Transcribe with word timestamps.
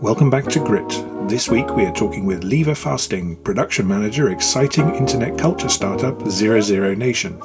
Welcome 0.00 0.30
back 0.30 0.46
to 0.46 0.60
Grit. 0.60 0.88
This 1.28 1.50
week 1.50 1.76
we 1.76 1.84
are 1.84 1.92
talking 1.92 2.24
with 2.24 2.42
Liva 2.42 2.74
Fasting, 2.74 3.36
production 3.36 3.86
manager, 3.86 4.30
exciting 4.30 4.94
internet 4.94 5.36
culture 5.36 5.68
startup 5.68 6.26
Zero 6.26 6.62
Zero 6.62 6.94
Nation. 6.94 7.38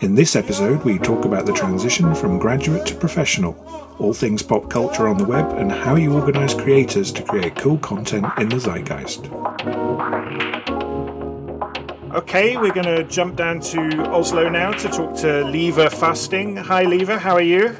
In 0.00 0.14
this 0.14 0.36
episode, 0.36 0.84
we 0.84 1.00
talk 1.00 1.24
about 1.24 1.46
the 1.46 1.52
transition 1.52 2.14
from 2.14 2.38
graduate 2.38 2.86
to 2.86 2.94
professional, 2.94 3.56
all 3.98 4.14
things 4.14 4.40
pop 4.40 4.70
culture 4.70 5.08
on 5.08 5.18
the 5.18 5.24
web, 5.24 5.50
and 5.58 5.72
how 5.72 5.96
you 5.96 6.14
organize 6.14 6.54
creators 6.54 7.10
to 7.10 7.24
create 7.24 7.56
cool 7.56 7.78
content 7.78 8.26
in 8.38 8.48
the 8.48 8.60
zeitgeist. 8.60 9.28
Okay, 12.14 12.56
we're 12.56 12.72
going 12.72 12.86
to 12.86 13.02
jump 13.02 13.34
down 13.34 13.58
to 13.60 13.80
Oslo 14.12 14.48
now 14.48 14.70
to 14.72 14.88
talk 14.88 15.16
to 15.16 15.26
Liva 15.26 15.90
Fasting. 15.92 16.56
Hi, 16.56 16.84
Liva, 16.84 17.18
how 17.18 17.34
are 17.34 17.42
you? 17.42 17.76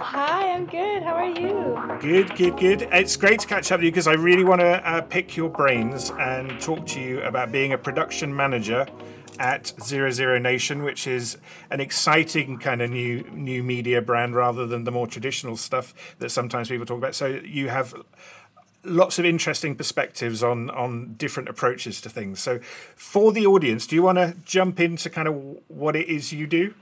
Good, 2.01 2.35
good, 2.35 2.57
good. 2.57 2.89
It's 2.93 3.15
great 3.19 3.41
to 3.41 3.47
catch 3.47 3.71
up 3.71 3.81
with 3.81 3.85
you 3.85 3.91
because 3.91 4.07
I 4.07 4.15
really 4.15 4.43
want 4.43 4.63
to 4.63 4.89
uh, 4.89 5.03
pick 5.03 5.37
your 5.37 5.51
brains 5.51 6.11
and 6.19 6.59
talk 6.59 6.87
to 6.87 7.01
you 7.01 7.21
about 7.21 7.53
being 7.53 7.75
a 7.75 7.79
production 7.79 8.35
manager 8.35 8.87
at 9.39 9.75
Zero 9.83 10.11
Zero 10.11 10.39
Nation, 10.39 10.83
which 10.83 11.07
is 11.07 11.37
an 11.69 11.79
exciting 11.79 12.57
kind 12.57 12.81
of 12.81 12.89
new 12.89 13.25
new 13.31 13.63
media 13.63 14.01
brand 14.01 14.35
rather 14.35 14.67
than 14.67 14.85
the 14.85 14.91
more 14.91 15.07
traditional 15.07 15.59
stuff 15.59 16.17
that 16.21 16.31
sometimes 16.31 16.71
people 16.71 16.87
talk 16.87 16.97
about. 16.97 17.15
So 17.15 17.27
you 17.27 17.69
have 17.69 17.95
lots 18.83 19.19
of 19.19 19.27
interesting 19.27 19.77
perspectives 19.77 20.43
on 20.43 20.71
on 20.71 21.17
different 21.19 21.51
approaches 21.51 22.01
to 22.01 22.09
things. 22.09 22.41
So 22.41 22.61
for 22.97 23.31
the 23.31 23.45
audience, 23.45 23.87
do 23.87 23.95
you 23.95 24.03
want 24.03 24.17
to 24.17 24.37
jump 24.47 24.81
into 24.81 25.11
kind 25.11 25.29
of 25.29 25.35
what 25.69 25.95
it 25.97 26.09
is 26.09 26.33
you 26.33 26.47
do? 26.47 26.73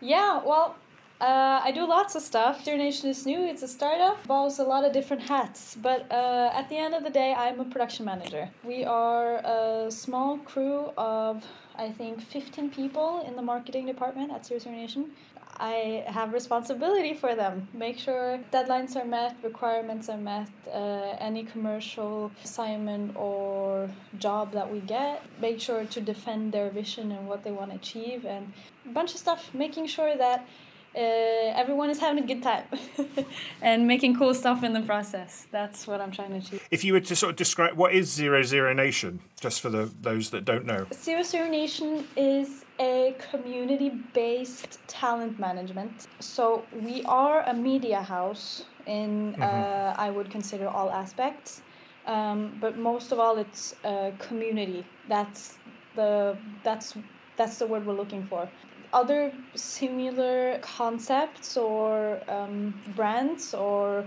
Yeah, 0.00 0.42
well, 0.42 0.76
uh, 1.22 1.60
I 1.62 1.70
do 1.70 1.86
lots 1.86 2.16
of 2.16 2.22
stuff. 2.22 2.64
Zero 2.64 2.78
Nation 2.78 3.08
is 3.08 3.24
new. 3.24 3.44
It's 3.44 3.62
a 3.62 3.68
startup. 3.68 4.20
Involves 4.22 4.58
a 4.58 4.64
lot 4.64 4.84
of 4.84 4.92
different 4.92 5.22
hats. 5.22 5.76
But 5.80 6.10
uh, 6.10 6.50
at 6.52 6.68
the 6.68 6.76
end 6.76 6.94
of 6.94 7.04
the 7.04 7.10
day, 7.10 7.32
I'm 7.32 7.60
a 7.60 7.64
production 7.64 8.04
manager. 8.04 8.50
We 8.64 8.84
are 8.84 9.36
a 9.36 9.90
small 9.90 10.38
crew 10.38 10.90
of 10.98 11.44
I 11.76 11.90
think 11.90 12.20
15 12.20 12.70
people 12.70 13.24
in 13.26 13.36
the 13.36 13.42
marketing 13.42 13.86
department 13.86 14.32
at 14.32 14.44
Zero 14.44 14.60
Nation. 14.66 15.12
I 15.58 16.04
have 16.08 16.32
responsibility 16.32 17.14
for 17.14 17.36
them. 17.36 17.68
Make 17.72 17.98
sure 17.98 18.40
deadlines 18.52 18.96
are 18.96 19.04
met, 19.04 19.36
requirements 19.44 20.08
are 20.08 20.16
met, 20.16 20.48
uh, 20.66 21.14
any 21.20 21.44
commercial 21.44 22.32
assignment 22.42 23.14
or 23.16 23.88
job 24.18 24.52
that 24.52 24.72
we 24.72 24.80
get, 24.80 25.22
make 25.40 25.60
sure 25.60 25.84
to 25.84 26.00
defend 26.00 26.52
their 26.52 26.70
vision 26.70 27.12
and 27.12 27.28
what 27.28 27.44
they 27.44 27.52
want 27.52 27.70
to 27.70 27.76
achieve, 27.76 28.24
and 28.24 28.52
a 28.86 28.88
bunch 28.88 29.12
of 29.12 29.18
stuff. 29.18 29.54
Making 29.54 29.86
sure 29.86 30.16
that 30.16 30.48
uh, 30.94 30.98
everyone 30.98 31.88
is 31.88 31.98
having 31.98 32.22
a 32.22 32.26
good 32.26 32.42
time 32.42 32.64
and 33.62 33.86
making 33.86 34.16
cool 34.16 34.34
stuff 34.34 34.62
in 34.62 34.72
the 34.74 34.82
process. 34.82 35.46
That's 35.50 35.86
what 35.86 36.00
I'm 36.00 36.10
trying 36.10 36.30
to 36.30 36.36
achieve. 36.36 36.68
If 36.70 36.84
you 36.84 36.92
were 36.92 37.00
to 37.00 37.16
sort 37.16 37.30
of 37.30 37.36
describe 37.36 37.76
what 37.76 37.94
is 37.94 38.12
Zero 38.12 38.42
Zero 38.42 38.72
Nation, 38.74 39.20
just 39.40 39.60
for 39.60 39.70
the 39.70 39.90
those 40.02 40.30
that 40.30 40.44
don't 40.44 40.66
know, 40.66 40.86
Zero 40.92 41.22
Zero 41.22 41.48
Nation 41.48 42.06
is 42.16 42.64
a 42.78 43.16
community-based 43.30 44.78
talent 44.86 45.38
management. 45.38 46.08
So 46.20 46.64
we 46.72 47.02
are 47.04 47.42
a 47.42 47.54
media 47.54 48.02
house 48.02 48.64
in 48.86 49.32
mm-hmm. 49.32 49.42
uh, 49.42 49.94
I 49.96 50.10
would 50.10 50.30
consider 50.30 50.68
all 50.68 50.90
aspects, 50.90 51.62
um, 52.06 52.58
but 52.60 52.76
most 52.76 53.12
of 53.12 53.18
all, 53.18 53.38
it's 53.38 53.74
a 53.84 54.12
community. 54.18 54.84
That's 55.08 55.56
the 55.94 56.36
that's 56.62 56.94
that's 57.36 57.58
the 57.58 57.66
word 57.66 57.86
we're 57.86 57.94
looking 57.94 58.24
for 58.24 58.48
other 58.92 59.32
similar 59.54 60.58
concepts 60.58 61.56
or 61.56 62.20
um, 62.28 62.74
brands 62.94 63.54
or 63.54 64.04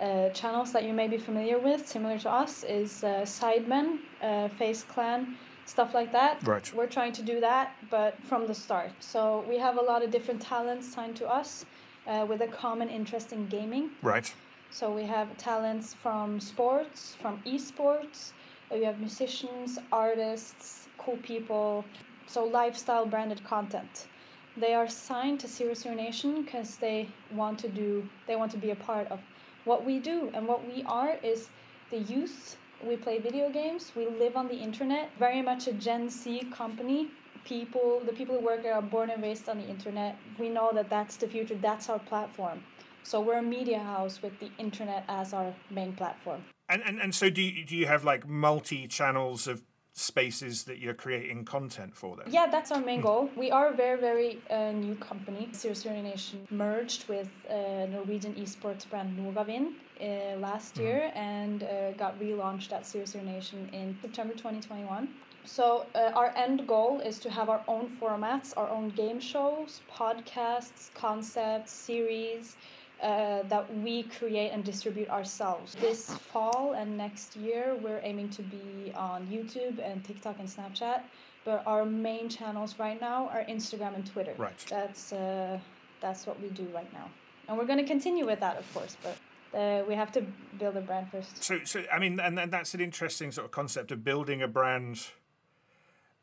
uh, 0.00 0.28
channels 0.30 0.72
that 0.72 0.84
you 0.84 0.92
may 0.92 1.08
be 1.08 1.16
familiar 1.16 1.58
with, 1.58 1.86
similar 1.86 2.18
to 2.18 2.30
us, 2.30 2.64
is 2.64 3.02
uh, 3.02 3.22
Sidemen, 3.22 3.98
uh, 4.22 4.48
FaZe 4.48 4.84
Clan, 4.84 5.36
stuff 5.64 5.94
like 5.94 6.12
that. 6.12 6.46
Right. 6.46 6.70
We're 6.74 6.86
trying 6.86 7.12
to 7.12 7.22
do 7.22 7.40
that, 7.40 7.74
but 7.90 8.22
from 8.24 8.46
the 8.46 8.54
start. 8.54 8.90
So 9.00 9.44
we 9.48 9.58
have 9.58 9.78
a 9.78 9.80
lot 9.80 10.02
of 10.04 10.10
different 10.10 10.42
talents 10.42 10.92
signed 10.92 11.16
to 11.16 11.26
us 11.26 11.64
uh, 12.06 12.26
with 12.28 12.42
a 12.42 12.46
common 12.46 12.88
interest 12.90 13.32
in 13.32 13.46
gaming. 13.46 13.90
Right. 14.02 14.32
So 14.70 14.90
we 14.90 15.04
have 15.04 15.34
talents 15.38 15.94
from 15.94 16.40
sports, 16.40 17.16
from 17.20 17.40
esports. 17.46 18.32
We 18.70 18.84
have 18.84 18.98
musicians, 19.00 19.78
artists, 19.92 20.88
cool 20.98 21.16
people. 21.18 21.84
So 22.26 22.44
lifestyle 22.44 23.06
branded 23.06 23.42
content 23.44 24.08
they 24.56 24.74
are 24.74 24.88
signed 24.88 25.40
to 25.40 25.48
Zero 25.48 25.74
Zero 25.74 25.94
Nation 25.94 26.42
because 26.42 26.76
they 26.76 27.08
want 27.32 27.58
to 27.60 27.68
do 27.68 28.08
they 28.26 28.36
want 28.36 28.50
to 28.52 28.58
be 28.58 28.70
a 28.70 28.76
part 28.76 29.06
of 29.08 29.20
what 29.64 29.84
we 29.84 29.98
do. 29.98 30.30
And 30.32 30.46
what 30.46 30.66
we 30.66 30.82
are 30.84 31.16
is 31.22 31.48
the 31.90 31.98
youth. 31.98 32.56
We 32.86 32.96
play 32.96 33.18
video 33.18 33.50
games. 33.50 33.92
We 33.96 34.06
live 34.06 34.36
on 34.36 34.48
the 34.48 34.54
internet. 34.54 35.10
Very 35.18 35.42
much 35.42 35.66
a 35.66 35.72
gen 35.72 36.08
z 36.08 36.46
company. 36.52 37.08
People 37.44 38.00
the 38.04 38.12
people 38.12 38.38
who 38.38 38.44
work 38.44 38.64
are 38.64 38.82
born 38.82 39.10
and 39.10 39.22
raised 39.22 39.48
on 39.48 39.58
the 39.58 39.68
internet. 39.68 40.16
We 40.38 40.48
know 40.48 40.70
that 40.74 40.88
that's 40.88 41.16
the 41.16 41.28
future. 41.28 41.54
That's 41.54 41.88
our 41.88 41.98
platform. 41.98 42.62
So 43.02 43.20
we're 43.20 43.38
a 43.38 43.42
media 43.42 43.78
house 43.78 44.20
with 44.20 44.38
the 44.40 44.50
internet 44.58 45.04
as 45.08 45.32
our 45.32 45.54
main 45.70 45.92
platform. 45.92 46.44
And 46.68 46.82
and, 46.82 47.00
and 47.00 47.14
so 47.14 47.30
do 47.30 47.42
you, 47.42 47.64
do 47.64 47.76
you 47.76 47.86
have 47.86 48.04
like 48.04 48.26
multi 48.26 48.86
channels 48.88 49.46
of 49.46 49.62
spaces 49.96 50.64
that 50.64 50.78
you're 50.78 50.94
creating 50.94 51.44
content 51.44 51.96
for 51.96 52.16
them? 52.16 52.26
Yeah, 52.28 52.46
that's 52.46 52.70
our 52.70 52.80
main 52.80 53.00
goal. 53.00 53.30
We 53.34 53.50
are 53.50 53.68
a 53.68 53.74
very, 53.74 53.98
very 53.98 54.38
uh, 54.50 54.72
new 54.72 54.94
company. 54.96 55.48
Zero 55.54 55.74
Zero 55.74 56.00
Nation 56.02 56.46
merged 56.50 57.08
with 57.08 57.30
uh, 57.48 57.86
Norwegian 57.86 58.34
esports 58.34 58.88
brand 58.88 59.18
Novavin 59.18 59.72
uh, 60.00 60.38
last 60.38 60.74
mm. 60.74 60.82
year 60.82 61.12
and 61.14 61.62
uh, 61.62 61.92
got 61.92 62.20
relaunched 62.20 62.72
at 62.72 62.86
Zero 62.86 63.06
Zero 63.06 63.24
Nation 63.24 63.70
in 63.72 63.96
September 64.02 64.34
2021. 64.34 65.08
So 65.44 65.86
uh, 65.94 66.10
our 66.14 66.34
end 66.36 66.66
goal 66.66 67.00
is 67.00 67.18
to 67.20 67.30
have 67.30 67.48
our 67.48 67.62
own 67.66 67.88
formats, 68.00 68.52
our 68.56 68.68
own 68.68 68.90
game 68.90 69.20
shows, 69.20 69.80
podcasts, 69.90 70.92
concepts, 70.92 71.72
series, 71.72 72.56
uh, 73.02 73.42
that 73.48 73.66
we 73.78 74.04
create 74.04 74.50
and 74.50 74.64
distribute 74.64 75.08
ourselves. 75.10 75.74
This 75.80 76.10
fall 76.10 76.72
and 76.72 76.96
next 76.96 77.36
year, 77.36 77.76
we're 77.82 78.00
aiming 78.02 78.30
to 78.30 78.42
be 78.42 78.92
on 78.94 79.26
YouTube 79.26 79.78
and 79.84 80.02
TikTok 80.04 80.38
and 80.38 80.48
Snapchat. 80.48 81.02
But 81.44 81.62
our 81.66 81.84
main 81.84 82.28
channels 82.28 82.74
right 82.78 83.00
now 83.00 83.28
are 83.28 83.44
Instagram 83.44 83.94
and 83.94 84.04
Twitter. 84.04 84.34
Right. 84.36 84.64
That's 84.68 85.12
uh, 85.12 85.58
that's 86.00 86.26
what 86.26 86.40
we 86.40 86.48
do 86.48 86.66
right 86.74 86.92
now, 86.92 87.08
and 87.48 87.56
we're 87.56 87.66
going 87.66 87.78
to 87.78 87.84
continue 87.84 88.26
with 88.26 88.40
that, 88.40 88.56
of 88.56 88.74
course. 88.74 88.96
But 89.02 89.16
uh, 89.56 89.84
we 89.86 89.94
have 89.94 90.10
to 90.12 90.22
build 90.58 90.76
a 90.76 90.80
brand 90.80 91.10
first. 91.10 91.42
So, 91.42 91.60
so 91.64 91.84
I 91.92 91.98
mean, 91.98 92.18
and, 92.18 92.38
and 92.38 92.52
that's 92.52 92.74
an 92.74 92.80
interesting 92.80 93.30
sort 93.30 93.44
of 93.44 93.52
concept 93.52 93.92
of 93.92 94.02
building 94.02 94.42
a 94.42 94.48
brand 94.48 95.06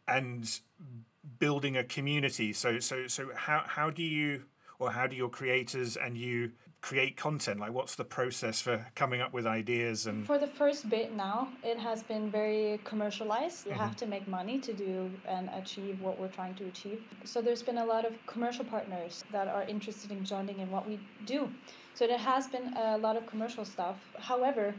and 0.07 0.59
building 1.39 1.77
a 1.77 1.83
community. 1.83 2.51
So, 2.51 2.79
so, 2.79 3.07
so 3.07 3.29
how 3.33 3.63
how 3.65 3.89
do 3.89 4.03
you 4.03 4.43
or 4.79 4.91
how 4.91 5.07
do 5.07 5.15
your 5.15 5.29
creators 5.29 5.95
and 5.95 6.17
you 6.17 6.51
create 6.83 7.15
content? 7.15 7.59
Like, 7.61 7.73
what's 7.73 7.95
the 7.95 8.03
process 8.03 8.61
for 8.61 8.85
coming 8.93 9.21
up 9.21 9.31
with 9.33 9.47
ideas 9.47 10.05
and? 10.05 10.27
For 10.27 10.37
the 10.37 10.51
first 10.61 10.89
bit 10.89 11.15
now, 11.15 11.47
it 11.63 11.77
has 11.79 12.03
been 12.03 12.29
very 12.29 12.79
commercialized. 12.83 13.65
You 13.65 13.71
mm-hmm. 13.71 13.81
have 13.81 13.95
to 14.03 14.05
make 14.05 14.27
money 14.27 14.59
to 14.59 14.73
do 14.73 15.09
and 15.25 15.49
achieve 15.61 16.01
what 16.01 16.19
we're 16.19 16.35
trying 16.39 16.55
to 16.55 16.65
achieve. 16.65 17.01
So 17.23 17.41
there's 17.41 17.63
been 17.63 17.77
a 17.77 17.85
lot 17.85 18.03
of 18.05 18.13
commercial 18.27 18.65
partners 18.65 19.23
that 19.31 19.47
are 19.47 19.63
interested 19.63 20.11
in 20.11 20.25
joining 20.25 20.59
in 20.59 20.69
what 20.69 20.85
we 20.85 20.99
do. 21.25 21.49
So 21.95 22.05
there 22.05 22.23
has 22.33 22.47
been 22.47 22.73
a 22.75 22.97
lot 22.97 23.15
of 23.15 23.25
commercial 23.27 23.63
stuff. 23.63 23.97
However, 24.19 24.75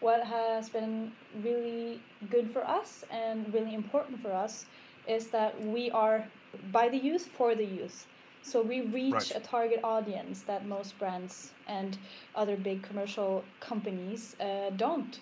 what 0.00 0.24
has 0.24 0.68
been 0.68 1.12
really 1.42 2.00
good 2.30 2.50
for 2.50 2.62
us 2.66 3.04
and 3.10 3.36
really 3.54 3.74
important 3.74 4.20
for 4.20 4.32
us 4.32 4.66
is 5.06 5.28
that 5.28 5.52
we 5.74 5.90
are 5.92 6.26
by 6.72 6.88
the 6.88 6.98
youth 6.98 7.26
for 7.38 7.54
the 7.54 7.64
youth. 7.64 8.06
So 8.44 8.60
we 8.60 8.82
reach 8.82 9.12
right. 9.12 9.32
a 9.36 9.40
target 9.40 9.80
audience 9.82 10.42
that 10.42 10.66
most 10.66 10.98
brands 10.98 11.50
and 11.66 11.96
other 12.36 12.56
big 12.56 12.82
commercial 12.82 13.42
companies 13.58 14.36
uh, 14.38 14.70
don't. 14.76 15.18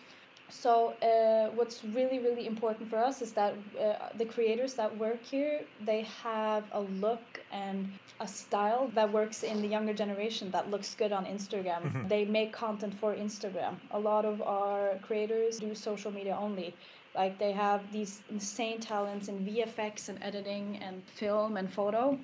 So 0.48 0.92
uh, 1.00 1.54
what's 1.54 1.82
really 1.82 2.18
really 2.18 2.46
important 2.46 2.90
for 2.90 2.98
us 2.98 3.22
is 3.22 3.32
that 3.32 3.54
uh, 3.80 4.08
the 4.18 4.26
creators 4.26 4.74
that 4.74 4.90
work 4.98 5.22
here 5.22 5.60
they 5.80 6.02
have 6.22 6.64
a 6.72 6.82
look 7.04 7.24
and 7.50 7.90
a 8.20 8.28
style 8.28 8.90
that 8.94 9.10
works 9.10 9.44
in 9.44 9.62
the 9.62 9.68
younger 9.68 9.94
generation 9.94 10.50
that 10.50 10.70
looks 10.70 10.94
good 10.94 11.12
on 11.12 11.24
Instagram. 11.24 11.82
Mm-hmm. 11.82 12.08
They 12.08 12.24
make 12.24 12.52
content 12.52 12.94
for 13.00 13.14
Instagram. 13.14 13.76
A 13.92 13.98
lot 13.98 14.24
of 14.24 14.42
our 14.42 14.98
creators 15.00 15.58
do 15.58 15.74
social 15.74 16.10
media 16.10 16.36
only 16.38 16.74
like 17.14 17.38
they 17.38 17.52
have 17.52 17.80
these 17.92 18.20
insane 18.30 18.80
talents 18.80 19.28
in 19.28 19.46
VFX 19.46 20.08
and 20.08 20.18
editing 20.22 20.78
and 20.82 21.02
film 21.06 21.56
and 21.56 21.72
photo 21.72 22.18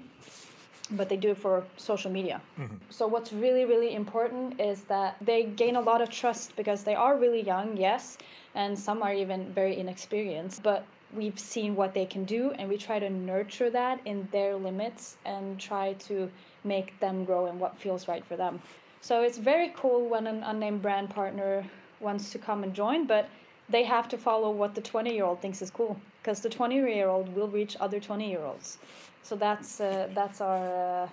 but 0.93 1.08
they 1.08 1.17
do 1.17 1.31
it 1.31 1.38
for 1.38 1.64
social 1.76 2.11
media. 2.11 2.40
Mm-hmm. 2.58 2.76
So 2.90 3.06
what's 3.06 3.32
really 3.32 3.64
really 3.64 3.94
important 3.94 4.61
is 4.61 4.82
that 4.82 5.17
they 5.20 5.44
gain 5.44 5.76
a 5.76 5.81
lot 5.81 6.00
of 6.00 6.11
trust 6.11 6.56
because 6.56 6.85
they 6.85 6.94
are 6.94 7.17
really 7.17 7.43
young, 7.43 7.76
yes, 7.76 8.19
and 8.55 8.79
some 8.79 9.02
are 9.02 9.12
even 9.12 9.52
very 9.52 9.79
inexperienced, 9.79 10.62
but 10.62 10.85
we've 11.14 11.38
seen 11.38 11.75
what 11.75 11.94
they 11.94 12.05
can 12.05 12.25
do 12.25 12.50
and 12.52 12.69
we 12.69 12.76
try 12.76 12.99
to 12.99 13.08
nurture 13.08 13.70
that 13.70 14.00
in 14.05 14.29
their 14.31 14.56
limits 14.56 15.17
and 15.25 15.58
try 15.58 15.94
to 15.94 16.31
make 16.64 16.99
them 17.00 17.25
grow 17.25 17.46
in 17.46 17.58
what 17.58 17.76
feels 17.79 18.08
right 18.08 18.25
for 18.25 18.37
them. 18.37 18.61
So 19.00 19.23
it's 19.23 19.38
very 19.38 19.73
cool 19.76 20.08
when 20.08 20.26
an 20.26 20.43
unnamed 20.43 20.82
brand 20.82 21.11
partner 21.11 21.64
wants 22.00 22.31
to 22.31 22.38
come 22.38 22.62
and 22.62 22.75
join, 22.75 23.06
but 23.06 23.29
they 23.69 23.85
have 23.85 24.08
to 24.08 24.19
follow 24.19 24.50
what 24.50 24.75
the 24.75 24.81
20 24.81 25.14
year 25.14 25.25
old 25.25 25.40
thinks 25.40 25.62
is 25.62 25.70
cool 25.70 25.99
because 26.23 26.40
the 26.40 26.49
20 26.49 26.75
year 26.75 27.08
old 27.08 27.35
will 27.35 27.49
reach 27.49 27.76
other 27.81 28.00
20 28.00 28.29
year 28.29 28.43
olds. 28.43 28.79
So 29.28 29.36
that's 29.36 29.78
uh, 29.78 30.08
that's 30.14 30.40
our 30.40 31.02
uh, 31.02 31.08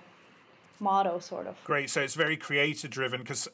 motto, 0.80 1.20
sort 1.20 1.48
of. 1.48 1.62
Great. 1.66 1.90
So 1.90 2.00
it's 2.00 2.14
very 2.16 2.38
creator 2.38 2.88
driven 2.88 3.20
because 3.20 3.50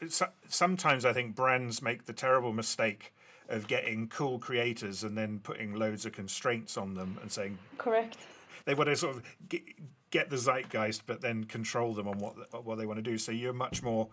sometimes 0.48 1.04
I 1.04 1.14
think 1.14 1.36
brands 1.36 1.82
make 1.82 2.06
the 2.06 2.14
terrible 2.14 2.54
mistake 2.54 3.12
of 3.50 3.68
getting 3.68 4.08
cool 4.08 4.38
creators 4.38 5.04
and 5.04 5.18
then 5.18 5.40
putting 5.40 5.74
loads 5.74 6.06
of 6.06 6.12
constraints 6.12 6.78
on 6.78 6.94
them 6.94 7.18
and 7.22 7.32
saying 7.32 7.58
correct 7.78 8.18
they 8.66 8.74
want 8.74 8.88
to 8.88 8.96
sort 8.96 9.18
of 9.18 9.24
get, 9.50 9.62
get 10.10 10.30
the 10.30 10.38
zeitgeist 10.38 11.02
but 11.06 11.20
then 11.20 11.44
control 11.44 11.94
them 11.94 12.08
on 12.08 12.18
what 12.18 12.64
what 12.64 12.78
they 12.78 12.86
want 12.86 12.98
to 12.98 13.04
do 13.04 13.18
so 13.18 13.30
you're 13.32 13.52
much 13.52 13.84
more 13.84 14.08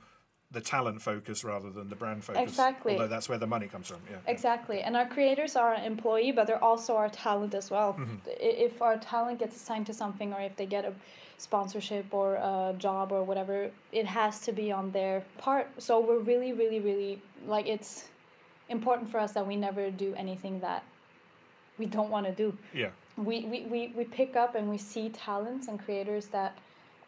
the 0.51 0.61
talent 0.61 1.03
focus 1.03 1.45
rather 1.45 1.71
than 1.71 1.89
the 1.89 1.97
brand 1.97 2.25
focus 2.25 2.43
exactly 2.43 2.93
although 2.93 3.07
that's 3.07 3.29
where 3.29 3.39
the 3.39 3.47
money 3.47 3.67
comes 3.67 3.89
from 3.89 3.99
yeah 4.11 4.17
exactly 4.27 4.81
and 4.81 4.97
our 4.97 5.07
creators 5.07 5.57
are 5.57 5.75
an 5.75 5.85
employee 5.85 6.33
but 6.33 6.47
they're 6.47 6.63
also 6.65 6.97
our 6.97 7.11
talent 7.11 7.55
as 7.55 7.71
well 7.71 7.93
mm-hmm. 7.93 8.17
if 8.27 8.81
our 8.81 8.97
talent 8.97 9.39
gets 9.39 9.57
assigned 9.57 9.87
to 9.87 9.93
something 9.93 10.33
or 10.33 10.41
if 10.41 10.57
they 10.57 10.67
get 10.67 10.85
a 10.85 10.93
sponsorship 11.37 12.07
or 12.13 12.35
a 12.37 12.75
job 12.79 13.13
or 13.13 13.23
whatever 13.23 13.71
it 13.93 14.07
has 14.07 14.41
to 14.41 14.51
be 14.53 14.73
on 14.73 14.91
their 14.93 15.23
part 15.37 15.69
so 15.79 16.01
we're 16.01 16.19
really 16.19 16.53
really 16.53 16.81
really 16.81 17.21
like 17.47 17.67
it's 17.67 18.09
important 18.71 19.09
for 19.09 19.19
us 19.21 19.33
that 19.33 19.47
we 19.47 19.55
never 19.55 19.91
do 19.91 20.15
anything 20.17 20.59
that 20.61 20.83
we 21.79 21.87
don't 21.87 22.11
want 22.11 22.27
to 22.27 22.33
do. 22.33 22.57
Yeah. 22.75 22.91
We, 23.17 23.45
we, 23.47 23.63
we, 23.63 23.93
we 23.97 24.05
pick 24.05 24.37
up 24.37 24.55
and 24.55 24.69
we 24.69 24.79
see 24.79 25.09
talents 25.11 25.69
and 25.69 25.83
creators 25.83 26.27
that 26.27 26.57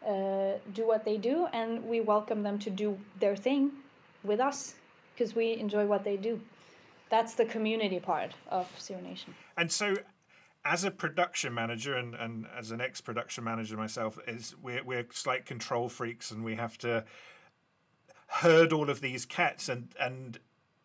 uh, 0.07 0.53
do 0.73 0.87
what 0.87 1.05
they 1.05 1.17
do, 1.17 1.47
and 1.53 1.83
we 1.85 2.01
welcome 2.01 2.43
them 2.43 2.57
to 2.59 2.69
do 2.69 2.97
their 3.19 3.35
thing 3.35 3.71
with 4.23 4.39
us 4.39 4.75
because 5.13 5.35
we 5.35 5.57
enjoy 5.57 5.85
what 5.85 6.03
they 6.03 6.17
do. 6.17 6.39
That's 7.09 7.35
the 7.35 7.45
community 7.45 7.99
part 7.99 8.31
of 8.49 8.67
Zero 8.79 9.01
Nation. 9.01 9.35
And 9.57 9.71
so, 9.71 9.95
as 10.63 10.83
a 10.83 10.91
production 10.91 11.53
manager 11.53 11.95
and, 11.95 12.15
and 12.15 12.47
as 12.57 12.71
an 12.71 12.81
ex 12.81 13.01
production 13.01 13.43
manager 13.43 13.77
myself, 13.77 14.17
is 14.27 14.55
we're, 14.61 14.83
we're 14.83 15.05
like 15.25 15.45
control 15.45 15.89
freaks 15.89 16.31
and 16.31 16.43
we 16.43 16.55
have 16.55 16.77
to 16.79 17.03
herd 18.27 18.71
all 18.71 18.89
of 18.89 19.01
these 19.01 19.25
cats 19.25 19.67
and, 19.67 19.93
and 19.99 20.39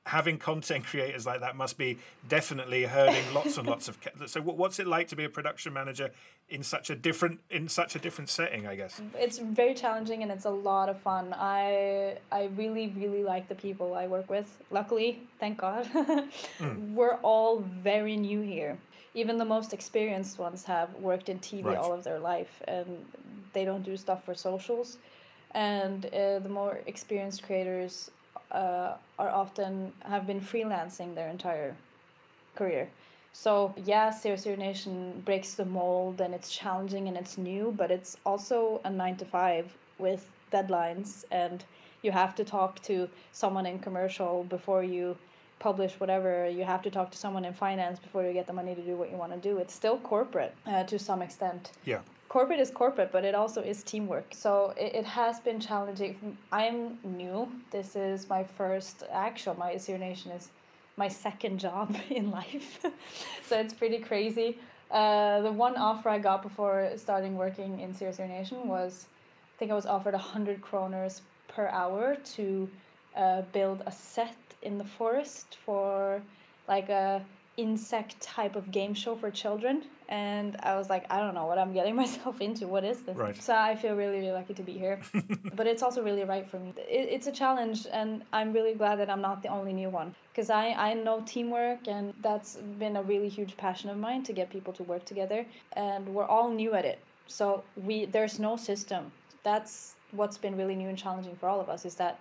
having 0.07 0.39
content 0.39 0.85
creators 0.85 1.27
like 1.27 1.41
that 1.41 1.57
must 1.57 1.77
be 1.77 1.99
definitely 2.29 2.85
herding 2.85 3.25
lots 3.35 3.59
and 3.59 3.67
lots 3.67 3.89
of 3.89 3.99
so 4.27 4.41
what's 4.41 4.79
it 4.79 4.87
like 4.87 5.09
to 5.09 5.17
be 5.17 5.25
a 5.25 5.29
production 5.29 5.73
manager 5.73 6.13
in 6.49 6.63
such 6.63 6.91
a 6.91 6.95
different 6.95 7.41
in 7.51 7.69
such 7.69 7.97
a 7.97 7.99
different 7.99 8.31
setting 8.31 8.69
i 8.69 8.77
guess? 8.77 9.01
It's 9.15 9.39
very 9.39 9.75
challenging 9.75 10.23
and 10.23 10.31
it's 10.31 10.45
a 10.45 10.51
lot 10.51 10.89
of 10.89 10.97
fun. 11.01 11.35
I 11.37 12.19
i 12.31 12.45
really 12.57 12.95
really 12.97 13.25
like 13.25 13.49
the 13.49 13.57
people 13.57 13.95
i 13.95 14.07
work 14.07 14.31
with 14.31 14.49
luckily 14.71 15.21
thank 15.41 15.59
god. 15.59 15.89
Mm. 16.61 16.95
we're 16.95 17.19
all 17.23 17.59
very 17.83 18.17
new 18.17 18.41
here. 18.41 18.79
Even 19.15 19.37
the 19.39 19.45
most 19.45 19.73
experienced 19.73 20.39
ones 20.39 20.65
have 20.65 20.95
worked 20.95 21.29
in 21.29 21.39
tv 21.41 21.65
right. 21.65 21.77
all 21.77 21.93
of 21.93 22.05
their 22.05 22.21
life 22.21 22.63
and 22.69 23.05
they 23.53 23.65
don't 23.65 23.83
do 23.83 23.97
stuff 23.97 24.25
for 24.25 24.35
socials. 24.35 24.99
And 25.53 26.07
uh, 26.07 26.39
the 26.39 26.49
more 26.49 26.81
experienced 26.87 27.43
creators 27.43 28.11
uh, 28.57 28.97
are 29.19 29.31
often 29.31 29.93
have 30.01 30.27
been 30.27 30.41
freelancing 30.41 31.15
their 31.15 31.29
entire 31.29 31.77
career. 32.55 32.89
So 33.33 33.75
yeah, 33.85 34.11
Zero 34.11 34.37
Zero 34.37 34.57
Nation 34.57 35.23
breaks 35.25 35.55
the 35.55 35.67
mold 35.67 36.21
and 36.21 36.35
it's 36.35 36.51
challenging 36.51 37.07
and 37.09 37.17
it's 37.17 37.37
new, 37.37 37.75
but 37.77 37.91
it's 37.91 38.17
also 38.25 38.81
a 38.85 38.91
nine 38.91 39.17
to 39.19 39.27
five 39.27 39.67
with 39.99 40.23
deadlines 40.53 41.25
and 41.31 41.63
you 42.03 42.13
have 42.13 42.35
to 42.37 42.45
talk 42.45 42.81
to 42.83 43.09
someone 43.33 43.67
in 43.67 43.79
commercial 43.79 44.45
before 44.45 44.83
you 44.83 45.17
publish 45.59 45.93
whatever. 46.01 46.49
You 46.49 46.65
have 46.65 46.83
to 46.83 46.91
talk 46.91 47.11
to 47.11 47.19
someone 47.19 47.45
in 47.45 47.53
finance 47.53 47.99
before 47.99 48.25
you 48.25 48.33
get 48.33 48.47
the 48.47 48.53
money 48.53 48.75
to 48.75 48.83
do 48.83 48.97
what 48.97 49.11
you 49.11 49.17
want 49.17 49.33
to 49.33 49.39
do. 49.49 49.59
It's 49.59 49.75
still 49.75 49.99
corporate 49.99 50.55
uh, 50.67 50.85
to 50.85 50.99
some 50.99 51.21
extent. 51.21 51.73
Yeah 51.85 52.01
corporate 52.29 52.61
is 52.61 52.71
corporate, 52.71 53.13
but 53.13 53.25
it 53.25 53.35
also 53.35 53.63
is 53.63 53.83
teamwork. 53.83 54.27
So 54.33 54.75
it, 54.77 54.95
it 54.95 55.05
has 55.05 55.41
been 55.41 55.61
challenging. 55.61 56.37
I'm 56.53 56.99
new. 57.05 57.49
This 57.71 57.97
is 57.97 58.29
my 58.29 58.45
first 58.45 59.05
actual. 59.13 59.55
My 59.55 59.77
Zero 59.77 59.99
Nation 59.99 60.33
is 60.33 60.49
my 60.97 61.09
second 61.09 61.59
job 61.67 61.97
in 62.11 62.31
life. 62.31 62.85
so 63.47 63.59
it's 63.59 63.75
pretty 63.75 63.99
crazy. 63.99 64.59
Uh, 64.91 65.41
the 65.41 65.53
one 65.53 65.77
offer 65.77 66.09
I 66.09 66.19
got 66.19 66.43
before 66.43 66.93
starting 66.97 67.37
working 67.37 67.81
in 67.81 67.93
Zero 67.93 68.13
Nation 68.19 68.69
was, 68.69 69.07
I 69.57 69.59
think 69.59 69.71
I 69.71 69.75
was 69.75 69.87
offered 69.87 70.15
100 70.15 70.61
kroners 70.61 71.23
per 71.49 71.69
hour 71.69 72.17
to 72.37 72.69
uh, 73.17 73.43
build 73.53 73.83
a 73.87 73.93
set 73.93 74.37
in 74.63 74.79
the 74.79 74.85
forest 74.85 75.57
for 75.65 76.23
like 76.69 76.89
a 76.89 77.25
insect 77.57 78.21
type 78.21 78.55
of 78.55 78.71
game 78.71 78.93
show 78.93 79.15
for 79.17 79.31
children 79.31 79.83
and 80.09 80.57
i 80.63 80.77
was 80.77 80.89
like 80.89 81.05
i 81.11 81.19
don't 81.19 81.35
know 81.35 81.47
what 81.47 81.59
i'm 81.59 81.73
getting 81.73 81.97
myself 82.05 82.41
into. 82.41 82.67
What 82.67 82.85
is 82.85 83.01
this? 83.03 83.17
Right. 83.17 83.41
so 83.43 83.55
i 83.55 83.75
feel 83.75 83.95
really 83.95 84.19
really 84.21 84.33
lucky 84.33 84.55
to 84.55 84.63
be 84.63 84.73
here. 84.73 85.01
But 85.57 85.67
it's 85.67 85.83
also 85.83 86.03
really 86.03 86.25
right 86.25 86.47
for 86.47 86.59
me. 86.59 86.75
It, 86.77 87.09
it's 87.17 87.27
a 87.27 87.33
challenge 87.33 87.87
and 87.93 88.23
i'm 88.33 88.53
really 88.53 88.75
glad 88.75 88.97
that 89.01 89.09
i'm 89.11 89.21
not 89.21 89.43
the 89.43 89.49
only 89.49 89.73
new 89.73 89.91
one. 89.91 90.15
Because 90.33 90.51
I, 90.51 90.67
I 90.89 90.93
know 90.93 91.23
teamwork 91.27 91.89
and 91.89 92.13
that's 92.21 92.57
been 92.79 92.97
a 92.97 93.03
really 93.03 93.29
huge 93.29 93.57
passion 93.57 93.89
of 93.91 93.97
mine 93.97 94.23
to 94.25 94.33
get 94.35 94.51
people 94.51 94.73
to 94.75 94.83
work 94.83 95.05
together. 95.07 95.47
And 95.73 96.07
we're 96.15 96.27
all 96.27 96.51
new 96.51 96.75
at 96.75 96.85
it. 96.85 96.99
So 97.27 97.65
we 97.77 98.05
there's 98.05 98.39
no 98.39 98.57
system. 98.57 99.13
That's 99.43 99.95
what's 100.13 100.39
been 100.39 100.57
really 100.57 100.77
new 100.77 100.89
and 100.89 100.99
challenging 100.99 101.37
for 101.37 101.49
all 101.49 101.61
of 101.61 101.69
us 101.69 101.85
is 101.85 101.95
that 101.97 102.21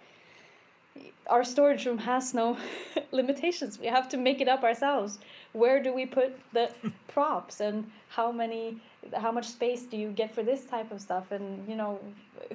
our 1.28 1.44
storage 1.44 1.86
room 1.86 1.98
has 1.98 2.34
no 2.34 2.58
limitations. 3.12 3.80
We 3.80 3.88
have 3.88 4.08
to 4.10 4.18
make 4.18 4.42
it 4.42 4.48
up 4.48 4.64
ourselves. 4.64 5.20
Where 5.56 5.82
do 5.82 5.94
we 5.94 6.06
put 6.06 6.38
the 6.54 6.70
props 7.08 7.62
and 7.62 7.90
how 8.10 8.32
many 8.32 8.82
how 9.14 9.32
much 9.32 9.48
space 9.48 9.84
do 9.84 9.98
you 9.98 10.10
get 10.12 10.34
for 10.36 10.44
this 10.44 10.66
type 10.66 10.92
of 10.92 11.00
stuff? 11.02 11.32
And 11.32 11.68
you 11.70 11.76
know 11.76 12.00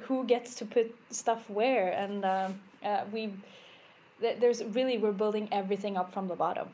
who 0.02 0.24
gets 0.24 0.54
to 0.56 0.64
put 0.64 0.94
stuff 1.10 1.48
where? 1.48 1.92
And 1.92 2.24
uh, 2.24 2.48
uh, 2.84 3.04
we 3.12 3.32
there's 4.20 4.62
really 4.64 4.98
we're 4.98 5.12
building 5.12 5.48
everything 5.50 5.96
up 5.96 6.12
from 6.12 6.28
the 6.28 6.36
bottom. 6.36 6.68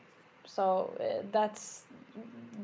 So 0.45 0.93
uh, 0.99 1.23
that's 1.31 1.83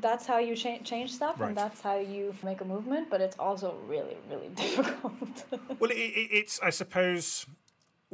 that's 0.00 0.26
how 0.26 0.38
you 0.38 0.56
cha- 0.56 0.82
change 0.82 1.12
stuff 1.12 1.40
right. 1.40 1.48
and 1.48 1.56
that's 1.56 1.80
how 1.80 1.96
you 1.98 2.34
make 2.42 2.60
a 2.60 2.64
movement 2.64 3.08
but 3.08 3.20
it's 3.20 3.36
also 3.38 3.76
really 3.86 4.16
really 4.30 4.48
difficult. 4.54 5.44
Well 5.78 5.90
it, 5.90 5.94
it, 5.94 6.28
it's 6.32 6.58
i 6.62 6.70
suppose 6.70 7.46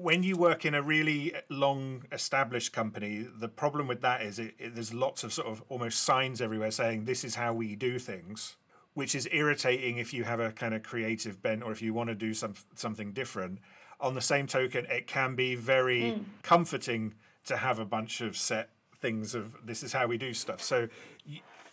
when 0.02 0.22
you 0.22 0.36
work 0.36 0.64
in 0.64 0.74
a 0.74 0.82
really 0.82 1.34
long 1.48 2.04
established 2.12 2.72
company, 2.72 3.26
the 3.38 3.48
problem 3.48 3.86
with 3.86 4.00
that 4.00 4.22
is 4.22 4.38
it, 4.38 4.54
it, 4.58 4.74
there's 4.74 4.94
lots 4.94 5.24
of 5.24 5.32
sort 5.32 5.48
of 5.48 5.62
almost 5.68 6.02
signs 6.02 6.40
everywhere 6.40 6.70
saying 6.70 7.04
this 7.04 7.24
is 7.24 7.34
how 7.34 7.52
we 7.52 7.76
do 7.76 7.98
things, 7.98 8.56
which 8.94 9.14
is 9.14 9.28
irritating 9.32 9.98
if 9.98 10.14
you 10.14 10.24
have 10.24 10.40
a 10.40 10.52
kind 10.52 10.74
of 10.74 10.82
creative 10.82 11.42
bent 11.42 11.62
or 11.62 11.72
if 11.72 11.82
you 11.82 11.92
want 11.92 12.08
to 12.08 12.14
do 12.14 12.32
some 12.34 12.54
something 12.74 13.12
different. 13.12 13.58
On 14.00 14.14
the 14.14 14.20
same 14.20 14.46
token, 14.46 14.86
it 14.86 15.06
can 15.06 15.34
be 15.34 15.54
very 15.54 16.02
mm. 16.02 16.24
comforting 16.42 17.14
to 17.44 17.58
have 17.58 17.78
a 17.78 17.84
bunch 17.84 18.20
of 18.20 18.36
set 18.36 18.70
things 19.00 19.34
of 19.34 19.54
this 19.64 19.82
is 19.82 19.92
how 19.92 20.06
we 20.06 20.18
do 20.18 20.32
stuff. 20.32 20.62
So 20.62 20.88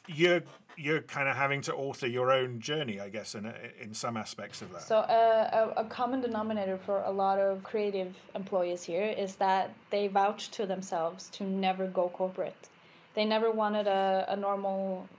you're 0.08 0.42
you're 0.80 1.02
kind 1.02 1.28
of 1.28 1.36
having 1.36 1.60
to 1.60 1.74
author 1.74 2.06
your 2.06 2.32
own 2.32 2.60
journey, 2.60 3.00
I 3.00 3.10
guess, 3.10 3.36
in 3.36 3.52
in 3.82 3.94
some 3.94 4.16
aspects 4.16 4.62
of 4.62 4.72
that. 4.74 4.84
So 4.84 4.98
uh, 4.98 5.72
a, 5.76 5.82
a 5.82 5.86
common 5.86 6.22
denominator 6.22 6.78
for 6.78 7.02
a 7.04 7.12
lot 7.12 7.40
of 7.40 7.64
creative 7.64 8.16
employees 8.36 8.84
here 8.84 9.14
is 9.18 9.36
that 9.36 9.74
they 9.90 10.08
vouch 10.08 10.52
to 10.52 10.66
themselves 10.66 11.30
to 11.32 11.44
never 11.44 11.88
go 11.88 12.10
corporate. 12.10 12.70
They 13.16 13.26
never 13.26 13.50
wanted 13.52 13.88
a, 13.88 14.26
a 14.30 14.36
normal, 14.36 15.10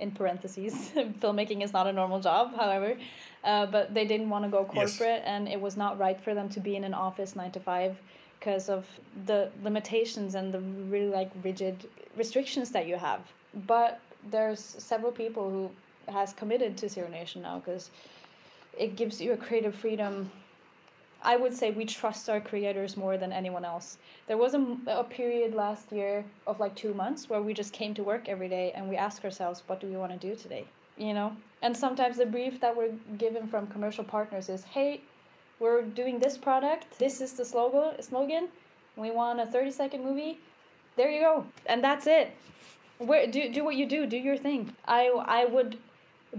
in 0.00 0.10
parentheses, 0.10 0.90
filmmaking 1.20 1.62
is 1.62 1.72
not 1.72 1.86
a 1.86 1.92
normal 1.92 2.18
job, 2.18 2.56
however, 2.56 2.96
uh, 3.44 3.66
but 3.66 3.94
they 3.94 4.04
didn't 4.04 4.28
want 4.28 4.44
to 4.44 4.50
go 4.50 4.64
corporate, 4.64 5.22
yes. 5.22 5.22
and 5.24 5.46
it 5.46 5.60
was 5.60 5.76
not 5.76 5.96
right 5.96 6.20
for 6.20 6.34
them 6.34 6.48
to 6.48 6.58
be 6.58 6.74
in 6.74 6.82
an 6.82 6.94
office 6.94 7.36
nine 7.36 7.52
to 7.52 7.60
five 7.60 7.96
because 8.40 8.68
of 8.68 8.84
the 9.26 9.48
limitations 9.62 10.34
and 10.34 10.52
the 10.52 10.60
really 10.90 11.10
like 11.10 11.30
rigid 11.44 11.88
restrictions 12.16 12.70
that 12.70 12.88
you 12.88 12.96
have. 12.96 13.20
But 13.66 14.00
there's 14.30 14.60
several 14.60 15.12
people 15.12 15.50
who 15.50 15.70
has 16.12 16.32
committed 16.32 16.76
to 16.78 16.88
Zero 16.88 17.08
Nation 17.08 17.42
now 17.42 17.58
because 17.58 17.90
it 18.78 18.96
gives 18.96 19.20
you 19.20 19.32
a 19.32 19.36
creative 19.36 19.74
freedom. 19.74 20.30
I 21.22 21.36
would 21.36 21.54
say 21.54 21.70
we 21.70 21.86
trust 21.86 22.28
our 22.28 22.40
creators 22.40 22.96
more 22.96 23.16
than 23.16 23.32
anyone 23.32 23.64
else. 23.64 23.96
There 24.26 24.36
was 24.36 24.54
a, 24.54 24.76
a 24.86 25.04
period 25.04 25.54
last 25.54 25.90
year 25.90 26.24
of 26.46 26.60
like 26.60 26.74
two 26.74 26.92
months 26.92 27.30
where 27.30 27.40
we 27.40 27.54
just 27.54 27.72
came 27.72 27.94
to 27.94 28.02
work 28.02 28.28
every 28.28 28.48
day 28.48 28.72
and 28.74 28.88
we 28.88 28.96
ask 28.96 29.24
ourselves, 29.24 29.62
what 29.66 29.80
do 29.80 29.86
we 29.86 29.96
want 29.96 30.12
to 30.12 30.18
do 30.18 30.36
today? 30.36 30.66
You 30.98 31.14
know? 31.14 31.34
And 31.62 31.74
sometimes 31.74 32.18
the 32.18 32.26
brief 32.26 32.60
that 32.60 32.76
we're 32.76 32.92
given 33.16 33.46
from 33.46 33.66
commercial 33.68 34.04
partners 34.04 34.50
is, 34.50 34.64
hey, 34.64 35.00
we're 35.60 35.82
doing 35.82 36.18
this 36.18 36.36
product. 36.36 36.98
This 36.98 37.20
is 37.22 37.32
the 37.32 37.44
slogan. 37.44 38.02
Slogan. 38.02 38.48
We 38.96 39.10
want 39.10 39.40
a 39.40 39.46
thirty 39.46 39.70
second 39.70 40.04
movie. 40.04 40.38
There 40.96 41.10
you 41.10 41.20
go, 41.20 41.46
and 41.66 41.82
that's 41.82 42.06
it 42.06 42.36
where 43.04 43.26
do 43.26 43.50
do 43.52 43.64
what 43.64 43.76
you 43.76 43.86
do 43.86 44.06
do 44.06 44.16
your 44.16 44.36
thing 44.36 44.74
i 44.86 45.06
i 45.40 45.44
would 45.44 45.78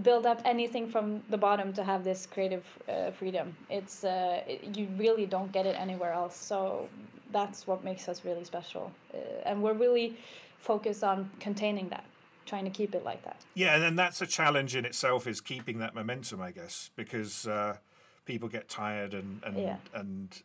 build 0.02 0.26
up 0.26 0.40
anything 0.44 0.86
from 0.86 1.22
the 1.30 1.38
bottom 1.38 1.72
to 1.72 1.82
have 1.82 2.04
this 2.04 2.26
creative 2.26 2.64
uh, 2.88 3.10
freedom 3.12 3.56
it's 3.70 4.04
uh, 4.04 4.42
it, 4.46 4.76
you 4.76 4.86
really 4.98 5.26
don't 5.26 5.50
get 5.52 5.64
it 5.64 5.76
anywhere 5.78 6.12
else 6.12 6.36
so 6.36 6.88
that's 7.32 7.66
what 7.66 7.84
makes 7.84 8.08
us 8.08 8.24
really 8.24 8.44
special. 8.44 8.92
Uh, 9.12 9.18
and 9.44 9.62
we're 9.62 9.74
really 9.74 10.16
focused 10.58 11.04
on 11.04 11.30
containing 11.40 11.88
that, 11.90 12.04
trying 12.46 12.64
to 12.64 12.70
keep 12.70 12.94
it 12.94 13.04
like 13.04 13.22
that. 13.24 13.36
Yeah, 13.54 13.74
and 13.74 13.82
then 13.82 13.96
that's 13.96 14.20
a 14.22 14.26
challenge 14.26 14.74
in 14.74 14.84
itself 14.84 15.26
is 15.26 15.40
keeping 15.40 15.78
that 15.78 15.94
momentum, 15.94 16.40
I 16.40 16.52
guess, 16.52 16.90
because 16.96 17.46
uh, 17.46 17.76
people 18.24 18.48
get 18.48 18.68
tired 18.68 19.14
and 19.14 19.42
and 19.44 19.58
Yeah. 19.58 19.76
and 19.94 20.42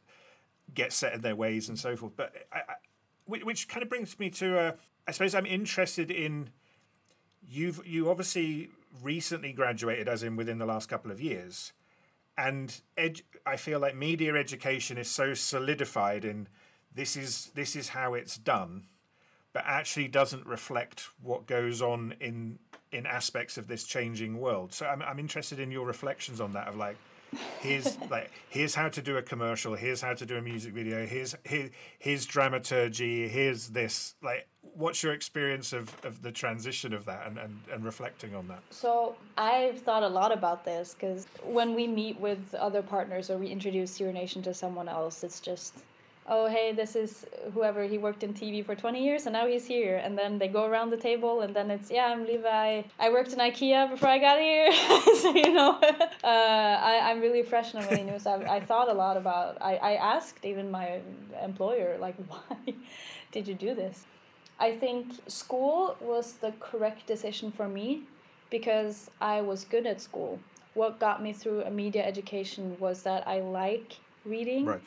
get 0.73 0.93
set 0.93 1.13
in 1.13 1.21
their 1.21 1.35
ways 1.35 1.69
and 1.69 1.77
so 1.77 1.95
forth. 1.95 2.13
But 2.15 2.33
I, 2.51 2.59
I, 2.59 2.75
which, 3.25 3.67
kind 3.67 3.83
of 3.83 3.89
brings 3.89 4.17
me 4.19 4.29
to, 4.31 4.59
uh, 4.59 4.71
I 5.11 5.13
suppose 5.13 5.35
I'm 5.35 5.45
interested 5.45 6.09
in. 6.09 6.51
You've 7.45 7.85
you 7.85 8.09
obviously 8.09 8.69
recently 9.03 9.51
graduated, 9.51 10.07
as 10.07 10.23
in 10.23 10.37
within 10.37 10.57
the 10.57 10.65
last 10.65 10.87
couple 10.87 11.11
of 11.11 11.19
years, 11.19 11.73
and 12.37 12.79
ed, 12.95 13.19
I 13.45 13.57
feel 13.57 13.81
like 13.81 13.93
media 13.93 14.35
education 14.35 14.97
is 14.97 15.11
so 15.11 15.33
solidified 15.33 16.23
in 16.23 16.47
this 16.95 17.17
is 17.17 17.51
this 17.55 17.75
is 17.75 17.89
how 17.89 18.13
it's 18.13 18.37
done, 18.37 18.85
but 19.51 19.65
actually 19.65 20.07
doesn't 20.07 20.45
reflect 20.45 21.09
what 21.21 21.45
goes 21.45 21.81
on 21.81 22.15
in 22.21 22.59
in 22.93 23.05
aspects 23.05 23.57
of 23.57 23.67
this 23.67 23.83
changing 23.83 24.39
world. 24.39 24.71
So 24.71 24.85
I'm 24.85 25.01
I'm 25.01 25.19
interested 25.19 25.59
in 25.59 25.71
your 25.71 25.85
reflections 25.85 26.39
on 26.39 26.53
that 26.53 26.69
of 26.69 26.77
like 26.77 26.95
here's 27.59 27.97
like 28.09 28.31
here's 28.49 28.75
how 28.75 28.89
to 28.89 29.01
do 29.01 29.17
a 29.17 29.21
commercial 29.21 29.75
here's 29.75 30.01
how 30.01 30.13
to 30.13 30.25
do 30.25 30.37
a 30.37 30.41
music 30.41 30.73
video 30.73 31.05
here's 31.05 31.35
here, 31.45 31.69
here's 31.99 32.25
dramaturgy 32.25 33.27
here's 33.27 33.69
this. 33.69 34.15
Like 34.21 34.47
what's 34.73 35.03
your 35.03 35.13
experience 35.13 35.73
of, 35.73 35.93
of 36.05 36.21
the 36.21 36.31
transition 36.31 36.93
of 36.93 37.05
that 37.05 37.27
and, 37.27 37.37
and, 37.37 37.59
and 37.71 37.83
reflecting 37.83 38.35
on 38.35 38.47
that? 38.47 38.61
So 38.69 39.15
I've 39.37 39.79
thought 39.79 40.03
a 40.03 40.07
lot 40.07 40.31
about 40.31 40.63
this 40.63 40.93
because 40.93 41.27
when 41.43 41.73
we 41.75 41.87
meet 41.87 42.19
with 42.19 42.53
other 42.55 42.81
partners 42.81 43.29
or 43.29 43.37
we 43.37 43.47
introduce 43.47 43.93
Zero 43.93 44.11
Nation 44.11 44.41
to 44.43 44.53
someone 44.53 44.87
else, 44.87 45.23
it's 45.23 45.39
just, 45.39 45.79
oh 46.27 46.47
hey, 46.47 46.73
this 46.73 46.95
is 46.95 47.25
whoever 47.53 47.83
he 47.83 47.97
worked 47.97 48.23
in 48.23 48.33
TV 48.33 48.63
for 48.63 48.75
twenty 48.75 49.03
years 49.03 49.25
and 49.25 49.33
now 49.33 49.47
he's 49.47 49.65
here, 49.65 49.97
and 49.97 50.17
then 50.17 50.37
they 50.37 50.47
go 50.47 50.65
around 50.65 50.89
the 50.89 50.97
table 50.97 51.41
and 51.41 51.55
then 51.55 51.71
it's 51.71 51.89
yeah, 51.89 52.05
I'm 52.05 52.25
Liva. 52.25 52.83
I 52.99 53.09
worked 53.09 53.33
in 53.33 53.39
IKEA 53.39 53.89
before 53.89 54.09
I 54.09 54.19
got 54.19 54.39
here, 54.39 54.71
so 55.21 55.35
you 55.35 55.53
know, 55.53 55.79
uh, 56.23 56.27
I 56.27 57.01
I'm 57.03 57.19
really 57.21 57.43
fresh 57.43 57.73
and 57.73 57.83
really 57.89 58.03
new. 58.03 58.19
So 58.19 58.31
I, 58.31 58.57
I 58.57 58.59
thought 58.59 58.89
a 58.89 58.93
lot 58.93 59.17
about. 59.17 59.57
I 59.61 59.75
I 59.75 59.93
asked 59.93 60.45
even 60.45 60.71
my 60.71 61.01
employer 61.43 61.97
like, 61.99 62.15
why 62.27 62.73
did 63.31 63.47
you 63.47 63.55
do 63.55 63.73
this? 63.73 64.05
I 64.59 64.71
think 64.71 65.13
school 65.27 65.97
was 65.99 66.33
the 66.33 66.53
correct 66.59 67.07
decision 67.07 67.51
for 67.51 67.67
me 67.67 68.03
because 68.51 69.09
I 69.19 69.41
was 69.41 69.63
good 69.63 69.87
at 69.87 69.99
school. 70.01 70.39
What 70.75 70.99
got 70.99 71.21
me 71.21 71.33
through 71.33 71.63
a 71.63 71.71
media 71.71 72.05
education 72.05 72.77
was 72.79 73.01
that 73.03 73.27
I 73.27 73.41
like 73.41 73.97
reading. 74.23 74.65
right 74.65 74.81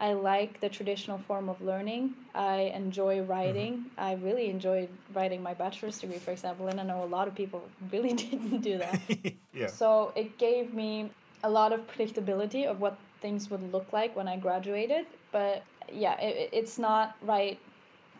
I 0.00 0.12
like 0.12 0.60
the 0.60 0.68
traditional 0.68 1.18
form 1.18 1.48
of 1.48 1.60
learning. 1.60 2.14
I 2.34 2.72
enjoy 2.74 3.20
writing. 3.22 3.86
I 3.98 4.14
really 4.14 4.48
enjoyed 4.48 4.88
writing 5.14 5.42
my 5.42 5.54
bachelor's 5.54 5.98
degree, 5.98 6.18
for 6.18 6.30
example, 6.30 6.68
and 6.68 6.80
I 6.80 6.84
know 6.84 7.02
a 7.02 7.06
lot 7.18 7.26
of 7.28 7.34
people 7.34 7.62
really 7.92 8.12
didn't 8.24 8.60
do 8.60 8.78
that. 8.78 9.00
yeah 9.52 9.66
So 9.66 10.12
it 10.14 10.38
gave 10.38 10.72
me 10.72 11.10
a 11.42 11.50
lot 11.50 11.72
of 11.72 11.80
predictability 11.86 12.66
of 12.70 12.80
what 12.80 12.96
things 13.20 13.50
would 13.50 13.72
look 13.72 13.92
like 13.92 14.14
when 14.16 14.28
I 14.28 14.36
graduated. 14.36 15.06
But 15.32 15.62
yeah, 15.92 16.18
it, 16.20 16.36
it- 16.36 16.50
it's 16.52 16.78
not 16.78 17.16
right 17.22 17.58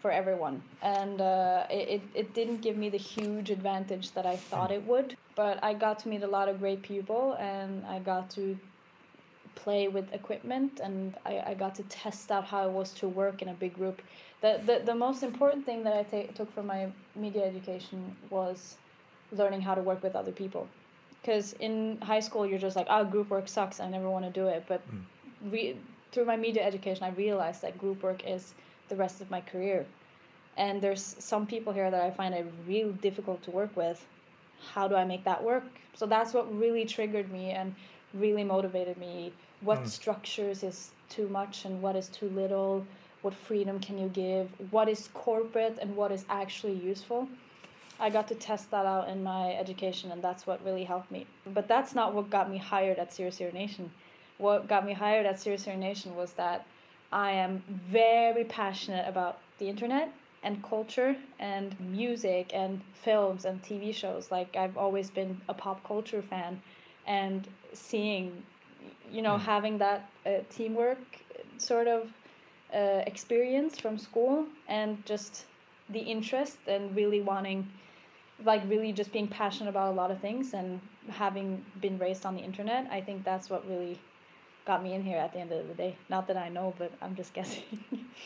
for 0.00 0.10
everyone. 0.10 0.62
And 0.82 1.20
uh, 1.20 1.66
it, 1.70 1.88
it, 1.88 2.02
it 2.14 2.34
didn't 2.34 2.60
give 2.60 2.76
me 2.76 2.88
the 2.88 2.98
huge 2.98 3.50
advantage 3.50 4.12
that 4.12 4.26
I 4.26 4.36
thought 4.36 4.70
it 4.70 4.82
would. 4.86 5.16
But 5.34 5.62
I 5.62 5.74
got 5.74 5.98
to 6.00 6.08
meet 6.08 6.22
a 6.22 6.26
lot 6.26 6.48
of 6.48 6.58
great 6.58 6.82
people 6.82 7.34
and 7.38 7.84
I 7.86 7.98
got 8.00 8.30
to 8.30 8.56
play 9.64 9.88
with 9.88 10.12
equipment 10.12 10.80
and 10.82 11.14
I, 11.26 11.42
I 11.48 11.54
got 11.54 11.74
to 11.76 11.82
test 11.84 12.30
out 12.30 12.44
how 12.44 12.66
it 12.68 12.72
was 12.72 12.92
to 13.00 13.08
work 13.08 13.42
in 13.42 13.48
a 13.48 13.54
big 13.54 13.74
group. 13.74 14.00
The, 14.40 14.60
the, 14.64 14.82
the 14.84 14.94
most 14.94 15.22
important 15.22 15.66
thing 15.66 15.82
that 15.84 15.94
I 15.94 16.02
ta- 16.04 16.32
took 16.34 16.50
from 16.52 16.66
my 16.66 16.90
media 17.16 17.44
education 17.44 18.16
was 18.30 18.76
learning 19.32 19.62
how 19.62 19.74
to 19.74 19.82
work 19.82 20.02
with 20.02 20.14
other 20.14 20.32
people. 20.32 20.68
Because 21.20 21.54
in 21.54 21.98
high 22.00 22.20
school 22.20 22.46
you're 22.46 22.64
just 22.68 22.76
like 22.76 22.86
oh 22.88 23.04
group 23.04 23.30
work 23.30 23.48
sucks. 23.48 23.80
I 23.80 23.88
never 23.88 24.08
want 24.08 24.24
to 24.24 24.30
do 24.30 24.46
it. 24.46 24.64
But 24.68 24.80
hmm. 24.82 25.50
re- 25.50 25.76
through 26.12 26.24
my 26.24 26.36
media 26.36 26.62
education 26.64 27.04
i 27.04 27.10
realized 27.10 27.60
that 27.60 27.76
group 27.76 28.02
work 28.02 28.26
is 28.26 28.54
the 28.88 28.96
rest 28.96 29.20
of 29.20 29.30
my 29.30 29.40
career. 29.40 29.84
And 30.56 30.80
there's 30.80 31.16
some 31.18 31.46
people 31.46 31.72
here 31.72 31.90
that 31.90 32.02
i 32.02 32.10
find 32.10 32.32
it 32.34 32.46
real 32.66 32.92
difficult 33.08 33.42
to 33.42 33.50
work 33.50 33.76
with. 33.76 33.98
How 34.72 34.86
do 34.88 34.94
i 34.94 35.04
make 35.04 35.24
that 35.24 35.42
work? 35.42 35.64
So 35.94 36.06
that's 36.06 36.32
what 36.32 36.44
really 36.64 36.84
triggered 36.84 37.30
me 37.32 37.50
and 37.50 37.74
really 38.14 38.44
motivated 38.44 38.96
me 38.96 39.32
what 39.60 39.78
hmm. 39.78 39.86
structures 39.86 40.62
is 40.62 40.90
too 41.08 41.28
much 41.28 41.64
and 41.64 41.80
what 41.82 41.96
is 41.96 42.08
too 42.08 42.28
little 42.28 42.86
what 43.22 43.34
freedom 43.34 43.80
can 43.80 43.98
you 43.98 44.08
give 44.08 44.48
what 44.70 44.88
is 44.88 45.08
corporate 45.14 45.78
and 45.80 45.96
what 45.96 46.12
is 46.12 46.24
actually 46.28 46.74
useful 46.74 47.28
I 48.00 48.10
got 48.10 48.28
to 48.28 48.34
test 48.34 48.70
that 48.70 48.86
out 48.86 49.08
in 49.08 49.22
my 49.24 49.54
education, 49.54 50.12
and 50.12 50.22
that's 50.22 50.46
what 50.46 50.64
really 50.64 50.84
helped 50.84 51.10
me. 51.10 51.26
But 51.44 51.66
that's 51.66 51.94
not 51.94 52.14
what 52.14 52.30
got 52.30 52.48
me 52.48 52.58
hired 52.58 52.98
at 52.98 53.12
Zero 53.12 53.30
Zero 53.30 53.50
Nation. 53.52 53.90
What 54.38 54.68
got 54.68 54.86
me 54.86 54.92
hired 54.92 55.26
at 55.26 55.40
Zero 55.40 55.56
Zero 55.56 55.76
Nation 55.76 56.14
was 56.14 56.32
that 56.34 56.64
I 57.10 57.32
am 57.32 57.64
very 57.68 58.44
passionate 58.44 59.08
about 59.08 59.38
the 59.58 59.68
internet 59.68 60.12
and 60.44 60.62
culture 60.62 61.16
and 61.40 61.78
music 61.80 62.52
and 62.54 62.82
films 62.94 63.44
and 63.44 63.60
TV 63.62 63.92
shows. 63.92 64.30
Like, 64.30 64.54
I've 64.56 64.76
always 64.76 65.10
been 65.10 65.40
a 65.48 65.54
pop 65.54 65.82
culture 65.84 66.22
fan, 66.22 66.62
and 67.04 67.48
seeing, 67.72 68.44
you 69.10 69.22
know, 69.22 69.38
having 69.38 69.78
that 69.78 70.10
uh, 70.26 70.30
teamwork 70.50 70.98
sort 71.58 71.88
of 71.88 72.08
uh, 72.74 73.02
experience 73.06 73.78
from 73.78 73.98
school 73.98 74.46
and 74.68 75.04
just 75.06 75.44
the 75.88 76.00
interest 76.00 76.58
and 76.66 76.94
really 76.94 77.20
wanting 77.20 77.66
like 78.44 78.62
really 78.68 78.92
just 78.92 79.12
being 79.12 79.26
passionate 79.26 79.70
about 79.70 79.90
a 79.90 79.96
lot 79.96 80.10
of 80.10 80.20
things 80.20 80.54
and 80.54 80.80
having 81.08 81.64
been 81.80 81.98
raised 81.98 82.26
on 82.26 82.34
the 82.36 82.42
internet 82.42 82.86
i 82.90 83.00
think 83.00 83.24
that's 83.24 83.48
what 83.50 83.66
really 83.66 83.98
got 84.68 84.82
me 84.82 84.92
in 84.92 85.02
here 85.02 85.16
at 85.16 85.32
the 85.32 85.38
end 85.38 85.50
of 85.50 85.66
the 85.66 85.74
day. 85.74 85.96
Not 86.10 86.26
that 86.28 86.36
i 86.36 86.48
know 86.50 86.74
but 86.78 86.92
i'm 87.00 87.16
just 87.16 87.32
guessing. 87.38 87.62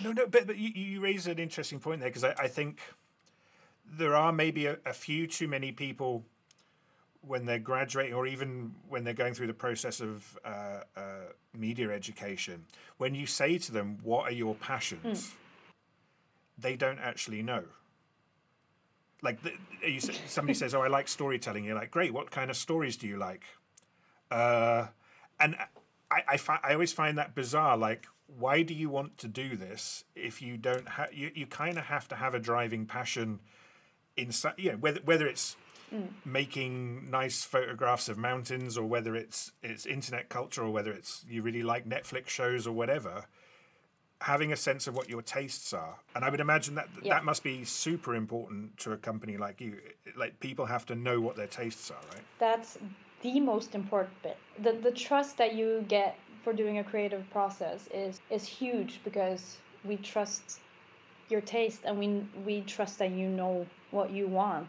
No, 0.03 0.13
no, 0.13 0.27
but, 0.27 0.47
but 0.47 0.59
you, 0.59 0.71
you 0.75 1.01
raise 1.01 1.27
an 1.27 1.39
interesting 1.39 1.79
point 1.79 2.01
there 2.01 2.11
because 2.11 2.25
I, 2.25 2.35
I 2.39 2.49
think 2.49 2.81
there 3.87 4.17
are 4.17 4.33
maybe 4.33 4.67
a, 4.67 4.79
a 4.85 4.93
few 4.93 5.27
too 5.27 5.47
many 5.47 5.71
people 5.71 6.25
when 7.26 7.47
they're 7.47 7.59
graduating 7.59 8.14
or 8.14 8.26
even 8.26 8.75
when 8.88 9.05
they're 9.05 9.14
going 9.14 9.35
through 9.35 9.47
the 9.47 9.55
process 9.55 10.00
of 10.00 10.38
uh, 10.45 10.81
uh, 10.97 11.02
media 11.57 11.91
education. 11.91 12.64
When 12.99 13.14
you 13.14 13.26
say 13.26 13.59
to 13.59 13.73
them, 13.73 13.99
What 14.02 14.29
are 14.29 14.35
your 14.35 14.55
passions? 14.57 15.33
they 16.59 16.76
don't 16.76 16.99
actually 16.99 17.43
know. 17.43 17.64
Like 19.23 19.41
the, 19.43 19.52
you, 19.88 20.00
somebody 20.00 20.55
says, 20.55 20.75
"Oh, 20.75 20.83
I 20.83 20.88
like 20.88 21.09
storytelling." 21.09 21.64
You're 21.64 21.76
like, 21.76 21.91
"Great! 21.91 22.12
What 22.12 22.31
kind 22.31 22.50
of 22.50 22.57
stories 22.57 22.97
do 22.97 23.07
you 23.07 23.17
like?" 23.17 23.45
Uh, 24.31 24.88
and 25.38 25.57
I, 26.11 26.23
I, 26.29 26.37
fi- 26.37 26.61
I 26.62 26.73
always 26.73 26.93
find 26.93 27.19
that 27.19 27.35
bizarre. 27.35 27.76
Like, 27.76 28.07
why 28.26 28.62
do 28.62 28.75
you 28.75 28.88
want 28.88 29.19
to 29.19 29.29
do 29.29 29.57
this 29.57 30.05
if 30.17 30.43
you 30.43 30.57
don't 30.57 30.88
have? 30.88 31.12
You, 31.12 31.31
you 31.35 31.47
kind 31.47 31.79
of 31.79 31.85
have 31.85 32.09
to 32.09 32.17
have 32.17 32.35
a 32.35 32.41
driving 32.41 32.85
passion 32.85 33.38
inside. 34.17 34.55
You 34.57 34.73
know, 34.73 34.79
whether 34.79 35.00
whether 35.05 35.26
it's 35.26 35.57
Mm. 35.93 36.09
making 36.25 37.11
nice 37.11 37.45
photographs 37.45 38.09
of 38.09 38.17
mountains, 38.17 38.79
or 38.79 38.87
whether 38.87 39.15
it's 39.15 39.53
it's 39.63 39.85
internet 39.87 40.29
culture, 40.29 40.63
or 40.63 40.71
whether 40.71 40.91
it's 40.91 41.25
you 41.29 41.43
really 41.43 41.63
like 41.63 41.87
Netflix 41.89 42.29
shows 42.29 42.67
or 42.67 42.73
whatever. 42.73 43.27
Having 44.23 44.53
a 44.53 44.57
sense 44.57 44.87
of 44.87 44.95
what 44.95 45.09
your 45.09 45.21
tastes 45.21 45.73
are, 45.73 45.97
and 46.15 46.25
I 46.25 46.31
would 46.31 46.39
imagine 46.39 46.77
that 46.77 46.89
Yeah. 47.03 47.15
that 47.15 47.25
must 47.25 47.43
be 47.43 47.65
super 47.65 48.15
important 48.15 48.79
to 48.79 48.93
a 48.93 48.97
company 48.97 49.37
like 49.37 49.61
you. 49.61 49.81
Like 50.17 50.39
people 50.39 50.67
have 50.67 50.87
to 50.87 50.95
know 50.95 51.21
what 51.21 51.35
their 51.37 51.49
tastes 51.49 51.91
are, 51.91 52.01
right? 52.15 52.23
that's 52.39 52.79
the 53.23 53.39
most 53.41 53.75
important 53.75 54.21
bit 54.23 54.37
the, 54.59 54.73
the 54.73 54.91
trust 54.91 55.37
that 55.39 55.55
you 55.55 55.85
get 55.89 56.19
for 56.43 56.53
doing 56.53 56.79
a 56.79 56.85
creative 56.85 57.29
process 57.31 57.89
is 57.95 58.21
is 58.31 58.45
huge 58.47 59.01
because 59.05 59.59
we 59.85 59.97
trust 59.97 60.59
your 61.29 61.41
taste 61.41 61.83
and 61.85 61.99
we 61.99 62.09
we 62.45 62.61
trust 62.63 62.99
that 62.99 63.11
you 63.11 63.29
know 63.29 63.65
what 63.93 64.11
you 64.11 64.27
want 64.27 64.69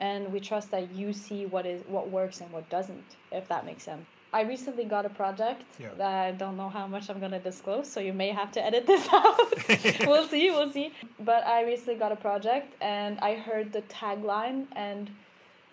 and 0.00 0.32
we 0.32 0.40
trust 0.40 0.70
that 0.70 0.90
you 0.92 1.12
see 1.12 1.46
what 1.46 1.64
is 1.66 1.82
what 1.86 2.10
works 2.10 2.40
and 2.40 2.50
what 2.52 2.68
doesn't 2.70 3.04
if 3.32 3.46
that 3.48 3.64
makes 3.64 3.82
sense 3.84 4.04
i 4.32 4.42
recently 4.42 4.84
got 4.84 5.04
a 5.06 5.08
project 5.10 5.62
Yeah. 5.78 5.88
that 5.98 6.14
i 6.26 6.30
don't 6.32 6.56
know 6.56 6.68
how 6.68 6.86
much 6.86 7.08
i'm 7.10 7.20
going 7.20 7.32
to 7.40 7.44
disclose 7.50 7.86
so 7.90 8.00
you 8.00 8.12
may 8.12 8.30
have 8.40 8.50
to 8.52 8.64
edit 8.64 8.86
this 8.86 9.06
out 9.12 9.38
we'll 10.08 10.26
see 10.28 10.50
we'll 10.50 10.72
see 10.72 10.92
but 11.30 11.46
i 11.46 11.64
recently 11.64 11.96
got 12.04 12.12
a 12.12 12.16
project 12.16 12.74
and 12.80 13.18
i 13.20 13.34
heard 13.34 13.72
the 13.72 13.82
tagline 13.82 14.66
and 14.74 15.10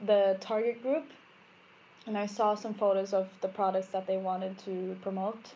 the 0.06 0.38
target 0.40 0.82
group 0.84 1.06
and 2.06 2.18
I 2.18 2.26
saw 2.26 2.56
some 2.56 2.74
photos 2.74 3.14
of 3.14 3.28
the 3.42 3.50
products 3.50 3.88
that 3.88 4.08
they 4.08 4.16
wanted 4.16 4.58
to 4.60 4.96
promote. 5.02 5.54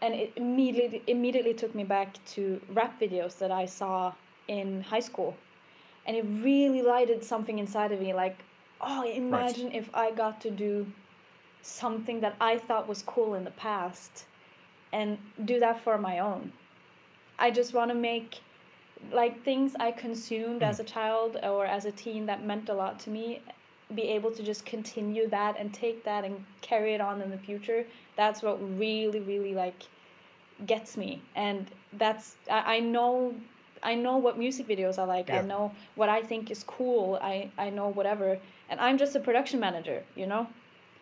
And 0.00 0.14
it 0.14 0.32
immediately 0.34 1.02
immediately 1.06 1.52
took 1.52 1.74
me 1.74 1.84
back 1.84 2.16
to 2.34 2.58
rap 2.72 2.98
videos 2.98 3.36
that 3.38 3.50
I 3.50 3.66
saw 3.66 4.14
in 4.46 4.80
high 4.80 5.00
school. 5.00 5.36
And 6.08 6.16
it 6.16 6.24
really 6.42 6.82
lighted 6.82 7.22
something 7.22 7.60
inside 7.60 7.92
of 7.92 8.00
me 8.00 8.12
like, 8.14 8.38
oh, 8.80 9.04
imagine 9.04 9.70
if 9.72 9.88
I 9.94 10.10
got 10.10 10.40
to 10.40 10.50
do 10.50 10.86
something 11.62 12.20
that 12.22 12.34
I 12.40 12.58
thought 12.58 12.88
was 12.88 13.02
cool 13.02 13.34
in 13.34 13.44
the 13.44 13.52
past 13.52 14.24
and 14.92 15.18
do 15.44 15.60
that 15.60 15.84
for 15.84 15.98
my 15.98 16.18
own. 16.18 16.50
I 17.38 17.50
just 17.52 17.74
want 17.74 17.90
to 17.90 17.94
make 17.94 18.40
like 19.12 19.44
things 19.44 19.76
I 19.78 19.92
consumed 19.92 20.62
Mm. 20.62 20.68
as 20.70 20.80
a 20.80 20.84
child 20.84 21.36
or 21.44 21.66
as 21.66 21.84
a 21.84 21.92
teen 21.92 22.26
that 22.26 22.42
meant 22.44 22.68
a 22.68 22.74
lot 22.74 22.98
to 23.00 23.10
me 23.10 23.40
be 23.94 24.02
able 24.02 24.30
to 24.32 24.42
just 24.42 24.66
continue 24.66 25.28
that 25.28 25.56
and 25.58 25.72
take 25.72 26.04
that 26.04 26.24
and 26.24 26.44
carry 26.62 26.94
it 26.94 27.00
on 27.00 27.22
in 27.22 27.30
the 27.30 27.38
future 27.38 27.86
that's 28.16 28.42
what 28.42 28.58
really 28.78 29.20
really 29.20 29.54
like 29.54 29.84
gets 30.66 30.96
me 30.96 31.22
and 31.36 31.70
that's 31.92 32.34
I, 32.50 32.76
I 32.76 32.80
know 32.80 33.34
I 33.82 33.94
know 33.94 34.16
what 34.16 34.38
music 34.38 34.66
videos 34.68 34.98
are 34.98 35.06
like. 35.06 35.28
Yeah. 35.28 35.38
I 35.38 35.42
know 35.42 35.72
what 35.94 36.08
I 36.08 36.22
think 36.22 36.50
is 36.50 36.62
cool. 36.64 37.18
I, 37.22 37.50
I 37.58 37.70
know 37.70 37.88
whatever. 37.88 38.38
And 38.68 38.80
I'm 38.80 38.98
just 38.98 39.14
a 39.16 39.20
production 39.20 39.60
manager, 39.60 40.02
you 40.14 40.26
know? 40.26 40.46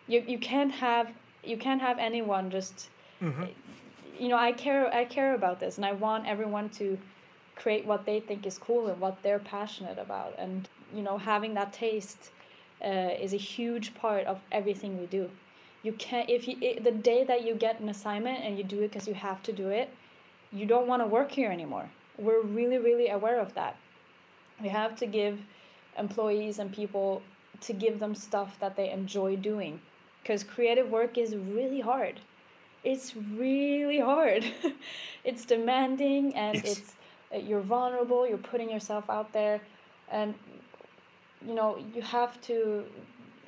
You 0.07 0.23
you 0.27 0.37
can't 0.37 0.71
have 0.71 1.11
you 1.43 1.57
can't 1.57 1.81
have 1.81 1.97
anyone 1.99 2.49
just 2.49 2.89
Mhm. 3.21 3.49
you 4.19 4.29
know, 4.29 4.37
I 4.37 4.51
care 4.51 4.93
I 4.93 5.05
care 5.05 5.33
about 5.35 5.59
this 5.59 5.77
and 5.77 5.85
I 5.85 5.91
want 5.91 6.27
everyone 6.27 6.69
to 6.81 6.97
create 7.55 7.85
what 7.85 8.05
they 8.05 8.19
think 8.19 8.45
is 8.45 8.57
cool 8.57 8.87
and 8.87 8.99
what 9.01 9.21
they're 9.23 9.39
passionate 9.39 9.97
about 9.97 10.35
and 10.37 10.69
you 10.95 11.01
know, 11.01 11.17
having 11.17 11.53
that 11.55 11.73
taste 11.73 12.31
uh, 12.83 13.09
is 13.25 13.33
a 13.33 13.37
huge 13.37 13.93
part 13.95 14.25
of 14.25 14.39
everything 14.51 14.99
we 14.99 15.05
do. 15.07 15.29
You 15.83 15.93
can't 15.93 16.29
if 16.29 16.47
you 16.47 16.55
i 16.69 16.79
the 16.79 16.91
day 16.91 17.23
that 17.25 17.43
you 17.45 17.53
get 17.55 17.79
an 17.79 17.89
assignment 17.89 18.43
and 18.45 18.57
you 18.57 18.63
do 18.63 18.79
it 18.83 18.89
because 18.91 19.07
you 19.07 19.13
have 19.13 19.41
to 19.43 19.51
do 19.51 19.67
it, 19.69 19.89
you 20.51 20.65
don't 20.65 20.87
want 20.87 21.01
to 21.01 21.07
work 21.07 21.31
here 21.31 21.51
anymore. 21.51 21.89
We're 22.17 22.41
really, 22.41 22.77
really 22.77 23.09
aware 23.09 23.39
of 23.39 23.53
that. 23.55 23.75
We 24.61 24.69
have 24.69 24.95
to 24.97 25.05
give 25.05 25.39
employees 25.97 26.59
and 26.59 26.71
people 26.73 27.21
to 27.61 27.73
give 27.73 27.99
them 27.99 28.13
stuff 28.15 28.57
that 28.59 28.75
they 28.75 28.89
enjoy 28.91 29.35
doing 29.35 29.79
because 30.21 30.43
creative 30.43 30.89
work 30.89 31.17
is 31.17 31.35
really 31.35 31.79
hard. 31.79 32.19
It's 32.83 33.15
really 33.15 33.99
hard. 33.99 34.45
it's 35.23 35.45
demanding 35.45 36.35
and 36.35 36.55
Yes. 36.55 36.77
it's 36.77 36.93
uh, 37.33 37.37
you're 37.37 37.61
vulnerable, 37.61 38.27
you're 38.27 38.37
putting 38.37 38.69
yourself 38.69 39.09
out 39.09 39.33
there 39.33 39.59
and 40.11 40.33
you 41.45 41.53
know, 41.53 41.77
you 41.93 42.01
have 42.01 42.39
to 42.41 42.85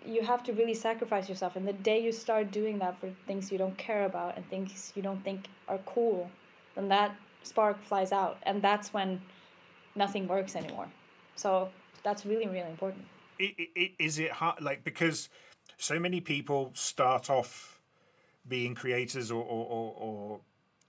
you 0.05 0.21
have 0.23 0.43
to 0.43 0.53
really 0.53 0.73
sacrifice 0.73 1.27
yourself 1.27 1.55
and 1.57 1.67
the 1.67 1.73
day 1.73 1.99
you 2.01 2.11
start 2.11 2.51
doing 2.51 2.79
that 2.79 2.97
for 2.99 3.09
things 3.27 3.51
you 3.51 3.57
don't 3.57 3.77
care 3.77 4.05
about 4.05 4.35
and 4.38 4.49
things 4.49 4.93
you 4.95 5.01
don't 5.01 5.21
think 5.25 5.47
are 5.67 5.79
cool 5.85 6.31
then 6.75 6.88
that 6.88 7.13
spark 7.43 7.81
flies 7.84 8.12
out 8.12 8.38
and 8.43 8.62
that's 8.62 8.93
when 8.93 9.22
nothing 9.96 10.27
works 10.27 10.55
anymore 10.55 10.88
so 11.36 11.69
that's 12.03 12.25
really 12.25 12.48
really 12.48 12.69
important 12.69 13.05
I- 13.39 13.55
I- 13.58 13.69
I- 13.77 13.96
it 14.00 14.31
hard? 14.31 14.62
Like 14.62 14.84
because 14.84 15.29
so 15.77 16.00
many 16.00 16.19
people 16.22 16.72
start 16.74 17.29
off 17.29 17.79
being 18.48 18.75
creators 18.75 19.31
or 19.31 19.43
or, 19.43 19.65
or, 19.65 19.96
or 19.98 20.41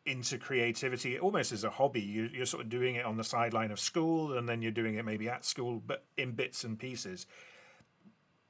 into 0.07 0.39
creativity 0.39 1.19
almost 1.19 1.53
as 1.53 1.63
a 1.63 1.71
hobby. 1.71 2.01
You, 2.01 2.29
you're 2.33 2.47
sort 2.47 2.65
of 2.65 2.71
doing 2.71 2.97
it 2.97 3.05
on 3.05 3.17
the 3.17 3.25
sideline 3.25 3.71
of 3.71 3.79
school, 3.79 4.37
and 4.37 4.49
then 4.49 4.63
you're 4.63 4.73
doing 4.73 4.95
it 4.97 5.05
maybe 5.05 5.29
at 5.29 5.45
school, 5.45 5.81
but 5.87 6.05
in 6.17 6.33
bits 6.33 6.65
and 6.65 6.79
pieces. 6.79 7.27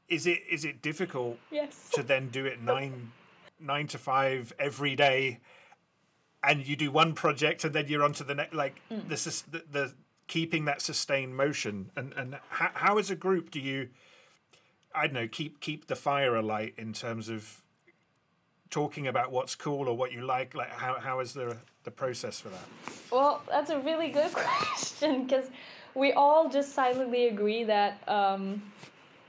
Is 0.08 0.26
it 0.26 0.40
is 0.48 0.64
it 0.64 0.82
difficult 0.82 1.38
yes 1.50 1.90
to 1.90 2.02
then 2.02 2.28
do 2.28 2.44
it 2.46 2.60
nine 2.62 3.12
nine 3.60 3.86
to 3.88 3.98
five 3.98 4.52
every 4.58 4.96
day, 4.96 5.40
and 6.42 6.66
you 6.66 6.76
do 6.76 6.90
one 6.90 7.14
project 7.14 7.64
and 7.64 7.74
then 7.74 7.88
you're 7.88 8.02
on 8.02 8.12
to 8.14 8.24
the 8.24 8.34
next? 8.34 8.54
Like 8.54 8.80
this 8.90 9.26
is 9.26 9.42
the 9.42 9.62
the 9.70 9.94
keeping 10.26 10.64
that 10.66 10.80
sustained 10.80 11.36
motion 11.36 11.90
and 11.96 12.12
and 12.16 12.38
how, 12.50 12.70
how 12.74 12.98
as 12.98 13.10
a 13.10 13.16
group 13.16 13.50
do 13.50 13.60
you 13.60 13.88
I 14.94 15.06
don't 15.06 15.14
know 15.14 15.28
keep 15.28 15.60
keep 15.60 15.88
the 15.88 15.96
fire 15.96 16.36
alight 16.36 16.74
in 16.78 16.92
terms 16.92 17.28
of 17.28 17.62
talking 18.70 19.08
about 19.08 19.32
what's 19.32 19.56
cool 19.56 19.88
or 19.88 19.96
what 19.96 20.12
you 20.12 20.22
like 20.22 20.54
like 20.54 20.70
how 20.70 21.00
how 21.00 21.18
is 21.18 21.34
the 21.34 21.56
the 21.84 21.90
process 21.90 22.40
for 22.40 22.50
that 22.50 22.68
Well, 23.10 23.42
that's 23.48 23.70
a 23.70 23.80
really 23.80 24.08
good 24.08 24.32
question 24.32 25.24
because 25.24 25.46
we 25.94 26.12
all 26.12 26.48
just 26.48 26.74
silently 26.74 27.28
agree 27.28 27.64
that 27.64 28.02
um, 28.08 28.62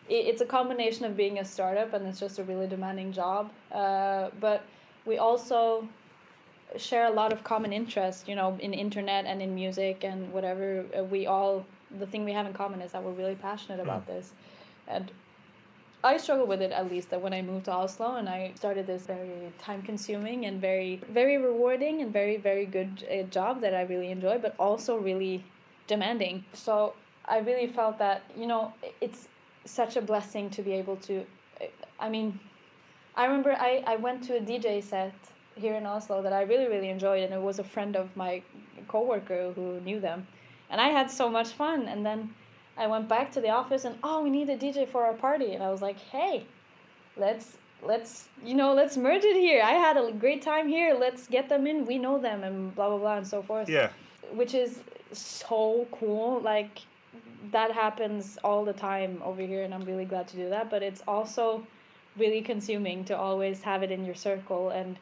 it, 0.09 0.27
it's 0.27 0.41
a 0.41 0.45
combination 0.45 1.05
of 1.05 1.15
being 1.15 1.39
a 1.39 1.45
startup 1.45 1.93
and 1.93 2.05
it's 2.05 2.19
just 2.19 2.39
a 2.39 2.43
really 2.43 2.67
demanding 2.67 3.11
job. 3.11 3.51
Uh, 3.71 4.29
but 4.39 4.63
we 5.05 5.17
also 5.17 5.87
share 6.77 7.05
a 7.05 7.11
lot 7.11 7.33
of 7.33 7.43
common 7.43 7.73
interest, 7.73 8.27
you 8.27 8.35
know, 8.35 8.57
in 8.59 8.73
internet 8.73 9.25
and 9.25 9.41
in 9.41 9.53
music 9.55 10.03
and 10.03 10.31
whatever. 10.31 10.85
Uh, 10.97 11.03
we 11.03 11.27
all, 11.27 11.65
the 11.99 12.07
thing 12.07 12.25
we 12.25 12.33
have 12.33 12.45
in 12.45 12.53
common 12.53 12.81
is 12.81 12.91
that 12.91 13.03
we're 13.03 13.11
really 13.11 13.35
passionate 13.35 13.79
about 13.79 14.07
this. 14.07 14.31
And 14.87 15.11
I 16.03 16.17
struggle 16.17 16.47
with 16.47 16.61
it 16.61 16.71
at 16.71 16.89
least 16.89 17.11
that 17.11 17.21
when 17.21 17.33
I 17.33 17.41
moved 17.41 17.65
to 17.65 17.71
Oslo 17.71 18.15
and 18.15 18.27
I 18.27 18.53
started 18.55 18.87
this 18.87 19.05
very 19.05 19.53
time 19.59 19.83
consuming 19.83 20.45
and 20.45 20.59
very 20.59 20.99
very 21.09 21.37
rewarding 21.37 22.01
and 22.01 22.11
very 22.11 22.37
very 22.37 22.65
good 22.65 23.05
uh, 23.07 23.23
job 23.29 23.61
that 23.61 23.75
I 23.75 23.83
really 23.83 24.09
enjoy 24.09 24.39
but 24.39 24.55
also 24.57 24.97
really 24.97 25.43
demanding. 25.85 26.43
So 26.53 26.93
I 27.25 27.39
really 27.39 27.67
felt 27.67 27.99
that 27.99 28.23
you 28.35 28.47
know 28.47 28.73
it's 28.99 29.27
such 29.65 29.95
a 29.95 30.01
blessing 30.01 30.49
to 30.51 30.63
be 30.63 30.71
able 30.71 30.95
to 30.97 31.23
I 31.99 32.09
mean 32.09 32.39
I 33.15 33.25
remember 33.25 33.51
I, 33.51 33.83
I 33.85 33.97
went 33.97 34.23
to 34.23 34.37
a 34.37 34.41
DJ 34.41 34.83
set 34.83 35.13
here 35.55 35.75
in 35.75 35.85
Oslo 35.85 36.21
that 36.21 36.33
I 36.33 36.43
really 36.43 36.67
really 36.67 36.89
enjoyed 36.89 37.23
and 37.23 37.33
it 37.33 37.41
was 37.41 37.59
a 37.59 37.63
friend 37.63 37.95
of 37.95 38.15
my 38.15 38.41
coworker 38.87 39.51
who 39.53 39.79
knew 39.81 39.99
them. 39.99 40.27
And 40.69 40.79
I 40.79 40.87
had 40.87 41.11
so 41.11 41.29
much 41.29 41.49
fun 41.49 41.87
and 41.87 42.05
then 42.05 42.33
I 42.77 42.87
went 42.87 43.07
back 43.09 43.31
to 43.33 43.41
the 43.41 43.49
office 43.49 43.85
and 43.85 43.97
oh 44.03 44.23
we 44.23 44.29
need 44.29 44.49
a 44.49 44.57
DJ 44.57 44.87
for 44.87 45.05
our 45.05 45.13
party. 45.13 45.53
And 45.53 45.63
I 45.63 45.69
was 45.69 45.81
like 45.81 45.99
hey 45.99 46.45
let's 47.17 47.57
let's 47.83 48.29
you 48.43 48.53
know 48.53 48.73
let's 48.73 48.97
merge 48.97 49.23
it 49.23 49.37
here. 49.37 49.61
I 49.63 49.71
had 49.71 49.97
a 49.97 50.11
great 50.11 50.41
time 50.41 50.67
here. 50.67 50.95
Let's 50.97 51.27
get 51.27 51.49
them 51.49 51.67
in. 51.67 51.85
We 51.85 51.97
know 51.97 52.17
them 52.19 52.43
and 52.43 52.73
blah 52.75 52.89
blah 52.89 52.97
blah 52.97 53.17
and 53.17 53.27
so 53.27 53.41
forth. 53.41 53.69
Yeah. 53.69 53.89
Which 54.33 54.53
is 54.53 54.79
so 55.11 55.87
cool. 55.91 56.39
Like 56.41 56.79
that 57.51 57.71
happens 57.71 58.37
all 58.43 58.63
the 58.63 58.73
time 58.73 59.21
over 59.23 59.41
here 59.41 59.63
and 59.63 59.73
I'm 59.73 59.81
really 59.81 60.05
glad 60.05 60.27
to 60.29 60.37
do 60.37 60.49
that. 60.49 60.69
But 60.69 60.83
it's 60.83 61.03
also 61.07 61.65
really 62.17 62.41
consuming 62.41 63.03
to 63.05 63.17
always 63.17 63.61
have 63.61 63.83
it 63.83 63.91
in 63.91 64.05
your 64.05 64.15
circle 64.15 64.69
and 64.69 64.97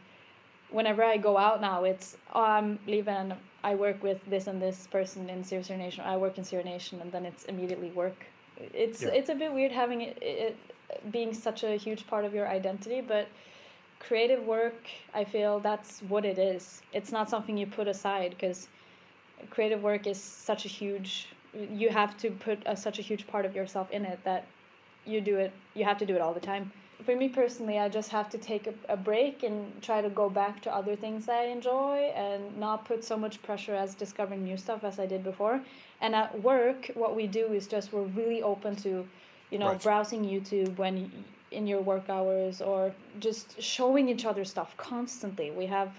whenever 0.72 1.04
I 1.04 1.18
go 1.18 1.38
out 1.38 1.62
now 1.62 1.84
it's 1.84 2.18
oh, 2.34 2.44
I'm 2.44 2.80
leaving 2.88 3.34
I 3.64 3.76
work 3.76 4.02
with 4.04 4.24
this 4.30 4.48
and 4.48 4.62
this 4.62 4.88
person 4.88 5.30
in 5.30 5.44
Zero 5.44 5.64
Nation 5.78 6.04
I 6.06 6.18
work 6.18 6.38
in 6.38 6.44
Zero 6.44 6.64
Nation 6.64 7.02
and 7.02 7.12
then 7.12 7.26
it's 7.26 7.46
immediately 7.46 7.92
work. 7.92 8.26
It's 8.74 9.02
Yeah. 9.02 9.10
it's 9.10 9.30
a 9.30 9.36
bit 9.36 9.54
weird 9.54 9.72
having 9.72 10.02
it, 10.02 10.18
it 10.22 10.58
being 11.12 11.34
such 11.34 11.64
a 11.64 11.76
huge 11.76 12.08
part 12.08 12.26
of 12.26 12.34
your 12.34 12.48
identity 12.48 13.02
but 13.02 13.28
creative 14.00 14.44
work 14.46 14.88
I 15.14 15.24
feel 15.24 15.60
that's 15.60 16.02
what 16.02 16.26
it 16.26 16.40
is. 16.40 16.82
It's 16.94 17.12
not 17.12 17.30
something 17.30 17.58
you 17.58 17.68
put 17.68 17.88
aside 17.88 18.32
because 18.32 18.68
creative 19.50 19.82
work 19.84 20.08
is 20.08 20.22
such 20.22 20.66
a 20.66 20.70
huge 20.70 21.28
you 21.54 21.90
have 21.90 22.16
to 22.18 22.30
put 22.30 22.62
a, 22.66 22.76
such 22.76 23.00
a 23.00 23.02
huge 23.02 23.26
part 23.28 23.46
of 23.46 23.56
yourself 23.56 23.90
in 23.92 24.06
it 24.06 24.20
that 24.24 24.46
you 25.06 25.20
do 25.22 25.38
it 25.38 25.52
you 25.74 25.84
have 25.84 25.98
to 25.98 26.06
do 26.06 26.16
it 26.16 26.22
all 26.22 26.34
the 26.34 26.40
time 26.40 26.72
for 27.04 27.16
me 27.16 27.30
personally 27.30 27.80
i 27.80 27.88
just 27.88 28.10
have 28.10 28.30
to 28.30 28.38
take 28.38 28.68
a, 28.68 28.74
a 28.90 28.98
break 28.98 29.44
and 29.44 29.82
try 29.82 30.02
to 30.02 30.10
go 30.10 30.30
back 30.30 30.62
to 30.62 30.74
other 30.74 30.96
things 30.96 31.30
i 31.30 31.44
enjoy 31.44 32.12
and 32.16 32.58
not 32.58 32.86
put 32.86 33.04
so 33.04 33.18
much 33.18 33.42
pressure 33.42 33.76
as 33.76 33.96
discovering 33.96 34.44
new 34.44 34.58
stuff 34.58 34.84
as 34.84 35.00
i 35.00 35.06
did 35.06 35.24
before 35.24 35.62
and 36.02 36.16
at 36.16 36.42
work 36.44 36.92
what 36.96 37.16
we 37.16 37.28
do 37.28 37.54
is 37.54 37.68
just 37.68 37.94
we're 37.94 38.04
really 38.04 38.42
open 38.44 38.76
to 38.76 39.08
you 39.50 39.58
know 39.58 39.70
Right. 39.70 39.82
browsing 39.84 40.24
youtube 40.24 40.78
when 40.78 41.12
in 41.52 41.66
your 41.66 41.82
work 41.82 42.10
hours 42.10 42.62
or 42.62 42.94
just 43.20 43.60
showing 43.62 44.08
each 44.10 44.26
other 44.26 44.46
stuff 44.46 44.76
constantly 44.78 45.52
we 45.52 45.66
have 45.66 45.92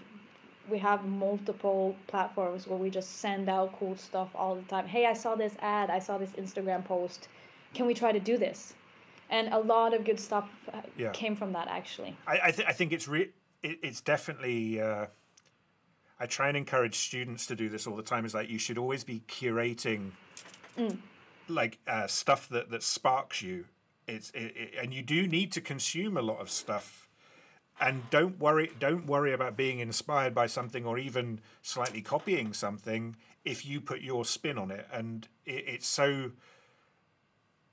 we 0.71 0.79
have 0.79 1.05
multiple 1.05 1.97
platforms 2.07 2.67
where 2.67 2.79
we 2.79 2.91
just 2.91 3.17
send 3.19 3.49
out 3.49 3.77
cool 3.79 3.97
stuff 3.97 4.29
all 4.35 4.55
the 4.55 4.63
time. 4.63 4.87
Hey, 4.87 5.07
I 5.07 5.15
saw 5.15 5.35
this 5.35 5.55
ad, 5.61 5.91
I 5.91 5.99
saw 5.99 6.17
this 6.17 6.31
Instagram 6.31 6.85
post. 6.85 7.29
Can 7.75 7.87
we 7.87 7.95
try 7.95 8.13
to 8.13 8.21
do 8.21 8.39
this? 8.39 8.75
And 9.31 9.49
a 9.55 9.59
lot 9.59 9.95
of 9.95 10.05
good 10.05 10.19
stuff 10.21 10.49
uh, 10.75 10.83
Yeah. 10.97 11.11
came 11.13 11.37
from 11.37 11.53
that 11.53 11.69
actually. 11.69 12.17
I 12.27 12.41
I, 12.47 12.51
th- 12.51 12.69
I 12.69 12.73
think 12.73 12.93
it's 12.93 13.07
re- 13.09 13.31
it, 13.63 13.79
it's 13.83 14.01
definitely. 14.01 14.81
Uh, 14.81 15.07
I 16.23 16.27
try 16.27 16.49
and 16.49 16.57
encourage 16.57 16.97
students 16.97 17.47
to 17.47 17.57
do 17.57 17.69
this 17.71 17.87
all 17.87 17.97
the 17.97 18.03
time. 18.03 18.25
Is 18.27 18.35
like 18.35 18.51
you 18.51 18.59
should 18.59 18.77
always 18.77 19.05
be 19.05 19.23
curating, 19.29 20.11
like 21.49 21.79
uh, 21.87 22.07
stuff 22.07 22.49
that 22.49 22.71
that 22.71 22.83
sparks 22.83 23.41
you. 23.41 23.65
It's 24.07 24.31
it, 24.31 24.53
it, 24.57 24.75
and 24.83 24.93
you 24.93 25.03
do 25.03 25.27
need 25.27 25.53
to 25.53 25.61
consume 25.61 26.17
a 26.17 26.23
lot 26.23 26.41
of 26.41 26.51
stuff, 26.51 27.09
and 27.81 28.11
don't 28.11 28.39
worry 28.39 28.71
don't 28.79 29.07
worry 29.07 29.33
about 29.33 29.57
being 29.57 29.79
inspired 29.79 30.35
by 30.35 30.47
something 30.49 30.85
or 30.85 30.99
even 30.99 31.41
slightly 31.63 32.03
copying 32.03 32.53
something 32.53 33.17
if 33.45 33.65
you 33.65 33.81
put 33.81 34.01
your 34.01 34.25
spin 34.25 34.59
on 34.59 34.71
it. 34.71 34.87
And 34.93 35.29
it, 35.47 35.65
it's 35.69 35.87
so 35.87 36.33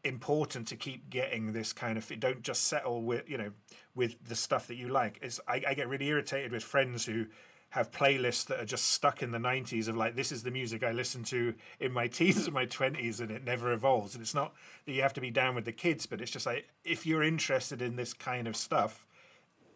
important 0.03 0.67
to 0.67 0.75
keep 0.75 1.09
getting 1.09 1.53
this 1.53 1.73
kind 1.73 1.97
of 1.97 2.19
don't 2.19 2.41
just 2.41 2.63
settle 2.67 3.01
with 3.01 3.27
you 3.29 3.37
know 3.37 3.51
with 3.95 4.15
the 4.27 4.35
stuff 4.35 4.67
that 4.67 4.75
you 4.75 4.87
like 4.87 5.19
it's 5.21 5.39
I, 5.47 5.61
I 5.67 5.73
get 5.73 5.89
really 5.89 6.07
irritated 6.07 6.51
with 6.51 6.63
friends 6.63 7.05
who 7.05 7.25
have 7.69 7.91
playlists 7.91 8.45
that 8.45 8.59
are 8.59 8.65
just 8.65 8.91
stuck 8.91 9.21
in 9.21 9.31
the 9.31 9.37
90s 9.37 9.89
of 9.89 9.97
like 9.97 10.15
this 10.15 10.31
is 10.31 10.43
the 10.43 10.51
music 10.51 10.83
i 10.83 10.91
listened 10.91 11.25
to 11.27 11.53
in 11.79 11.91
my 11.91 12.07
teens 12.19 12.45
and 12.45 12.53
my 12.53 12.65
20s 12.65 13.19
and 13.19 13.31
it 13.31 13.43
never 13.43 13.73
evolves 13.73 14.13
and 14.13 14.21
it's 14.21 14.35
not 14.35 14.53
that 14.85 14.93
you 14.93 15.01
have 15.01 15.13
to 15.13 15.21
be 15.21 15.31
down 15.31 15.55
with 15.55 15.65
the 15.65 15.71
kids 15.71 16.05
but 16.05 16.21
it's 16.21 16.31
just 16.31 16.45
like 16.45 16.69
if 16.85 17.05
you're 17.05 17.23
interested 17.23 17.81
in 17.81 17.95
this 17.95 18.13
kind 18.13 18.47
of 18.47 18.55
stuff 18.55 19.07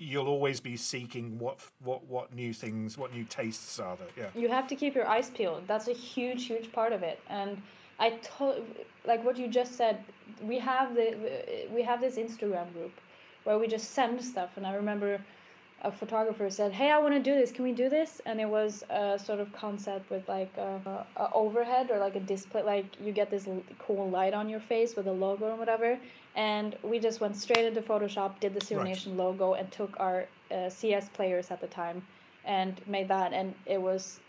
you'll 0.01 0.27
always 0.27 0.59
be 0.59 0.75
seeking 0.75 1.37
what 1.37 1.59
what 1.83 2.05
what 2.07 2.33
new 2.33 2.53
things, 2.53 2.97
what 2.97 3.13
new 3.13 3.23
tastes 3.23 3.79
are 3.79 3.95
there. 3.95 4.07
Yeah. 4.17 4.41
You 4.41 4.49
have 4.49 4.67
to 4.69 4.75
keep 4.75 4.95
your 4.95 5.07
eyes 5.07 5.29
peeled. 5.29 5.67
That's 5.67 5.87
a 5.87 5.93
huge, 5.93 6.47
huge 6.47 6.71
part 6.71 6.91
of 6.91 7.03
it. 7.03 7.19
And 7.29 7.61
I 8.01 8.09
told, 8.23 8.55
like 9.05 9.23
what 9.23 9.37
you 9.37 9.47
just 9.47 9.75
said, 9.75 10.03
we 10.41 10.57
have 10.57 10.95
the 10.95 11.07
we 11.71 11.83
have 11.83 12.01
this 12.01 12.15
Instagram 12.17 12.73
group 12.73 12.93
where 13.43 13.59
we 13.59 13.67
just 13.67 13.91
send 13.91 14.21
stuff. 14.23 14.57
And 14.57 14.65
I 14.65 14.73
remember 14.73 15.21
a 15.83 15.91
photographer 15.91 16.49
said, 16.49 16.71
"Hey, 16.71 16.89
I 16.89 16.97
want 16.97 17.13
to 17.13 17.19
do 17.19 17.35
this. 17.35 17.51
Can 17.51 17.63
we 17.63 17.73
do 17.73 17.89
this?" 17.89 18.19
And 18.25 18.41
it 18.41 18.49
was 18.49 18.83
a 18.89 19.19
sort 19.19 19.39
of 19.39 19.53
concept 19.53 20.09
with 20.09 20.27
like 20.27 20.51
a, 20.57 21.05
a 21.15 21.29
overhead 21.33 21.91
or 21.91 21.99
like 21.99 22.15
a 22.15 22.19
display, 22.19 22.63
like 22.63 22.87
you 22.99 23.11
get 23.11 23.29
this 23.29 23.47
cool 23.77 24.09
light 24.09 24.33
on 24.33 24.49
your 24.49 24.59
face 24.59 24.95
with 24.95 25.05
a 25.05 25.11
logo 25.11 25.45
or 25.53 25.55
whatever. 25.55 25.99
And 26.35 26.75
we 26.83 26.97
just 26.97 27.21
went 27.21 27.35
straight 27.35 27.65
into 27.65 27.81
Photoshop, 27.81 28.39
did 28.39 28.55
the 28.55 28.65
Zero 28.65 28.83
right. 28.83 29.05
Logo, 29.05 29.53
and 29.53 29.71
took 29.71 29.99
our 29.99 30.25
uh, 30.49 30.69
CS 30.69 31.09
players 31.09 31.51
at 31.51 31.61
the 31.61 31.67
time 31.67 32.01
and 32.45 32.81
made 32.87 33.09
that. 33.09 33.31
And 33.33 33.53
it 33.65 33.81
was, 33.81 34.19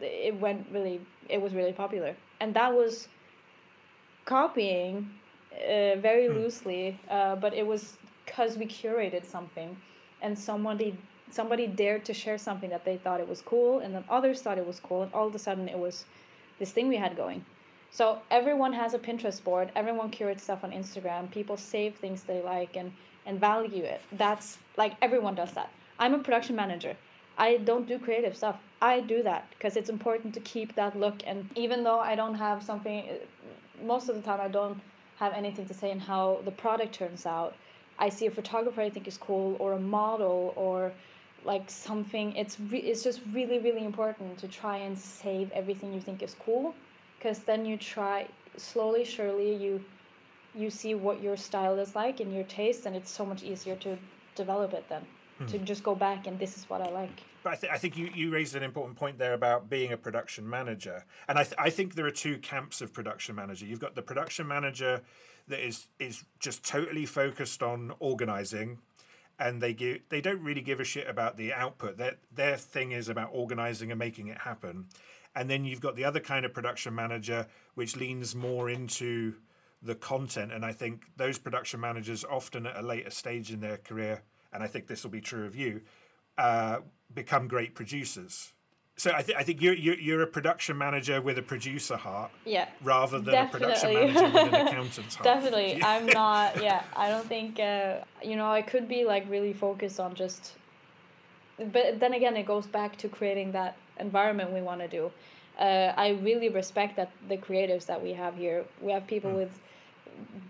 it 0.00 0.34
went 0.40 0.66
really, 0.72 1.00
it 1.28 1.42
was 1.42 1.52
really 1.54 1.72
popular. 1.72 2.14
And 2.40 2.54
that 2.54 2.74
was 2.74 3.08
copying 4.24 5.10
uh, 5.52 5.96
very 5.96 6.26
hmm. 6.28 6.34
loosely, 6.34 6.98
uh, 7.10 7.36
but 7.36 7.54
it 7.54 7.66
was 7.66 7.98
because 8.24 8.56
we 8.56 8.66
curated 8.66 9.24
something 9.24 9.76
and 10.22 10.38
somebody 10.38 10.96
somebody 11.32 11.66
dared 11.66 12.04
to 12.04 12.12
share 12.12 12.36
something 12.36 12.70
that 12.70 12.84
they 12.84 12.96
thought 12.96 13.20
it 13.20 13.28
was 13.28 13.40
cool 13.40 13.78
and 13.78 13.94
then 13.94 14.02
others 14.10 14.42
thought 14.42 14.58
it 14.58 14.66
was 14.66 14.80
cool 14.80 15.02
and 15.02 15.14
all 15.14 15.28
of 15.28 15.34
a 15.34 15.38
sudden 15.38 15.68
it 15.68 15.78
was 15.78 16.04
this 16.58 16.72
thing 16.72 16.88
we 16.88 16.96
had 16.96 17.16
going. 17.16 17.44
So 17.92 18.18
everyone 18.32 18.72
has 18.72 18.94
a 18.94 18.98
pinterest 18.98 19.44
board 19.44 19.70
everyone 19.76 20.10
curates 20.10 20.42
stuff 20.42 20.64
on 20.64 20.72
instagram 20.72 21.30
people 21.30 21.56
save 21.56 21.94
things 21.96 22.22
they 22.22 22.40
like 22.42 22.76
and 22.76 22.92
and 23.26 23.38
value 23.38 23.84
it. 23.84 24.00
That's 24.12 24.58
like 24.76 24.94
everyone 25.02 25.34
does 25.34 25.52
that. 25.52 25.70
I'm 25.98 26.14
a 26.14 26.18
production 26.18 26.56
manager. 26.56 26.96
I 27.38 27.58
don't 27.58 27.86
do 27.86 27.98
creative 27.98 28.36
stuff 28.36 28.58
i 28.80 29.00
do 29.00 29.22
that 29.22 29.48
because 29.50 29.76
it's 29.76 29.90
important 29.90 30.32
to 30.34 30.40
keep 30.40 30.74
that 30.74 30.98
look 30.98 31.22
and 31.26 31.48
even 31.54 31.84
though 31.84 32.00
i 32.00 32.14
don't 32.14 32.34
have 32.34 32.62
something 32.62 33.04
uh, 33.08 33.84
most 33.84 34.08
of 34.08 34.14
the 34.16 34.22
time 34.22 34.40
i 34.40 34.48
don't 34.48 34.80
have 35.18 35.32
anything 35.34 35.66
to 35.66 35.74
say 35.74 35.90
in 35.90 36.00
how 36.00 36.40
the 36.44 36.50
product 36.50 36.94
turns 36.94 37.26
out 37.26 37.54
I 38.00 38.08
see 38.08 38.26
a 38.26 38.30
photographer 38.30 38.80
I 38.80 38.88
think 38.88 39.06
is 39.06 39.18
cool 39.18 39.56
or 39.58 39.74
a 39.74 39.78
model 39.78 40.54
or 40.56 40.92
like 41.44 41.70
something 41.70 42.34
it's 42.34 42.58
re- 42.58 42.80
it's 42.90 43.02
just 43.02 43.20
really 43.32 43.58
really 43.58 43.84
important 43.84 44.38
to 44.38 44.48
try 44.48 44.78
and 44.78 44.98
save 44.98 45.50
everything 45.52 45.92
you 45.92 46.00
think 46.00 46.22
is 46.22 46.34
cool 46.44 46.74
because 47.18 47.40
then 47.40 47.64
you 47.64 47.76
try 47.76 48.26
slowly 48.56 49.04
surely 49.04 49.54
you 49.54 49.82
you 50.54 50.68
see 50.68 50.94
what 50.94 51.22
your 51.22 51.36
style 51.36 51.78
is 51.78 51.94
like 51.94 52.20
and 52.20 52.34
your 52.34 52.44
taste 52.44 52.84
and 52.84 52.94
it's 52.94 53.10
so 53.10 53.24
much 53.24 53.42
easier 53.42 53.76
to 53.76 53.96
develop 54.34 54.74
it 54.74 54.86
then 54.90 55.02
hmm. 55.40 55.46
to 55.46 55.58
just 55.58 55.82
go 55.82 55.94
back 55.94 56.26
and 56.26 56.38
this 56.38 56.56
is 56.56 56.68
what 56.68 56.80
I 56.80 56.90
like. 56.90 57.22
But 57.42 57.54
I, 57.54 57.56
th- 57.56 57.72
I 57.72 57.78
think 57.78 57.96
you, 57.96 58.10
you 58.14 58.30
raised 58.30 58.54
an 58.54 58.62
important 58.62 58.96
point 58.96 59.18
there 59.18 59.32
about 59.32 59.70
being 59.70 59.92
a 59.92 59.96
production 59.96 60.48
manager. 60.48 61.04
And 61.28 61.38
I, 61.38 61.44
th- 61.44 61.56
I 61.58 61.70
think 61.70 61.94
there 61.94 62.06
are 62.06 62.10
two 62.10 62.38
camps 62.38 62.80
of 62.80 62.92
production 62.92 63.34
manager. 63.34 63.64
You've 63.66 63.80
got 63.80 63.94
the 63.94 64.02
production 64.02 64.46
manager 64.46 65.02
that 65.48 65.66
is 65.66 65.88
is 65.98 66.24
just 66.38 66.64
totally 66.64 67.06
focused 67.06 67.62
on 67.62 67.92
organizing 67.98 68.78
and 69.38 69.60
they 69.60 69.72
give 69.72 70.00
they 70.08 70.20
don't 70.20 70.42
really 70.42 70.60
give 70.60 70.80
a 70.80 70.84
shit 70.84 71.08
about 71.08 71.36
the 71.36 71.52
output 71.52 71.96
their 71.96 72.16
their 72.32 72.56
thing 72.56 72.92
is 72.92 73.08
about 73.08 73.30
organizing 73.32 73.90
and 73.90 73.98
making 73.98 74.28
it 74.28 74.38
happen 74.38 74.86
and 75.34 75.48
then 75.50 75.64
you've 75.64 75.80
got 75.80 75.96
the 75.96 76.04
other 76.04 76.20
kind 76.20 76.44
of 76.44 76.52
production 76.52 76.94
manager 76.94 77.46
which 77.74 77.96
leans 77.96 78.34
more 78.34 78.70
into 78.70 79.34
the 79.82 79.94
content 79.94 80.52
and 80.52 80.64
i 80.64 80.72
think 80.72 81.06
those 81.16 81.38
production 81.38 81.80
managers 81.80 82.24
often 82.24 82.66
at 82.66 82.76
a 82.76 82.82
later 82.82 83.10
stage 83.10 83.50
in 83.50 83.60
their 83.60 83.78
career 83.78 84.22
and 84.52 84.62
i 84.62 84.66
think 84.66 84.86
this 84.86 85.02
will 85.02 85.10
be 85.10 85.20
true 85.20 85.46
of 85.46 85.54
you 85.56 85.80
uh, 86.38 86.78
become 87.12 87.48
great 87.48 87.74
producers 87.74 88.52
so 89.00 89.12
I, 89.14 89.22
th- 89.22 89.38
I 89.38 89.44
think 89.44 89.62
you're, 89.62 89.72
you're 89.72 89.98
you're 89.98 90.20
a 90.20 90.26
production 90.26 90.76
manager 90.76 91.22
with 91.22 91.38
a 91.38 91.42
producer 91.42 91.96
heart. 91.96 92.30
Yeah. 92.44 92.68
Rather 92.82 93.18
than 93.18 93.32
definitely. 93.32 93.72
a 93.72 93.78
production 93.78 93.94
manager 93.94 94.44
with 94.44 94.52
an 94.52 94.66
accountant's 94.66 95.14
heart. 95.14 95.24
Definitely, 95.24 95.78
yeah. 95.78 95.88
I'm 95.92 96.04
not. 96.04 96.62
Yeah, 96.62 96.82
I 96.94 97.08
don't 97.08 97.26
think. 97.26 97.58
Uh, 97.58 98.00
you 98.22 98.36
know, 98.36 98.50
I 98.52 98.60
could 98.60 98.88
be 98.88 99.06
like 99.06 99.24
really 99.30 99.54
focused 99.54 100.00
on 100.00 100.14
just. 100.14 100.52
But 101.56 101.98
then 101.98 102.12
again, 102.12 102.36
it 102.36 102.44
goes 102.44 102.66
back 102.66 102.98
to 102.98 103.08
creating 103.08 103.52
that 103.52 103.78
environment 103.98 104.52
we 104.52 104.60
want 104.60 104.80
to 104.82 104.88
do. 104.88 105.10
Uh, 105.58 105.94
I 105.96 106.10
really 106.22 106.50
respect 106.50 106.96
that 106.96 107.10
the 107.26 107.38
creatives 107.38 107.86
that 107.86 108.02
we 108.02 108.12
have 108.12 108.36
here. 108.36 108.66
We 108.82 108.92
have 108.92 109.06
people 109.06 109.30
mm. 109.30 109.36
with 109.36 109.58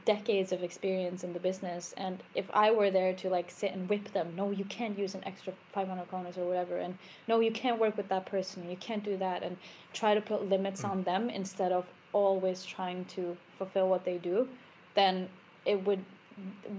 decades 0.04 0.52
of 0.52 0.62
experience 0.62 1.24
in 1.24 1.33
the 1.33 1.38
business 1.38 1.94
and 1.96 2.22
if 2.35 2.50
i 2.54 2.70
were 2.70 2.90
there 2.90 3.12
to 3.12 3.28
like 3.28 3.50
sit 3.50 3.72
and 3.72 3.88
whip 3.88 4.12
them 4.12 4.33
no 4.37 4.50
you 4.50 4.64
can't 4.64 4.98
use 4.98 5.14
an 5.14 5.22
extra 5.24 5.52
500 5.72 6.11
kronas 6.11 6.38
or 6.38 6.46
whatever 6.46 6.78
and 6.78 6.96
no 7.28 7.40
you 7.40 7.50
can't 7.50 7.78
work 7.78 7.96
with 7.96 8.09
that 8.09 8.26
person 8.26 8.68
you 8.68 8.76
can't 8.76 9.04
do 9.04 9.16
that 9.16 9.42
and 9.42 9.56
try 9.92 10.14
to 10.14 10.20
put 10.20 10.48
limits 10.48 10.85
on 10.85 11.02
them 11.04 11.30
instead 11.30 11.72
of 11.72 11.87
always 12.12 12.64
trying 12.64 13.04
to 13.04 13.37
fulfill 13.59 13.88
what 13.88 14.04
they 14.04 14.18
do 14.18 14.48
then 14.94 15.28
it 15.64 15.85
would 15.85 16.04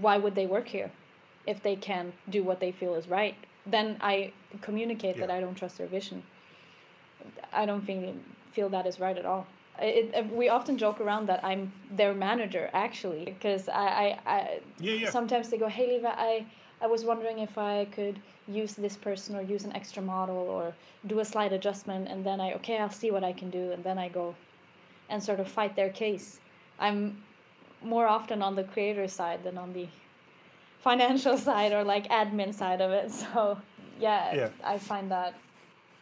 why 0.00 0.16
would 0.16 0.34
they 0.34 0.46
work 0.46 0.66
here? 0.66 0.90
If 1.46 1.62
they 1.62 1.76
can 1.76 2.12
do 2.28 2.42
what 2.42 2.60
they 2.60 2.72
feel 2.72 2.94
is 2.94 3.08
right 3.08 3.36
then 3.64 3.96
i 4.00 4.32
communicate 4.60 5.16
yeah. 5.16 5.26
that 5.26 5.34
i 5.34 5.40
don't 5.40 5.54
trust 5.54 5.78
their 5.78 5.86
vision. 5.86 6.22
I 7.52 7.66
don't 7.66 7.86
think 7.86 8.20
feel 8.52 8.68
that 8.70 8.86
is 8.86 8.98
right 8.98 9.16
at 9.16 9.24
all 9.24 9.46
it, 9.80 10.10
it, 10.14 10.32
we 10.32 10.48
often 10.48 10.76
joke 10.76 11.00
around 11.00 11.26
that 11.26 11.44
I'm 11.44 11.72
their 11.90 12.14
manager 12.14 12.68
actually 12.72 13.24
because 13.24 13.68
I, 13.68 13.86
I, 13.86 14.18
I 14.26 14.60
yeah, 14.78 14.92
yeah. 14.92 15.10
sometimes 15.10 15.48
they 15.48 15.58
go 15.58 15.68
hey 15.68 15.88
Liva 15.88 16.14
I 16.16 16.46
I 16.80 16.86
was 16.86 17.04
wondering 17.04 17.38
if 17.38 17.56
I 17.56 17.86
could 17.86 18.18
use 18.48 18.74
this 18.74 18.96
person 18.96 19.36
or 19.36 19.42
use 19.42 19.64
an 19.64 19.74
extra 19.74 20.02
model 20.02 20.36
or 20.36 20.74
do 21.06 21.20
a 21.20 21.24
slight 21.24 21.52
adjustment 21.52 22.08
and 22.08 22.24
then 22.24 22.40
I 22.40 22.52
okay 22.54 22.78
I'll 22.78 22.90
see 22.90 23.10
what 23.10 23.24
I 23.24 23.32
can 23.32 23.50
do 23.50 23.72
and 23.72 23.82
then 23.82 23.98
I 23.98 24.08
go 24.08 24.34
and 25.08 25.22
sort 25.22 25.40
of 25.40 25.48
fight 25.48 25.74
their 25.74 25.90
case 25.90 26.38
I'm 26.78 27.22
more 27.82 28.06
often 28.06 28.42
on 28.42 28.54
the 28.54 28.64
creator 28.64 29.08
side 29.08 29.42
than 29.42 29.58
on 29.58 29.72
the 29.72 29.88
financial 30.80 31.38
side 31.48 31.72
or 31.72 31.82
like 31.82 32.08
admin 32.08 32.52
side 32.52 32.80
of 32.80 32.90
it 32.90 33.10
so 33.22 33.58
yeah, 33.98 34.34
yeah. 34.34 34.48
I 34.64 34.78
find 34.78 35.10
that 35.10 35.34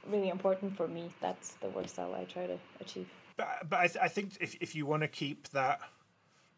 really 0.09 0.30
important 0.30 0.76
for 0.76 0.88
me 0.88 1.11
that's 1.20 1.52
the 1.61 1.68
work 1.68 1.88
style 1.88 2.14
I 2.14 2.24
try 2.24 2.46
to 2.46 2.59
achieve 2.80 3.06
but 3.40 3.70
but 3.70 3.79
I, 3.79 3.87
th- 3.87 3.98
I 4.03 4.09
think 4.09 4.37
if 4.40 4.55
if 4.61 4.74
you 4.74 4.87
want 4.87 5.03
to 5.03 5.09
keep 5.09 5.48
that 5.50 5.81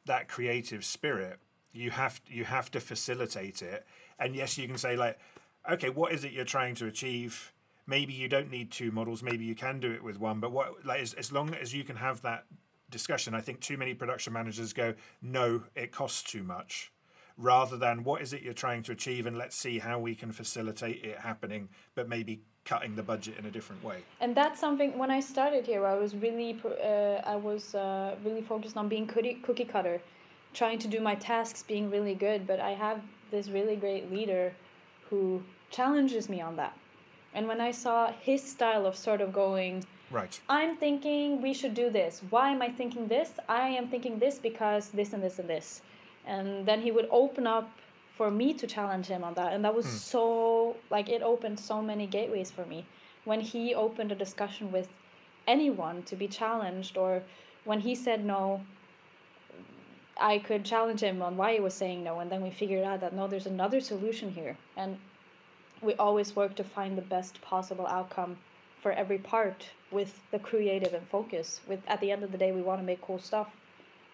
that 0.07 0.29
creative 0.29 0.85
spirit, 0.85 1.39
you 1.73 1.91
have 1.91 2.21
you 2.27 2.45
have 2.45 2.71
to 2.73 2.81
facilitate 2.81 3.63
it. 3.63 3.87
And 4.19 4.35
yes, 4.35 4.59
you 4.59 4.67
can 4.67 4.79
say 4.79 4.97
like, 4.97 5.19
okay, 5.71 5.91
what 5.91 6.13
is 6.13 6.25
it 6.25 6.33
you're 6.33 6.45
trying 6.45 6.75
to 6.77 6.87
achieve? 6.87 7.53
Maybe 7.87 8.13
you 8.13 8.29
don't 8.29 8.51
need 8.51 8.71
two 8.71 8.91
models. 8.93 9.23
Maybe 9.23 9.45
you 9.45 9.55
can 9.55 9.81
do 9.81 9.93
it 9.93 10.03
with 10.03 10.19
one. 10.19 10.41
But 10.41 10.53
what 10.53 10.85
like 10.85 11.01
as, 11.01 11.15
as 11.15 11.33
long 11.33 11.55
as 11.55 11.75
you 11.75 11.85
can 11.85 11.97
have 11.97 12.23
that 12.23 12.45
discussion, 12.91 13.35
I 13.35 13.41
think 13.41 13.61
too 13.61 13.77
many 13.77 13.95
production 13.95 14.33
managers 14.33 14.73
go, 14.73 14.95
no, 15.21 15.65
it 15.75 15.93
costs 15.93 16.23
too 16.23 16.43
much 16.43 16.93
rather 17.39 17.79
than 17.79 18.05
what 18.05 18.21
is 18.21 18.33
it 18.35 18.43
you're 18.43 18.53
trying 18.53 18.83
to 18.83 18.93
achieve 18.93 19.25
and 19.25 19.39
let's 19.39 19.57
see 19.57 19.79
how 19.79 19.99
we 19.99 20.15
can 20.15 20.33
facilitate 20.33 21.03
it 21.03 21.19
happening 21.19 21.67
but 21.95 22.07
maybe 22.07 22.43
cutting 22.65 22.95
the 22.95 23.03
budget 23.03 23.39
in 23.39 23.47
a 23.47 23.51
different 23.51 23.83
way. 23.83 23.99
And 24.21 24.35
that's 24.35 24.61
something 24.61 24.97
when 24.97 25.11
I 25.11 25.21
started 25.21 25.67
here, 25.67 25.87
I 25.87 25.95
was 25.95 26.15
really 26.15 26.59
uh, 26.65 27.35
I 27.35 27.37
was 27.37 27.75
uh, 27.75 28.15
really 28.25 28.43
focused 28.43 28.77
on 28.77 28.89
being 28.89 29.07
cookie 29.07 29.35
cookie 29.43 29.65
cutter, 29.65 30.01
trying 30.55 30.79
to 30.81 30.89
do 30.89 31.01
my 31.01 31.15
tasks, 31.15 31.63
being 31.63 31.91
really 31.91 32.15
good. 32.15 32.47
But 32.47 32.61
I 32.61 32.71
have 32.71 33.01
this 33.31 33.49
really 33.49 33.77
great 33.77 34.13
leader, 34.13 34.53
who 35.09 35.43
challenges 35.71 36.29
me 36.29 36.41
on 36.41 36.57
that. 36.57 36.77
And 37.35 37.49
when 37.49 37.61
I 37.61 37.71
saw 37.71 38.13
his 38.21 38.43
style 38.43 38.87
of 38.87 38.95
sort 38.95 39.21
of 39.23 39.33
going, 39.33 39.85
right, 40.11 40.39
I'm 40.49 40.77
thinking 40.77 41.41
we 41.41 41.55
should 41.55 41.75
do 41.75 41.91
this. 41.91 42.23
Why 42.31 42.51
am 42.51 42.63
I 42.63 42.69
thinking 42.69 43.09
this? 43.09 43.31
I 43.49 43.69
am 43.69 43.89
thinking 43.89 44.19
this 44.19 44.39
because 44.39 44.91
this 44.91 45.13
and 45.15 45.23
this 45.23 45.39
and 45.39 45.49
this. 45.49 45.83
And 46.27 46.65
then 46.67 46.81
he 46.81 46.93
would 46.93 47.09
open 47.11 47.47
up 47.47 47.69
for 48.23 48.31
me 48.31 48.55
to 48.55 48.69
challenge 48.69 49.07
him 49.07 49.25
on 49.25 49.35
that 49.35 49.53
and 49.53 49.65
that 49.65 49.75
was 49.75 49.85
mm. 49.85 49.99
so 50.13 50.77
like 50.91 51.09
it 51.09 51.23
opened 51.23 51.59
so 51.59 51.83
many 51.83 52.07
gateways 52.07 52.53
for 52.53 52.65
me. 52.65 52.87
When 53.25 53.41
he 53.41 53.75
opened 53.75 54.13
a 54.13 54.15
discussion 54.15 54.71
with 54.71 54.89
anyone 55.49 56.05
to 56.05 56.15
be 56.15 56.29
challenged 56.29 56.97
or 56.97 57.25
when 57.65 57.81
he 57.81 57.97
said 57.97 58.25
no 58.25 58.61
i 60.21 60.39
could 60.39 60.65
challenge 60.65 61.01
him 61.01 61.21
on 61.21 61.37
why 61.37 61.55
he 61.55 61.59
was 61.69 61.75
saying 61.75 62.05
no 62.05 62.21
and 62.21 62.31
then 62.31 62.43
we 62.47 62.51
figured 62.51 62.85
out 62.85 63.01
that 63.01 63.13
no 63.13 63.27
there's 63.27 63.47
another 63.59 63.81
solution 63.81 64.31
here. 64.31 64.57
And 64.77 64.99
we 65.81 65.95
always 65.95 66.37
work 66.37 66.55
to 66.61 66.65
find 66.77 66.97
the 66.97 67.09
best 67.17 67.43
possible 67.43 67.89
outcome 67.89 68.37
for 68.83 68.93
every 68.93 69.19
part 69.19 69.71
with 69.91 70.13
the 70.31 70.39
creative 70.39 70.95
and 70.95 71.09
focus. 71.09 71.61
With 71.67 71.81
at 71.89 72.01
the 72.01 72.13
end 72.13 72.23
of 72.23 72.31
the 72.31 72.39
day 72.39 72.53
we 72.53 72.63
want 72.63 72.79
to 72.83 72.87
make 72.87 73.01
cool 73.01 73.19
stuff 73.19 73.51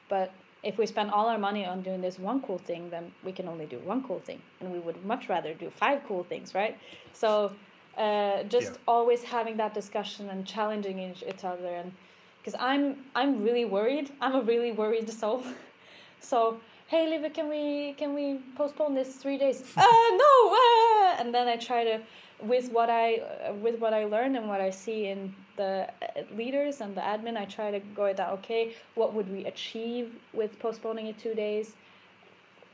but 0.08 0.32
if 0.62 0.78
we 0.78 0.86
spend 0.86 1.10
all 1.10 1.28
our 1.28 1.38
money 1.38 1.64
on 1.64 1.82
doing 1.82 2.00
this 2.00 2.18
one 2.18 2.40
cool 2.42 2.58
thing, 2.58 2.90
then 2.90 3.12
we 3.24 3.32
can 3.32 3.48
only 3.48 3.66
do 3.66 3.78
one 3.78 4.02
cool 4.02 4.20
thing, 4.20 4.40
and 4.60 4.72
we 4.72 4.78
would 4.78 5.04
much 5.04 5.28
rather 5.28 5.54
do 5.54 5.70
five 5.70 6.02
cool 6.06 6.24
things, 6.24 6.54
right? 6.54 6.76
So, 7.12 7.52
uh, 7.96 8.42
just 8.44 8.72
yeah. 8.72 8.78
always 8.86 9.22
having 9.22 9.56
that 9.58 9.74
discussion 9.74 10.30
and 10.30 10.46
challenging 10.46 10.98
each, 10.98 11.22
each 11.22 11.44
other, 11.44 11.68
and 11.68 11.92
because 12.38 12.58
I'm 12.58 13.04
I'm 13.14 13.42
really 13.42 13.64
worried, 13.64 14.10
I'm 14.20 14.34
a 14.34 14.42
really 14.42 14.72
worried 14.72 15.08
soul, 15.10 15.44
so 16.20 16.60
hey 16.88 17.06
Liva, 17.06 17.32
can 17.32 17.48
we 17.48 17.94
can 17.98 18.14
we 18.14 18.40
postpone 18.56 18.94
this 18.94 19.16
three 19.16 19.38
days? 19.38 19.62
uh, 19.76 19.82
no, 19.82 20.32
uh, 20.52 21.20
and 21.20 21.32
then 21.34 21.46
I 21.46 21.56
try 21.56 21.84
to 21.84 22.00
with 22.40 22.70
what 22.72 22.90
I 22.90 23.16
uh, 23.16 23.52
with 23.54 23.78
what 23.78 23.92
I 23.92 24.04
learned 24.04 24.36
and 24.36 24.48
what 24.48 24.60
I 24.60 24.70
see 24.70 25.06
in 25.06 25.34
the 25.58 25.88
uh, 26.02 26.22
leaders 26.34 26.80
and 26.80 26.94
the 26.94 27.02
admin, 27.02 27.36
I 27.36 27.44
try 27.44 27.70
to 27.70 27.80
go 28.00 28.10
that. 28.14 28.30
Okay, 28.38 28.74
what 28.94 29.12
would 29.14 29.30
we 29.30 29.44
achieve 29.44 30.16
with 30.32 30.58
postponing 30.58 31.06
it 31.08 31.18
two 31.18 31.34
days? 31.34 31.76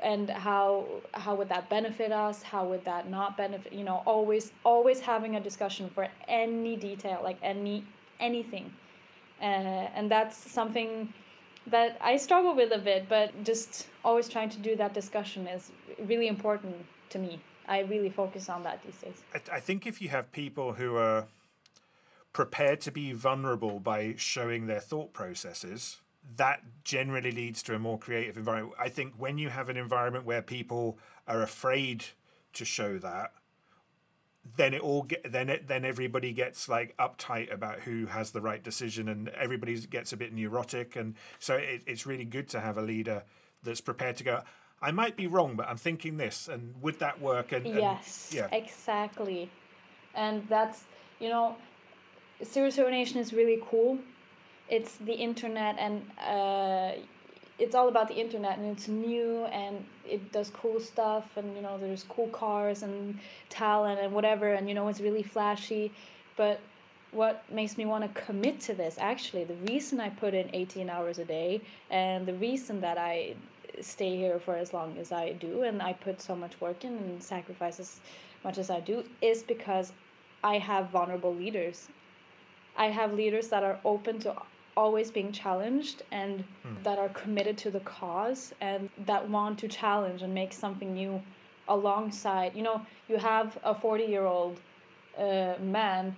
and 0.00 0.28
how 0.28 0.84
how 1.12 1.34
would 1.34 1.48
that 1.48 1.68
benefit 1.70 2.12
us 2.12 2.42
how 2.42 2.64
would 2.64 2.84
that 2.84 3.08
not 3.08 3.36
benefit 3.36 3.72
you 3.72 3.84
know 3.84 4.02
always 4.06 4.52
always 4.64 5.00
having 5.00 5.36
a 5.36 5.40
discussion 5.40 5.88
for 5.88 6.08
any 6.28 6.76
detail 6.76 7.20
like 7.22 7.38
any 7.42 7.84
anything 8.20 8.72
uh, 9.40 9.44
and 9.96 10.10
that's 10.10 10.36
something 10.36 11.12
that 11.66 11.96
i 12.00 12.16
struggle 12.16 12.54
with 12.54 12.72
a 12.72 12.78
bit 12.78 13.08
but 13.08 13.30
just 13.44 13.86
always 14.04 14.28
trying 14.28 14.50
to 14.50 14.58
do 14.58 14.76
that 14.76 14.92
discussion 14.92 15.46
is 15.46 15.70
really 16.06 16.28
important 16.28 16.74
to 17.08 17.18
me 17.18 17.40
i 17.68 17.80
really 17.80 18.10
focus 18.10 18.48
on 18.48 18.62
that 18.62 18.82
these 18.84 18.96
days 18.96 19.22
I, 19.34 19.56
I 19.56 19.60
think 19.60 19.86
if 19.86 20.02
you 20.02 20.08
have 20.08 20.30
people 20.32 20.72
who 20.72 20.96
are 20.96 21.24
prepared 22.34 22.82
to 22.82 22.90
be 22.90 23.12
vulnerable 23.12 23.80
by 23.80 24.14
showing 24.18 24.66
their 24.66 24.80
thought 24.80 25.14
processes 25.14 26.02
that 26.36 26.62
generally 26.84 27.30
leads 27.30 27.62
to 27.62 27.74
a 27.74 27.78
more 27.78 27.98
creative 27.98 28.36
environment. 28.36 28.74
I 28.78 28.88
think 28.88 29.14
when 29.16 29.38
you 29.38 29.50
have 29.50 29.68
an 29.68 29.76
environment 29.76 30.24
where 30.24 30.42
people 30.42 30.98
are 31.26 31.42
afraid 31.42 32.06
to 32.54 32.64
show 32.64 32.98
that, 32.98 33.32
then 34.56 34.74
it 34.74 34.82
all 34.82 35.04
get 35.04 35.32
then 35.32 35.48
it 35.48 35.68
then 35.68 35.86
everybody 35.86 36.32
gets 36.32 36.68
like 36.68 36.94
uptight 36.98 37.52
about 37.52 37.80
who 37.80 38.06
has 38.06 38.32
the 38.32 38.42
right 38.42 38.62
decision, 38.62 39.08
and 39.08 39.28
everybody 39.30 39.78
gets 39.86 40.12
a 40.12 40.18
bit 40.18 40.34
neurotic, 40.34 40.96
and 40.96 41.14
so 41.38 41.54
it, 41.54 41.82
it's 41.86 42.04
really 42.04 42.26
good 42.26 42.48
to 42.50 42.60
have 42.60 42.76
a 42.76 42.82
leader 42.82 43.22
that's 43.62 43.80
prepared 43.80 44.16
to 44.16 44.24
go. 44.24 44.42
I 44.82 44.90
might 44.90 45.16
be 45.16 45.26
wrong, 45.26 45.56
but 45.56 45.66
I'm 45.66 45.78
thinking 45.78 46.18
this, 46.18 46.48
and 46.48 46.74
would 46.82 46.98
that 46.98 47.22
work? 47.22 47.52
And, 47.52 47.64
and 47.64 47.76
yes, 47.76 48.32
yeah. 48.34 48.48
exactly, 48.52 49.50
and 50.14 50.46
that's 50.46 50.84
you 51.20 51.30
know, 51.30 51.56
Zero 52.44 52.90
Nation 52.90 53.18
is 53.18 53.32
really 53.32 53.60
cool. 53.70 53.98
It's 54.68 54.96
the 54.96 55.12
internet 55.14 55.76
and 55.78 56.02
uh, 56.18 56.92
it's 57.58 57.74
all 57.74 57.88
about 57.88 58.08
the 58.08 58.14
internet 58.14 58.58
and 58.58 58.76
it's 58.76 58.88
new 58.88 59.44
and 59.46 59.84
it 60.08 60.32
does 60.32 60.50
cool 60.50 60.80
stuff 60.80 61.36
and 61.36 61.54
you 61.54 61.62
know 61.62 61.78
there's 61.78 62.04
cool 62.04 62.28
cars 62.28 62.82
and 62.82 63.18
talent 63.48 64.00
and 64.00 64.12
whatever 64.12 64.54
and 64.54 64.68
you 64.68 64.74
know 64.74 64.88
it's 64.88 65.00
really 65.00 65.22
flashy. 65.22 65.92
But 66.36 66.60
what 67.14 67.44
makes 67.50 67.78
me 67.78 67.86
want 67.86 68.02
to 68.02 68.20
commit 68.20 68.58
to 68.58 68.74
this 68.74 68.96
actually 68.98 69.44
the 69.44 69.54
reason 69.72 70.00
i 70.00 70.08
put 70.08 70.34
in 70.34 70.50
18 70.52 70.90
hours 70.90 71.18
a 71.18 71.24
day 71.24 71.60
and 71.90 72.26
the 72.26 72.34
reason 72.34 72.80
that 72.80 72.98
i 72.98 73.32
stay 73.80 74.16
here 74.16 74.40
for 74.40 74.56
as 74.56 74.72
long 74.72 74.96
as 74.98 75.12
i 75.12 75.32
do 75.34 75.62
and 75.62 75.80
i 75.80 75.92
put 75.92 76.20
so 76.20 76.34
much 76.34 76.60
work 76.60 76.84
in 76.84 76.92
and 76.92 77.22
sacrifice 77.22 77.78
as 77.78 78.00
much 78.42 78.58
as 78.58 78.68
i 78.68 78.80
do 78.80 79.04
is 79.22 79.44
because 79.44 79.92
i 80.42 80.58
have 80.58 80.90
vulnerable 80.90 81.32
leaders 81.32 81.88
i 82.76 82.86
have 82.86 83.12
leaders 83.12 83.48
that 83.48 83.62
are 83.62 83.78
open 83.84 84.18
to 84.18 84.34
always 84.76 85.10
being 85.10 85.32
challenged 85.32 86.02
and 86.10 86.44
mm. 86.66 86.82
that 86.82 86.98
are 86.98 87.08
committed 87.10 87.56
to 87.58 87.70
the 87.70 87.80
cause 87.80 88.52
and 88.60 88.88
that 89.06 89.28
want 89.28 89.58
to 89.58 89.68
challenge 89.68 90.22
and 90.22 90.34
make 90.34 90.52
something 90.52 90.94
new 90.94 91.22
alongside. 91.68 92.54
You 92.54 92.62
know 92.62 92.82
you 93.08 93.16
have 93.16 93.56
a 93.64 93.74
40 93.74 94.04
year 94.04 94.24
old 94.24 94.58
uh, 95.18 95.54
man 95.60 96.14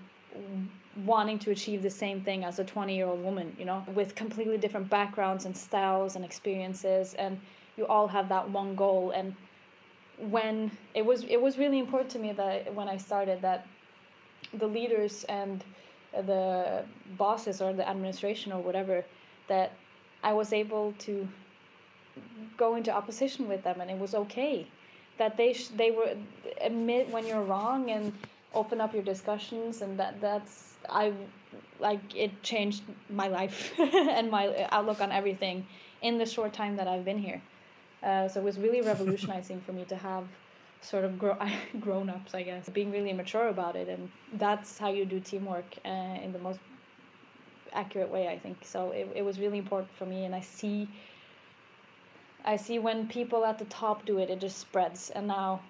wanting 1.05 1.39
to 1.39 1.51
achieve 1.51 1.83
the 1.83 1.91
same 1.91 2.23
thing 2.23 2.45
as 2.45 2.59
a 2.59 2.65
20 2.65 2.97
year 2.97 3.07
old 3.07 3.23
woman 3.23 3.55
you 3.59 3.67
know 3.67 3.85
with 3.95 4.15
completely 4.15 4.57
different 4.57 4.89
backgrounds 4.89 5.45
and 5.45 5.57
styles 5.57 6.17
and 6.17 6.25
experiences. 6.25 7.15
And 7.15 7.39
you 7.77 7.87
all 7.87 8.09
have 8.09 8.29
that 8.31 8.49
one 8.51 8.75
goal. 8.75 9.11
And 9.11 9.35
when 10.19 10.71
it 10.95 11.05
was 11.05 11.25
it 11.25 11.41
was 11.41 11.59
really 11.59 11.79
important 11.79 12.11
to 12.11 12.19
me 12.19 12.33
that 12.33 12.75
when 12.75 12.89
i 12.89 12.97
started 12.97 13.43
that 13.43 13.67
the 14.55 14.67
leaders 14.67 15.25
and 15.25 15.63
the 16.23 16.85
bosses 17.17 17.61
or 17.61 17.73
the 17.73 17.89
administration 17.89 18.53
or 18.53 18.61
whatever 18.61 19.05
that 19.49 19.73
I 20.23 20.33
was 20.33 20.53
able 20.53 20.93
to 21.01 21.29
go 22.57 22.77
into 22.77 22.91
opposition 22.91 23.49
with 23.49 23.63
them 23.63 23.81
and 23.81 23.91
it 23.91 23.99
was 23.99 24.15
okay 24.15 24.67
that 25.19 25.37
they 25.37 25.53
they 25.77 25.91
were 25.91 26.15
admit 26.61 27.11
when 27.11 27.27
you're 27.27 27.43
wrong 27.43 27.91
and 27.91 28.13
open 28.55 28.81
up 28.81 28.95
your 28.95 29.03
discussions 29.03 29.83
and 29.83 29.99
that 29.99 30.21
that's 30.21 30.75
I 30.89 31.13
like 31.79 32.15
it 32.15 32.43
changed 32.43 32.83
my 33.11 33.29
life 33.29 33.73
and 33.79 34.31
my 34.31 34.67
outlook 34.71 35.01
on 35.01 35.13
everything 35.13 35.67
in 36.03 36.19
the 36.19 36.27
short 36.27 36.53
time 36.53 36.77
that 36.77 36.89
I've 36.89 37.05
been 37.05 37.19
here. 37.19 37.41
Uh, 38.03 38.29
so 38.29 38.41
it 38.41 38.45
was 38.45 38.59
really 38.59 38.83
revolutionizing 38.83 39.61
for 39.61 39.73
me 39.73 39.85
to 39.85 39.97
have 39.97 40.25
sort 40.81 41.05
of 41.05 41.19
grow, 41.19 41.37
grown 41.81 42.09
ups, 42.11 42.35
I 42.35 42.43
guess, 42.43 42.69
being 42.69 42.91
really 42.91 43.13
mature 43.13 43.49
about 43.49 43.77
it. 43.77 43.89
And 43.89 44.11
that's 44.35 44.79
how 44.79 44.91
you 44.91 45.05
do 45.05 45.21
teamwork 45.21 45.77
uh, 45.85 45.89
in 46.23 46.33
the 46.33 46.39
most 46.39 46.61
accurate 47.73 48.11
way, 48.11 48.29
I 48.29 48.39
think. 48.39 48.59
So 48.63 48.91
it, 48.91 49.09
it 49.15 49.23
was 49.23 49.39
really 49.39 49.59
important 49.59 49.93
for 49.93 50.07
me. 50.07 50.25
And 50.25 50.35
I 50.35 50.41
see, 50.41 50.89
I 52.45 52.57
see 52.57 52.79
when 52.79 53.07
people 53.09 53.45
at 53.45 53.59
the 53.59 53.67
top 53.67 54.05
do 54.07 54.19
it, 54.19 54.31
it 54.31 54.41
just 54.41 54.59
spreads. 54.59 55.11
And 55.11 55.27
now 55.27 55.61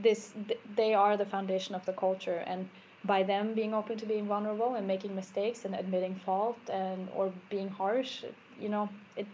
this, 0.00 0.32
they 0.76 0.94
are 0.94 1.16
the 1.16 1.26
foundation 1.26 1.74
of 1.74 1.84
the 1.84 1.92
culture. 1.92 2.44
And 2.46 2.68
by 3.04 3.22
them 3.22 3.54
being 3.54 3.74
open 3.74 3.98
to 3.98 4.06
being 4.06 4.26
vulnerable 4.26 4.76
and 4.76 4.86
making 4.86 5.14
mistakes 5.14 5.64
and 5.64 5.74
admitting 5.74 6.14
fault 6.14 6.58
and 6.70 7.08
or 7.14 7.32
being 7.50 7.68
harsh, 7.68 8.24
you 8.60 8.68
know, 8.68 8.88
it, 9.16 9.26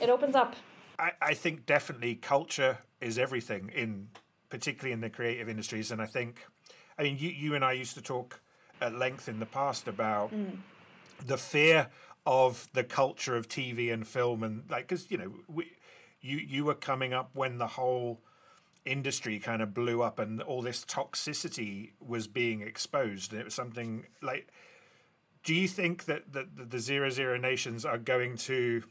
it 0.00 0.10
opens 0.10 0.34
up. 0.34 0.54
I, 0.98 1.12
I 1.22 1.34
think 1.34 1.64
definitely 1.64 2.16
culture 2.16 2.78
is 3.00 3.18
everything 3.18 3.70
in 3.74 4.08
particularly 4.50 4.92
in 4.92 5.00
the 5.00 5.10
creative 5.10 5.48
industries. 5.48 5.90
And 5.90 6.02
I 6.02 6.06
think, 6.06 6.44
I 6.98 7.02
mean, 7.04 7.16
you 7.18 7.30
you 7.30 7.54
and 7.54 7.64
I 7.64 7.72
used 7.72 7.94
to 7.94 8.02
talk 8.02 8.40
at 8.80 8.94
length 8.94 9.28
in 9.28 9.40
the 9.40 9.46
past 9.46 9.88
about 9.88 10.32
mm. 10.32 10.58
the 11.24 11.36
fear 11.36 11.88
of 12.26 12.68
the 12.74 12.84
culture 12.84 13.36
of 13.36 13.48
TV 13.48 13.92
and 13.92 14.06
film, 14.06 14.42
and 14.42 14.64
like 14.68 14.88
because 14.88 15.10
you 15.10 15.18
know 15.18 15.32
we, 15.48 15.72
you 16.20 16.36
you 16.36 16.64
were 16.64 16.74
coming 16.74 17.12
up 17.12 17.30
when 17.32 17.58
the 17.58 17.66
whole 17.66 18.20
industry 18.84 19.38
kind 19.38 19.60
of 19.60 19.74
blew 19.74 20.02
up 20.02 20.18
and 20.18 20.40
all 20.42 20.62
this 20.62 20.84
toxicity 20.84 21.90
was 22.00 22.26
being 22.26 22.62
exposed 22.62 23.30
and 23.30 23.38
it 23.38 23.44
was 23.44 23.54
something 23.54 24.06
like 24.22 24.48
do 25.44 25.54
you 25.54 25.68
think 25.68 26.06
that, 26.06 26.32
that 26.32 26.70
the 26.70 26.78
zero 26.78 27.10
zero 27.10 27.36
nations 27.36 27.84
are 27.84 27.98
going 27.98 28.38
to 28.38 28.82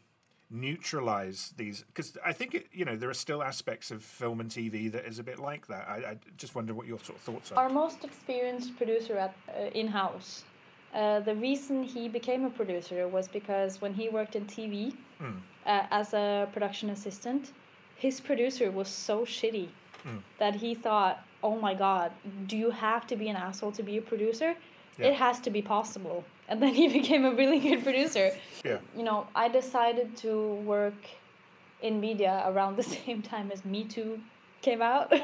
neutralize 0.52 1.54
these 1.58 1.84
because 1.94 2.18
i 2.26 2.34
think 2.34 2.56
it, 2.56 2.66
you 2.72 2.84
know 2.84 2.96
there 2.96 3.10
are 3.10 3.14
still 3.14 3.44
aspects 3.44 3.92
of 3.92 4.04
film 4.04 4.40
and 4.40 4.50
tv 4.50 4.92
that 4.92 5.06
is 5.06 5.20
a 5.20 5.24
bit 5.24 5.38
like 5.38 5.68
that 5.68 5.88
i, 5.88 6.12
I 6.12 6.18
just 6.38 6.56
wonder 6.56 6.74
what 6.74 6.88
your 6.88 6.98
sort 7.00 7.20
of 7.20 7.24
thoughts 7.24 7.52
are 7.52 7.60
our 7.64 7.70
most 7.70 8.04
experienced 8.04 8.76
producer 8.76 9.16
at 9.18 9.36
uh, 9.50 9.70
in-house 9.76 10.44
uh, 10.92 11.20
the 11.20 11.36
reason 11.36 11.84
he 11.84 12.10
became 12.10 12.46
a 12.46 12.50
producer 12.50 13.08
was 13.08 13.28
because 13.28 13.80
when 13.80 13.94
he 13.94 14.10
worked 14.10 14.36
in 14.36 14.46
tv 14.46 14.96
mm. 15.22 15.38
uh, 15.68 15.84
as 15.92 16.14
a 16.16 16.50
production 16.52 16.90
assistant 16.90 17.52
his 17.96 18.20
producer 18.20 18.72
was 18.72 18.88
so 18.88 19.22
shitty 19.26 19.68
mm. 20.04 20.20
that 20.40 20.56
he 20.56 20.74
thought 20.74 21.24
oh 21.44 21.60
my 21.60 21.76
god 21.76 22.12
do 22.48 22.58
you 22.58 22.72
have 22.72 23.06
to 23.06 23.16
be 23.16 23.30
an 23.30 23.36
asshole 23.36 23.72
to 23.72 23.84
be 23.84 23.98
a 23.98 24.02
producer 24.02 24.56
yeah. 24.98 25.08
it 25.08 25.14
has 25.14 25.40
to 25.40 25.52
be 25.52 25.62
possible 25.62 26.24
and 26.50 26.62
then 26.62 26.74
he 26.74 26.88
became 27.00 27.26
a 27.26 27.32
really 27.32 27.60
good 27.60 27.84
producer. 27.84 28.32
Yeah. 28.66 28.80
You 28.98 29.04
know 29.04 29.28
i 29.36 29.48
decided 29.48 30.18
to 30.18 30.56
work 30.74 31.02
in 31.82 32.00
media 32.02 32.44
around 32.48 32.76
the 32.76 32.84
same 32.98 33.22
time 33.22 33.52
as 33.52 33.64
me 33.64 33.86
too 33.86 34.20
came 34.62 34.82
out. 34.82 35.14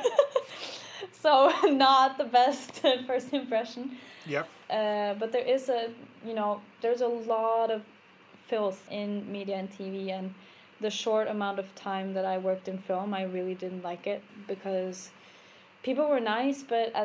So 1.12 1.52
not 1.64 2.18
the 2.18 2.24
best 2.24 2.82
first 3.08 3.34
impression. 3.34 3.98
Yep. 4.28 4.48
Uh, 4.70 5.14
but 5.16 5.32
there 5.32 5.46
is 5.56 5.70
a 5.70 5.90
you 6.26 6.34
know 6.34 6.62
there's 6.82 7.02
a 7.02 7.08
lot 7.08 7.70
of 7.72 7.82
filth 8.48 8.82
in 8.92 9.30
media 9.32 9.56
and 9.56 9.70
tv 9.72 10.12
and 10.12 10.34
the 10.82 10.90
short 10.90 11.28
amount 11.28 11.58
of 11.60 11.74
time 11.76 12.14
that 12.14 12.26
i 12.26 12.38
worked 12.38 12.68
in 12.68 12.78
film 12.78 13.14
i 13.14 13.24
really 13.24 13.56
didn't 13.56 13.84
like 13.84 14.06
it 14.08 14.22
because 14.48 15.10
people 15.84 16.08
were 16.08 16.20
nice 16.20 16.64
but 16.64 16.96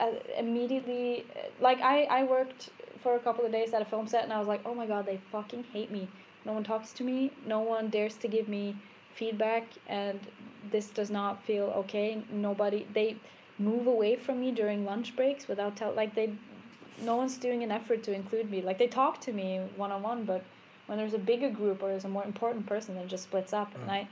uh, 0.00 0.04
mm. 0.06 0.38
immediately 0.38 1.24
like 1.60 1.80
I, 1.80 2.04
I 2.04 2.24
worked 2.24 2.70
for 3.02 3.16
a 3.16 3.18
couple 3.18 3.44
of 3.44 3.52
days 3.52 3.72
at 3.72 3.82
a 3.82 3.84
film 3.84 4.06
set 4.06 4.24
and 4.24 4.32
I 4.32 4.38
was 4.38 4.48
like, 4.48 4.60
oh 4.64 4.74
my 4.74 4.86
god, 4.86 5.06
they 5.06 5.20
fucking 5.32 5.64
hate 5.72 5.90
me. 5.90 6.08
No 6.44 6.52
one 6.52 6.64
talks 6.64 6.92
to 6.94 7.04
me. 7.04 7.30
No 7.46 7.60
one 7.60 7.88
dares 7.88 8.16
to 8.16 8.28
give 8.28 8.48
me 8.48 8.76
feedback, 9.14 9.64
and 9.88 10.18
this 10.70 10.88
does 10.88 11.10
not 11.10 11.44
feel 11.44 11.64
okay. 11.76 12.22
Nobody 12.30 12.86
they 12.92 13.16
move 13.58 13.86
away 13.86 14.16
from 14.16 14.40
me 14.40 14.50
during 14.50 14.84
lunch 14.84 15.14
breaks 15.16 15.46
without 15.46 15.76
tell 15.76 15.92
like 15.92 16.14
they 16.14 16.32
no 17.02 17.16
one's 17.16 17.36
doing 17.36 17.62
an 17.62 17.70
effort 17.70 18.02
to 18.04 18.12
include 18.12 18.50
me. 18.50 18.62
Like 18.62 18.78
they 18.78 18.86
talk 18.86 19.20
to 19.22 19.32
me 19.32 19.60
one 19.76 19.92
on 19.92 20.02
one, 20.02 20.24
but 20.24 20.42
when 20.86 20.98
there's 20.98 21.14
a 21.14 21.18
bigger 21.18 21.50
group 21.50 21.82
or 21.82 21.88
there's 21.88 22.04
a 22.04 22.08
more 22.08 22.24
important 22.24 22.66
person, 22.66 22.96
it 22.96 23.06
just 23.08 23.24
splits 23.24 23.52
up. 23.52 23.72
Mm. 23.74 23.82
And 23.82 23.90
I 23.90 24.08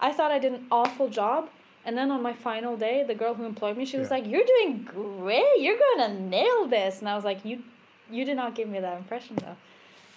I 0.00 0.12
thought 0.12 0.32
I 0.32 0.38
did 0.38 0.52
an 0.52 0.66
awful 0.70 1.08
job 1.08 1.48
and 1.84 1.96
then 1.96 2.10
on 2.10 2.22
my 2.22 2.32
final 2.32 2.76
day, 2.76 3.04
the 3.06 3.14
girl 3.14 3.34
who 3.34 3.44
employed 3.44 3.76
me, 3.76 3.84
she 3.84 3.98
was 3.98 4.08
yeah. 4.08 4.16
like, 4.16 4.26
"You're 4.26 4.44
doing 4.44 4.84
great. 4.84 5.58
You're 5.58 5.78
gonna 5.78 6.20
nail 6.20 6.66
this." 6.68 7.00
And 7.00 7.08
I 7.08 7.14
was 7.14 7.24
like, 7.24 7.44
"You, 7.44 7.62
you 8.10 8.24
did 8.24 8.36
not 8.36 8.54
give 8.54 8.68
me 8.68 8.80
that 8.80 8.96
impression 8.98 9.36
though." 9.36 9.56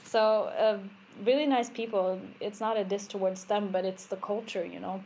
So 0.04 0.44
uh, 0.58 0.78
really 1.24 1.48
nice 1.48 1.70
people. 1.70 2.20
It's 2.40 2.60
not 2.60 2.78
a 2.78 2.84
diss 2.84 3.08
towards 3.08 3.46
them, 3.46 3.70
but 3.72 3.84
it's 3.84 4.06
the 4.06 4.18
culture, 4.18 4.66
you 4.66 4.80
know. 4.80 5.04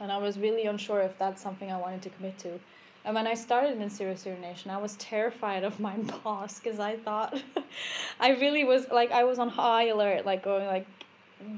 And 0.00 0.10
I 0.10 0.18
was 0.18 0.38
really 0.38 0.64
unsure 0.64 1.00
if 1.00 1.18
that's 1.18 1.42
something 1.42 1.70
I 1.70 1.78
wanted 1.78 2.02
to 2.02 2.10
commit 2.10 2.38
to. 2.38 2.58
And 3.04 3.14
when 3.14 3.26
I 3.26 3.34
started 3.34 3.80
in 3.80 3.88
Zero 3.88 4.14
Zero 4.14 4.36
Nation, 4.40 4.70
I 4.70 4.78
was 4.78 4.96
terrified 4.96 5.62
of 5.62 5.78
my 5.78 5.96
boss 6.24 6.58
because 6.58 6.80
I 6.80 6.96
thought 6.96 7.40
I 8.20 8.30
really 8.30 8.64
was 8.64 8.88
like 8.90 9.12
I 9.12 9.24
was 9.24 9.38
on 9.38 9.48
high 9.48 9.88
alert, 9.88 10.24
like 10.24 10.42
going 10.42 10.66
like 10.66 10.86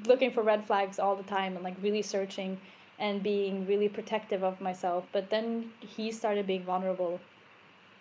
looking 0.07 0.31
for 0.33 0.43
red 0.43 0.65
flags 0.65 0.99
all 0.99 1.15
the 1.15 1.23
time 1.23 1.55
and 1.55 1.65
like 1.65 1.77
really 1.81 2.03
searching 2.03 2.59
and 2.99 3.23
being 3.23 3.67
really 3.67 3.89
protective 3.89 4.43
of 4.43 4.61
myself. 4.61 5.07
But 5.13 5.31
then 5.31 5.71
he 5.81 6.11
started 6.11 6.47
being 6.47 6.65
vulnerable 6.65 7.21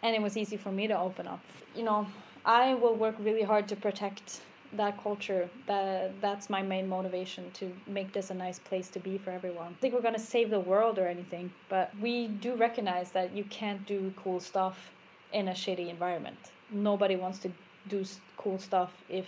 and 0.04 0.16
it 0.16 0.22
was 0.22 0.38
easy 0.38 0.58
for 0.58 0.72
me 0.72 0.88
to 0.88 0.98
open 0.98 1.28
up. 1.28 1.42
You 1.76 1.84
know, 1.84 2.08
I 2.46 2.74
will 2.76 2.96
work 2.96 3.16
really 3.20 3.44
hard 3.44 3.68
to 3.70 3.76
protect 3.76 4.42
that 4.74 5.02
culture 5.02 5.50
that 5.66 6.12
that's 6.22 6.50
my 6.50 6.62
main 6.62 6.88
motivation 6.88 7.50
to 7.52 7.72
make 7.88 8.12
this 8.12 8.32
a 8.32 8.34
nice 8.34 8.60
place 8.60 8.90
to 8.90 9.00
be 9.00 9.18
for 9.18 9.32
everyone 9.32 9.68
i 9.68 9.82
think 9.82 9.94
we're 9.94 10.02
going 10.02 10.14
to 10.14 10.20
save 10.20 10.50
the 10.50 10.60
world 10.60 11.00
or 11.00 11.08
anything 11.08 11.50
but 11.70 11.90
we 12.02 12.28
do 12.28 12.54
recognize 12.56 13.12
that 13.12 13.34
you 13.34 13.46
can't 13.46 13.86
do 13.86 14.14
cool 14.22 14.42
stuff 14.42 14.92
in 15.32 15.48
a 15.48 15.52
shitty 15.52 15.90
environment 15.90 16.38
nobody 16.70 17.16
wants 17.16 17.40
to 17.40 17.50
do 17.88 18.04
cool 18.36 18.58
stuff 18.58 18.92
if 19.08 19.26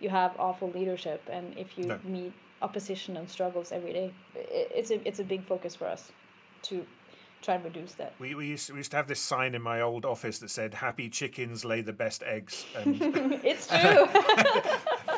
you 0.00 0.08
have 0.08 0.32
awful 0.38 0.70
leadership 0.70 1.22
and 1.30 1.56
if 1.58 1.76
you 1.76 1.84
no. 1.84 1.98
meet 2.04 2.32
opposition 2.62 3.16
and 3.16 3.28
struggles 3.28 3.72
every 3.72 3.92
day 3.92 4.12
it's 4.34 4.90
a 4.90 5.06
it's 5.06 5.18
a 5.18 5.24
big 5.24 5.42
focus 5.42 5.74
for 5.74 5.86
us 5.86 6.12
to 6.62 6.86
try 7.42 7.56
and 7.56 7.64
reduce 7.64 7.94
that. 7.94 8.14
We, 8.18 8.34
we, 8.34 8.46
used, 8.46 8.68
to, 8.68 8.72
we 8.72 8.78
used 8.78 8.92
to 8.92 8.96
have 8.96 9.08
this 9.08 9.20
sign 9.20 9.54
in 9.54 9.62
my 9.62 9.80
old 9.80 10.06
office 10.06 10.38
that 10.38 10.50
said, 10.50 10.74
Happy 10.74 11.08
chickens 11.10 11.64
lay 11.64 11.82
the 11.82 11.92
best 11.92 12.22
eggs. 12.22 12.64
And 12.76 13.00
it's 13.44 13.66
true. 13.68 14.06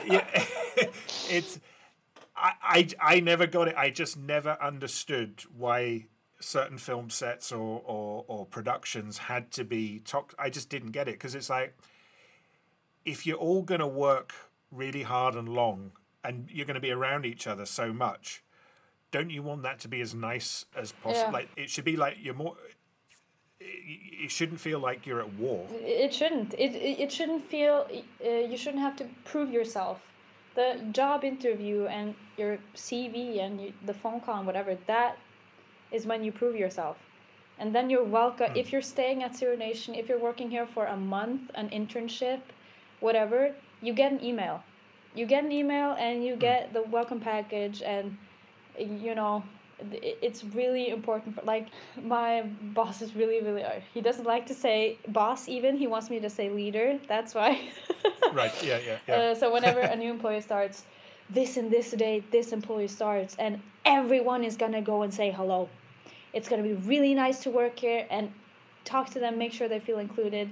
yeah, 0.06 0.26
it's. 1.30 1.60
I, 2.36 2.52
I, 2.62 2.88
I 3.00 3.20
never 3.20 3.46
got 3.46 3.68
it. 3.68 3.74
I 3.76 3.90
just 3.90 4.16
never 4.16 4.56
understood 4.60 5.42
why 5.56 6.06
certain 6.40 6.78
film 6.78 7.10
sets 7.10 7.52
or, 7.52 7.80
or, 7.84 8.24
or 8.26 8.46
productions 8.46 9.18
had 9.18 9.52
to 9.52 9.64
be 9.64 10.00
toxic. 10.00 10.38
I 10.38 10.50
just 10.50 10.68
didn't 10.68 10.90
get 10.90 11.08
it 11.08 11.12
because 11.12 11.34
it's 11.34 11.48
like 11.48 11.76
if 13.04 13.26
you're 13.26 13.36
all 13.36 13.62
going 13.62 13.80
to 13.80 13.86
work 13.86 14.34
really 14.72 15.02
hard 15.02 15.36
and 15.36 15.48
long 15.48 15.92
and 16.24 16.48
you're 16.50 16.66
going 16.66 16.74
to 16.74 16.80
be 16.80 16.90
around 16.90 17.26
each 17.26 17.46
other 17.46 17.66
so 17.66 17.92
much, 17.92 18.42
don't 19.12 19.30
you 19.30 19.42
want 19.42 19.62
that 19.62 19.78
to 19.80 19.88
be 19.88 20.00
as 20.00 20.14
nice 20.14 20.64
as 20.74 20.92
possible? 20.92 21.28
Yeah. 21.28 21.38
Like 21.38 21.48
it 21.56 21.70
should 21.70 21.84
be 21.84 21.96
like 21.96 22.16
you're 22.20 22.34
more. 22.34 22.56
It 23.60 24.30
shouldn't 24.30 24.60
feel 24.60 24.80
like 24.80 25.06
you're 25.06 25.20
at 25.20 25.32
war. 25.34 25.66
It 25.70 26.12
shouldn't. 26.12 26.54
It 26.54 26.72
it 26.74 27.12
shouldn't 27.12 27.44
feel. 27.44 27.86
Uh, 28.24 28.28
you 28.28 28.56
shouldn't 28.56 28.82
have 28.82 28.96
to 28.96 29.06
prove 29.24 29.50
yourself. 29.52 30.00
The 30.56 30.80
job 30.92 31.24
interview 31.24 31.86
and 31.86 32.14
your 32.36 32.58
CV 32.74 33.40
and 33.44 33.60
you, 33.60 33.72
the 33.86 33.94
phone 33.94 34.20
call 34.20 34.38
and 34.38 34.46
whatever 34.46 34.76
that 34.86 35.18
is 35.90 36.06
when 36.06 36.22
you 36.24 36.32
prove 36.32 36.56
yourself, 36.56 36.96
and 37.58 37.74
then 37.74 37.90
you're 37.90 38.10
welcome. 38.20 38.50
Mm. 38.52 38.56
If 38.56 38.72
you're 38.72 38.88
staying 38.96 39.22
at 39.22 39.36
Zero 39.36 39.56
Nation, 39.56 39.94
if 39.94 40.08
you're 40.08 40.24
working 40.30 40.50
here 40.50 40.66
for 40.66 40.86
a 40.86 40.96
month, 40.96 41.50
an 41.54 41.70
internship, 41.70 42.40
whatever, 43.00 43.54
you 43.80 43.92
get 43.92 44.12
an 44.12 44.22
email. 44.24 44.62
You 45.14 45.26
get 45.26 45.44
an 45.44 45.52
email 45.52 45.96
and 45.98 46.24
you 46.24 46.34
hmm. 46.34 46.40
get 46.40 46.72
the 46.72 46.82
welcome 46.82 47.20
package 47.20 47.82
and 47.82 48.16
you 48.78 49.14
know 49.14 49.42
it's 49.92 50.44
really 50.44 50.90
important 50.90 51.34
for 51.34 51.42
like 51.42 51.68
my 52.02 52.42
boss 52.42 53.02
is 53.02 53.14
really 53.14 53.40
really 53.42 53.62
uh, 53.62 53.80
he 53.92 54.00
doesn't 54.00 54.24
like 54.24 54.46
to 54.46 54.54
say 54.54 54.96
boss 55.08 55.48
even 55.48 55.76
he 55.76 55.86
wants 55.86 56.10
me 56.10 56.20
to 56.20 56.30
say 56.30 56.48
leader 56.48 56.98
that's 57.08 57.34
why 57.34 57.60
right 58.32 58.52
yeah 58.62 58.78
yeah, 58.86 58.98
yeah. 59.08 59.14
Uh, 59.14 59.34
so 59.34 59.52
whenever 59.52 59.80
a 59.80 59.96
new 60.02 60.10
employee 60.10 60.40
starts 60.40 60.84
this 61.30 61.56
and 61.56 61.70
this 61.70 61.90
day 61.92 62.22
this 62.30 62.52
employee 62.52 62.88
starts 62.88 63.34
and 63.38 63.60
everyone 63.84 64.44
is 64.44 64.56
gonna 64.56 64.82
go 64.82 65.02
and 65.02 65.12
say 65.12 65.30
hello 65.30 65.68
it's 66.32 66.48
gonna 66.48 66.62
be 66.62 66.74
really 66.74 67.14
nice 67.14 67.40
to 67.42 67.50
work 67.50 67.78
here 67.78 68.06
and 68.10 68.32
talk 68.84 69.10
to 69.10 69.18
them 69.18 69.36
make 69.38 69.52
sure 69.52 69.68
they 69.68 69.80
feel 69.80 69.98
included 69.98 70.48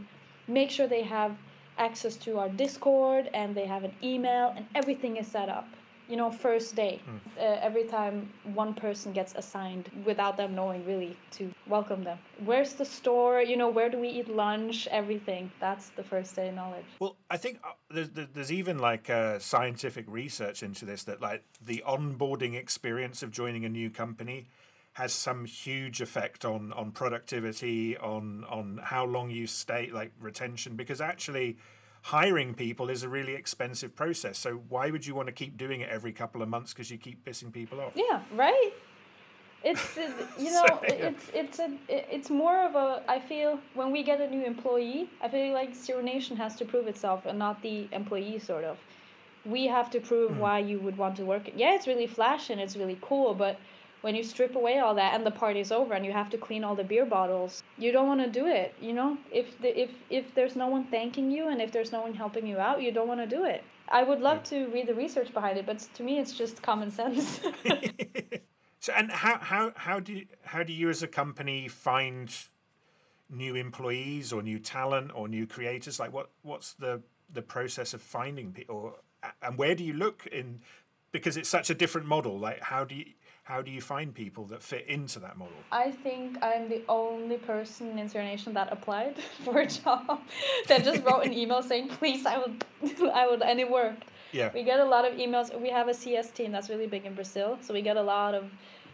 make 0.48 0.70
sure 0.70 0.86
they 0.86 1.02
have 1.02 1.36
access 1.82 2.16
to 2.16 2.38
our 2.38 2.48
discord 2.48 3.28
and 3.34 3.54
they 3.54 3.66
have 3.66 3.84
an 3.84 3.94
email 4.02 4.54
and 4.56 4.64
everything 4.74 5.16
is 5.16 5.26
set 5.26 5.48
up. 5.48 5.68
You 6.08 6.16
know 6.16 6.30
first 6.30 6.74
day 6.76 7.00
mm. 7.00 7.20
uh, 7.38 7.68
every 7.68 7.84
time 7.84 8.28
one 8.64 8.74
person 8.74 9.12
gets 9.12 9.32
assigned 9.34 9.86
without 10.04 10.36
them 10.36 10.54
knowing 10.54 10.84
really 10.84 11.16
to 11.38 11.42
welcome 11.66 12.04
them. 12.04 12.18
Where's 12.44 12.72
the 12.74 12.84
store? 12.84 13.40
You 13.40 13.56
know 13.56 13.70
where 13.70 13.88
do 13.88 13.98
we 13.98 14.08
eat 14.08 14.28
lunch? 14.28 14.88
Everything. 14.90 15.50
That's 15.58 15.86
the 15.98 16.02
first 16.02 16.36
day 16.36 16.48
knowledge. 16.60 16.90
Well 17.00 17.16
i 17.30 17.38
think 17.42 17.54
uh, 17.64 17.70
there's, 17.94 18.10
there's 18.34 18.52
even 18.52 18.78
like 18.78 19.08
uh, 19.08 19.38
scientific 19.38 20.04
research 20.08 20.62
into 20.62 20.84
this 20.84 21.04
that 21.04 21.18
like 21.30 21.42
the 21.70 21.82
onboarding 21.86 22.54
experience 22.64 23.22
of 23.22 23.30
joining 23.30 23.64
a 23.64 23.72
new 23.80 23.88
company 23.88 24.38
has 24.94 25.12
some 25.12 25.44
huge 25.44 26.00
effect 26.00 26.44
on 26.44 26.72
on 26.72 26.90
productivity 26.92 27.96
on 27.96 28.44
on 28.48 28.80
how 28.82 29.04
long 29.04 29.30
you 29.30 29.46
stay 29.46 29.90
like 29.90 30.12
retention 30.20 30.76
because 30.76 31.00
actually 31.00 31.56
hiring 32.02 32.52
people 32.52 32.90
is 32.90 33.02
a 33.02 33.08
really 33.08 33.34
expensive 33.34 33.94
process. 33.94 34.36
So 34.36 34.62
why 34.68 34.90
would 34.90 35.06
you 35.06 35.14
want 35.14 35.28
to 35.28 35.32
keep 35.32 35.56
doing 35.56 35.80
it 35.80 35.88
every 35.88 36.12
couple 36.12 36.42
of 36.42 36.48
months 36.48 36.72
because 36.72 36.90
you 36.90 36.98
keep 36.98 37.24
pissing 37.24 37.52
people 37.52 37.80
off? 37.80 37.92
Yeah, 37.94 38.20
right. 38.34 38.72
It's 39.64 39.96
you 40.38 40.50
know 40.50 40.66
so, 40.66 40.80
yeah. 40.82 41.10
it's 41.10 41.30
it's 41.32 41.58
a 41.60 41.78
it's 41.88 42.28
more 42.28 42.66
of 42.66 42.74
a 42.74 43.02
I 43.08 43.20
feel 43.20 43.60
when 43.74 43.92
we 43.92 44.02
get 44.02 44.20
a 44.20 44.28
new 44.28 44.44
employee 44.44 45.08
I 45.22 45.28
feel 45.28 45.54
like 45.54 45.74
Zero 45.74 46.02
Nation 46.02 46.36
has 46.36 46.56
to 46.56 46.64
prove 46.64 46.86
itself 46.86 47.24
and 47.24 47.38
not 47.38 47.62
the 47.62 47.88
employee 47.92 48.40
sort 48.40 48.64
of. 48.64 48.78
We 49.44 49.66
have 49.66 49.90
to 49.90 50.00
prove 50.00 50.32
mm. 50.32 50.38
why 50.38 50.58
you 50.58 50.78
would 50.80 50.96
want 50.96 51.16
to 51.16 51.24
work. 51.24 51.50
Yeah, 51.56 51.74
it's 51.74 51.86
really 51.86 52.06
flashy 52.06 52.52
and 52.52 52.62
it's 52.62 52.76
really 52.76 52.98
cool, 53.00 53.34
but 53.34 53.58
when 54.02 54.14
you 54.14 54.22
strip 54.22 54.54
away 54.54 54.78
all 54.78 54.94
that 54.94 55.14
and 55.14 55.24
the 55.24 55.30
party's 55.30 55.72
over 55.72 55.94
and 55.94 56.04
you 56.04 56.12
have 56.12 56.30
to 56.30 56.38
clean 56.38 56.62
all 56.62 56.74
the 56.74 56.84
beer 56.84 57.06
bottles 57.06 57.62
you 57.78 57.90
don't 57.90 58.06
want 58.06 58.20
to 58.20 58.28
do 58.28 58.46
it 58.46 58.74
you 58.80 58.92
know? 58.92 59.16
If 59.30 59.60
the, 59.60 59.80
if 59.80 59.90
if 60.10 60.34
there's 60.34 60.54
no 60.54 60.68
one 60.68 60.84
thanking 60.84 61.30
you 61.30 61.48
and 61.48 61.60
if 61.60 61.72
there's 61.72 61.92
no 61.92 62.02
one 62.02 62.14
helping 62.14 62.46
you 62.46 62.58
out 62.58 62.82
you 62.82 62.92
don't 62.92 63.08
want 63.08 63.20
to 63.20 63.26
do 63.26 63.44
it. 63.44 63.64
I 63.88 64.04
would 64.04 64.20
love 64.20 64.42
to 64.44 64.66
read 64.68 64.86
the 64.86 64.94
research 64.94 65.32
behind 65.32 65.58
it 65.58 65.66
but 65.66 65.78
to 65.94 66.02
me 66.02 66.18
it's 66.18 66.32
just 66.32 66.62
common 66.62 66.90
sense. 66.90 67.40
So 68.82 68.92
and 68.96 69.12
how 69.12 69.38
how 69.38 69.72
how 69.76 70.00
do 70.00 70.12
you, 70.12 70.26
how 70.42 70.64
do 70.64 70.72
you 70.72 70.90
as 70.90 71.04
a 71.04 71.06
company 71.06 71.68
find 71.68 72.34
new 73.30 73.54
employees 73.54 74.32
or 74.32 74.42
new 74.42 74.58
talent 74.58 75.12
or 75.14 75.28
new 75.28 75.46
creators? 75.46 76.00
Like 76.00 76.12
what 76.12 76.30
what's 76.42 76.72
the 76.72 77.02
the 77.32 77.42
process 77.42 77.94
of 77.94 78.02
finding 78.02 78.50
people 78.50 78.96
and 79.40 79.56
where 79.56 79.76
do 79.76 79.84
you 79.84 79.92
look 79.92 80.26
in 80.26 80.62
because 81.12 81.36
it's 81.36 81.48
such 81.48 81.70
a 81.70 81.74
different 81.74 82.08
model 82.08 82.36
like 82.36 82.60
how 82.60 82.84
do 82.84 82.96
you 82.96 83.04
how 83.52 83.60
do 83.60 83.70
you 83.70 83.82
find 83.82 84.14
people 84.14 84.44
that 84.46 84.62
fit 84.62 84.86
into 84.88 85.18
that 85.18 85.36
model? 85.36 85.52
I 85.70 85.90
think 85.90 86.42
I'm 86.42 86.70
the 86.70 86.82
only 86.88 87.36
person 87.36 87.98
in 87.98 88.08
Zero 88.08 88.24
Nation 88.24 88.54
that 88.54 88.72
applied 88.72 89.16
for 89.44 89.58
a 89.58 89.66
job 89.66 90.20
that 90.68 90.84
just 90.84 91.02
wrote 91.04 91.26
an 91.26 91.34
email 91.34 91.62
saying, 91.62 91.88
please, 91.88 92.24
I 92.24 92.38
would, 92.38 92.64
I 93.12 93.28
would, 93.28 93.42
and 93.42 93.60
it 93.60 93.70
worked. 93.70 94.04
Yeah. 94.32 94.50
We 94.54 94.62
get 94.62 94.80
a 94.80 94.84
lot 94.84 95.04
of 95.04 95.18
emails. 95.18 95.48
We 95.60 95.68
have 95.68 95.88
a 95.88 95.94
CS 95.94 96.30
team 96.30 96.50
that's 96.50 96.70
really 96.70 96.86
big 96.86 97.04
in 97.04 97.14
Brazil, 97.14 97.58
so 97.60 97.74
we 97.74 97.82
get 97.82 97.98
a 97.98 98.02
lot 98.02 98.34
of 98.34 98.44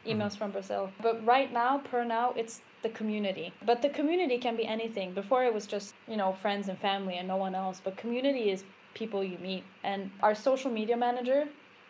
emails 0.06 0.34
mm 0.34 0.38
from 0.38 0.50
Brazil. 0.50 0.90
But 1.02 1.14
right 1.24 1.52
now, 1.52 1.78
per 1.78 2.02
now, 2.04 2.32
it's 2.34 2.62
the 2.82 2.88
community. 2.88 3.52
But 3.64 3.82
the 3.82 3.90
community 3.90 4.38
can 4.38 4.56
be 4.56 4.66
anything. 4.66 5.12
Before 5.12 5.44
it 5.44 5.52
was 5.52 5.66
just, 5.66 5.94
you 6.08 6.16
know, 6.16 6.32
friends 6.32 6.68
and 6.68 6.78
family 6.78 7.16
and 7.18 7.28
no 7.28 7.36
one 7.36 7.54
else. 7.54 7.80
But 7.84 7.96
community 7.96 8.50
is 8.50 8.64
people 8.94 9.22
you 9.22 9.38
meet. 9.38 9.64
And 9.84 10.10
our 10.22 10.34
social 10.34 10.70
media 10.70 10.96
manager, 10.96 11.40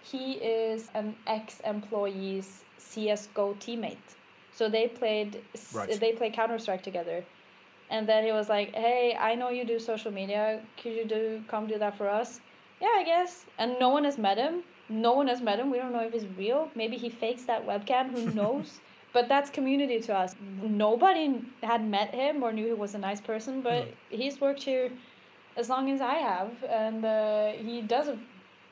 he 0.02 0.32
is 0.34 0.90
an 0.94 1.14
ex-employee's 1.26 2.64
CS:GO 2.78 3.54
teammate. 3.61 4.08
So 4.52 4.68
they 4.68 4.88
played 4.88 5.42
right. 5.72 6.00
they 6.00 6.12
played 6.12 6.32
Counter 6.32 6.58
Strike 6.58 6.82
together, 6.82 7.24
and 7.90 8.08
then 8.08 8.24
he 8.24 8.32
was 8.32 8.48
like, 8.48 8.74
"Hey, 8.74 9.16
I 9.18 9.34
know 9.34 9.50
you 9.50 9.64
do 9.64 9.78
social 9.78 10.11
media. 10.11 10.61
Could 10.82 10.92
you 10.92 11.04
do 11.04 11.42
come 11.48 11.66
do 11.66 11.78
that 11.78 11.96
for 11.96 12.08
us?" 12.08 12.40
Yeah, 12.80 12.94
I 12.96 13.04
guess. 13.04 13.44
And 13.58 13.76
no 13.80 13.88
one 13.88 14.04
has 14.04 14.18
met 14.18 14.38
him. 14.38 14.62
No 14.88 15.12
one 15.12 15.26
has 15.28 15.40
met 15.40 15.58
him. 15.58 15.70
We 15.70 15.78
don't 15.78 15.92
know 15.92 16.00
if 16.00 16.12
he's 16.12 16.26
real. 16.38 16.70
Maybe 16.74 16.96
he 16.96 17.08
fakes 17.08 17.42
that 17.44 17.66
webcam. 17.66 18.11
Who 18.11 18.30
knows? 18.40 18.80
but 19.12 19.28
that's 19.28 19.50
community 19.50 20.00
to 20.00 20.14
us. 20.14 20.35
Nobody 20.62 21.40
had 21.62 21.85
met 21.85 22.14
him 22.14 22.42
or 22.42 22.52
knew 22.52 22.66
he 22.66 22.73
was 22.73 22.94
a 22.94 22.98
nice 22.98 23.20
person, 23.20 23.62
but 23.62 23.85
mm. 23.85 23.92
he's 24.10 24.40
worked 24.40 24.62
here 24.62 24.90
as 25.56 25.68
long 25.68 25.90
as 25.90 26.00
I 26.00 26.14
have, 26.14 26.52
and 26.68 27.04
uh, 27.04 27.52
he 27.52 27.83
does 27.83 28.08
a 28.08 28.18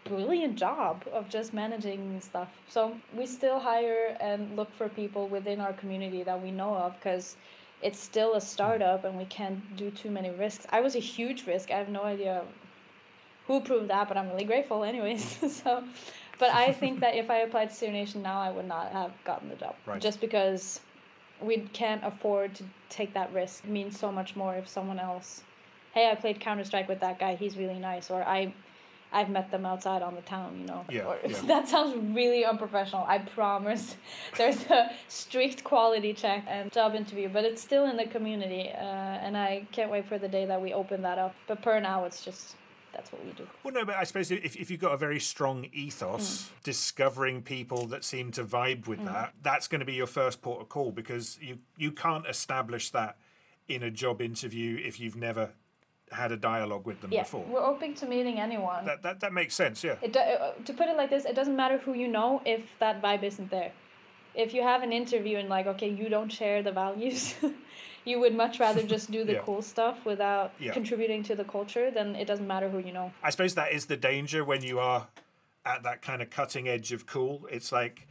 brilliant 0.09 0.57
job 0.57 1.05
of 1.13 1.29
just 1.29 1.53
managing 1.53 2.21
stuff. 2.21 2.49
So 2.69 2.97
we 3.15 3.27
still 3.27 3.59
hire 3.59 4.17
and 4.21 4.57
look 4.57 4.73
for 4.75 4.89
people 4.89 5.29
within 5.29 5.61
our 5.61 5.73
community 5.75 6.23
that 6.23 6.41
we 6.41 6.51
know 6.51 6.75
of 6.75 6.95
because 6.97 7.37
it's 7.83 7.99
still 7.99 8.35
a 8.35 8.41
startup 8.41 9.05
and 9.05 9.17
we 9.17 9.25
can't 9.27 9.77
do 9.77 9.91
too 9.91 10.11
many 10.11 10.31
risks. 10.31 10.67
I 10.71 10.81
was 10.81 10.97
a 10.97 11.01
huge 11.01 11.47
risk. 11.47 11.71
I 11.71 11.79
have 11.79 11.89
no 11.89 12.03
idea 12.03 12.43
who 13.47 13.61
proved 13.61 13.89
that, 13.89 14.09
but 14.09 14.17
I'm 14.17 14.29
really 14.29 14.45
grateful 14.45 14.85
anyways. 14.85 15.39
so 15.63 15.85
but 16.39 16.51
I 16.51 16.73
think 16.73 17.01
that 17.01 17.15
if 17.15 17.31
I 17.31 17.39
applied 17.39 17.71
to 17.71 17.75
Zero 17.75 17.93
Nation 17.93 18.23
now 18.23 18.41
I 18.41 18.51
would 18.51 18.69
not 18.69 18.93
have 18.93 19.13
gotten 19.25 19.49
the 19.49 19.57
job. 19.57 19.75
Right. 19.87 20.01
Just 20.01 20.21
because 20.21 20.81
we 21.41 21.59
can't 21.73 22.03
afford 22.05 22.55
to 22.55 22.65
take 22.89 23.13
that 23.15 23.33
risk. 23.33 23.65
It 23.65 23.71
means 23.71 23.99
so 23.99 24.11
much 24.11 24.37
more 24.37 24.55
if 24.55 24.69
someone 24.69 24.99
else 24.99 25.43
hey, 25.97 26.11
I 26.11 26.15
played 26.15 26.41
Counter 26.41 26.63
Strike 26.63 26.91
with 26.91 27.01
that 27.01 27.19
guy, 27.19 27.37
he's 27.37 27.57
really 27.57 27.79
nice 27.79 28.11
or 28.11 28.23
I 28.23 28.53
I've 29.13 29.31
met 29.31 29.51
them 29.51 29.65
outside 29.65 30.03
on 30.03 30.15
the 30.15 30.23
town, 30.23 30.59
you 30.61 30.67
know. 30.67 30.85
Yeah, 30.91 31.03
Or- 31.03 31.19
yeah. 31.27 31.41
that 31.47 31.69
sounds 31.69 31.97
really 32.15 32.45
unprofessional. 32.45 33.05
I 33.07 33.19
promise. 33.19 33.97
There's 34.37 34.63
a 34.71 34.91
strict 35.09 35.65
quality 35.65 36.13
check 36.13 36.45
and 36.49 36.71
job 36.73 36.95
interview, 36.95 37.29
but 37.29 37.45
it's 37.45 37.63
still 37.63 37.87
in 37.87 37.97
the 37.97 38.07
community, 38.07 38.71
uh, 38.71 38.81
and 38.81 39.37
I 39.37 39.67
can't 39.73 39.91
wait 39.91 40.07
for 40.07 40.19
the 40.19 40.29
day 40.29 40.45
that 40.47 40.61
we 40.61 40.73
open 40.73 41.03
that 41.03 41.19
up. 41.19 41.35
But 41.47 41.63
per 41.63 41.81
now, 41.81 42.05
it's 42.05 42.25
just 42.25 42.57
that's 42.97 43.13
what 43.13 43.25
we 43.25 43.33
do. 43.33 43.47
Well, 43.63 43.75
no, 43.75 43.85
but 43.85 43.97
I 43.97 44.05
suppose 44.05 44.31
if, 44.31 44.57
if 44.57 44.71
you've 44.71 44.81
got 44.81 44.93
a 44.93 44.97
very 44.97 45.21
strong 45.21 45.67
ethos, 45.73 46.51
discovering 46.63 47.43
people 47.43 47.87
that 47.89 48.05
seem 48.05 48.31
to 48.33 48.45
vibe 48.45 48.87
with 48.87 49.05
that, 49.05 49.35
that's 49.43 49.69
going 49.69 49.81
to 49.81 49.85
be 49.85 49.93
your 49.95 50.07
first 50.07 50.41
port 50.41 50.63
of 50.63 50.71
call 50.71 50.93
because 50.93 51.39
you, 51.41 51.59
you 51.77 51.93
can't 51.93 52.27
establish 52.27 52.91
that 52.91 53.19
in 53.69 53.83
a 53.83 53.91
job 53.91 54.23
interview 54.23 54.81
if 54.83 54.99
you've 54.99 55.17
never 55.17 55.51
had 56.13 56.33
a 56.33 56.37
dialogue 56.37 56.87
with 56.87 57.01
them 57.01 57.13
Yeah, 57.13 57.23
before. 57.23 57.45
we're 57.49 57.65
open 57.65 57.95
to 57.95 58.07
meeting 58.07 58.39
anyone. 58.39 58.85
That, 58.87 59.03
that, 59.03 59.21
that 59.21 59.33
makes 59.33 59.55
sense, 59.55 59.83
yeah. 59.83 59.97
It 60.03 60.13
do, 60.13 60.21
to 60.65 60.73
put 60.73 60.89
it 60.89 60.97
like 60.97 61.11
this, 61.11 61.25
it 61.25 61.35
doesn't 61.35 61.57
matter 61.57 61.79
who 61.79 61.95
you 61.95 62.09
know 62.09 62.43
if 62.45 62.63
that 62.79 63.03
vibe 63.03 63.23
isn't 63.23 63.51
there. 63.51 63.73
If 64.35 64.55
you 64.55 64.63
have 64.63 64.83
an 64.83 64.93
interview 64.93 65.39
and 65.39 65.49
like, 65.49 65.67
okay, 65.67 65.89
you 65.89 66.09
don't 66.09 66.31
share 66.31 66.63
the 66.63 66.71
values, 66.73 67.35
you 68.05 68.21
would 68.21 68.35
much 68.37 68.61
rather 68.61 68.83
just 68.95 69.11
do 69.11 69.25
the 69.25 69.35
Yeah. 69.35 69.41
cool 69.41 69.63
stuff 69.63 70.05
without 70.05 70.53
Yeah. 70.61 70.73
contributing 70.73 71.23
to 71.25 71.35
the 71.35 71.45
culture. 71.45 71.91
Then 71.91 72.15
it 72.15 72.27
doesn't 72.27 72.47
matter 72.47 72.69
who 72.69 72.79
you 72.79 72.93
know. 72.93 73.13
I 73.23 73.31
suppose 73.31 73.55
that 73.55 73.73
is 73.73 73.87
the 73.87 73.97
danger 73.97 74.45
when 74.45 74.63
you 74.63 74.79
are 74.79 75.09
at 75.65 75.83
that 75.83 76.03
kind 76.03 76.23
of 76.23 76.31
cutting 76.31 76.69
edge 76.69 76.93
of 76.93 77.07
cool. 77.07 77.47
It's 77.51 77.73
like 77.73 78.07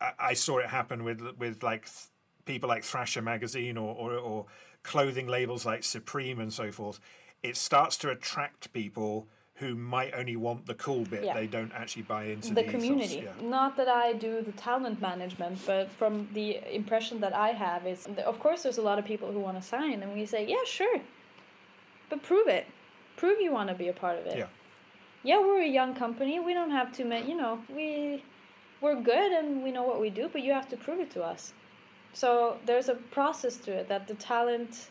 I, 0.00 0.12
I- 0.18 0.34
saw 0.34 0.58
it 0.58 0.66
happen 0.66 1.04
with 1.04 1.20
with 1.38 1.62
like 1.62 1.84
th- 1.84 2.08
people 2.44 2.68
like 2.68 2.82
Thrasher 2.82 3.22
magazine 3.22 3.76
or, 3.76 3.94
or 3.94 4.16
or 4.16 4.46
clothing 4.84 5.26
labels 5.26 5.66
like 5.66 5.82
Supreme 5.82 6.38
and 6.38 6.52
so 6.52 6.70
forth. 6.70 7.00
It 7.42 7.56
starts 7.56 7.96
to 7.98 8.10
attract 8.10 8.72
people 8.72 9.26
who 9.56 9.74
might 9.74 10.12
only 10.14 10.36
want 10.36 10.66
the 10.66 10.74
cool 10.74 11.04
bit. 11.04 11.24
Yeah. 11.24 11.34
They 11.34 11.46
don't 11.46 11.72
actually 11.72 12.02
buy 12.02 12.24
into 12.24 12.48
the 12.48 12.62
the, 12.62 12.64
community. 12.64 13.24
yeah. 13.24 13.46
Not 13.46 13.76
that 13.76 13.88
I 13.88 14.12
do 14.12 14.42
the 14.42 14.52
talent 14.52 15.00
management, 15.00 15.58
but 15.64 15.90
from 15.90 16.28
the 16.32 16.60
impression 16.74 17.20
that 17.20 17.34
I 17.34 17.50
have 17.50 17.86
is, 17.86 18.06
of 18.24 18.38
course, 18.40 18.62
there's 18.64 18.78
a 18.78 18.82
lot 18.82 18.98
of 18.98 19.04
people 19.04 19.30
who 19.30 19.38
want 19.38 19.60
to 19.60 19.66
sign, 19.66 20.02
and 20.02 20.12
we 20.12 20.26
say, 20.26 20.44
yeah, 20.46 20.64
sure, 20.66 21.00
but 22.10 22.22
prove 22.22 22.48
it. 22.48 22.66
Prove 23.16 23.40
you 23.40 23.52
want 23.52 23.68
to 23.68 23.74
be 23.74 23.88
a 23.88 23.92
part 23.92 24.18
of 24.18 24.26
it. 24.26 24.38
Yeah. 24.38 24.46
Yeah, 25.22 25.40
we're 25.40 25.62
a 25.62 25.68
young 25.68 25.94
company. 25.94 26.40
We 26.40 26.52
don't 26.52 26.72
have 26.72 26.92
too 26.92 27.04
many. 27.04 27.30
you 27.30 27.36
know, 27.36 27.60
we 27.74 28.22
we're 28.80 29.00
good 29.00 29.32
and 29.32 29.62
we 29.62 29.70
know 29.72 29.84
what 29.84 30.00
we 30.00 30.10
do, 30.10 30.28
but 30.30 30.42
you 30.42 30.52
have 30.52 30.68
to 30.68 30.76
prove 30.76 31.00
it 31.00 31.10
to 31.12 31.22
us. 31.22 31.54
So 32.14 32.56
there's 32.64 32.88
a 32.88 32.94
process 32.94 33.56
to 33.58 33.72
it 33.72 33.88
that 33.88 34.06
the 34.06 34.14
talent, 34.14 34.88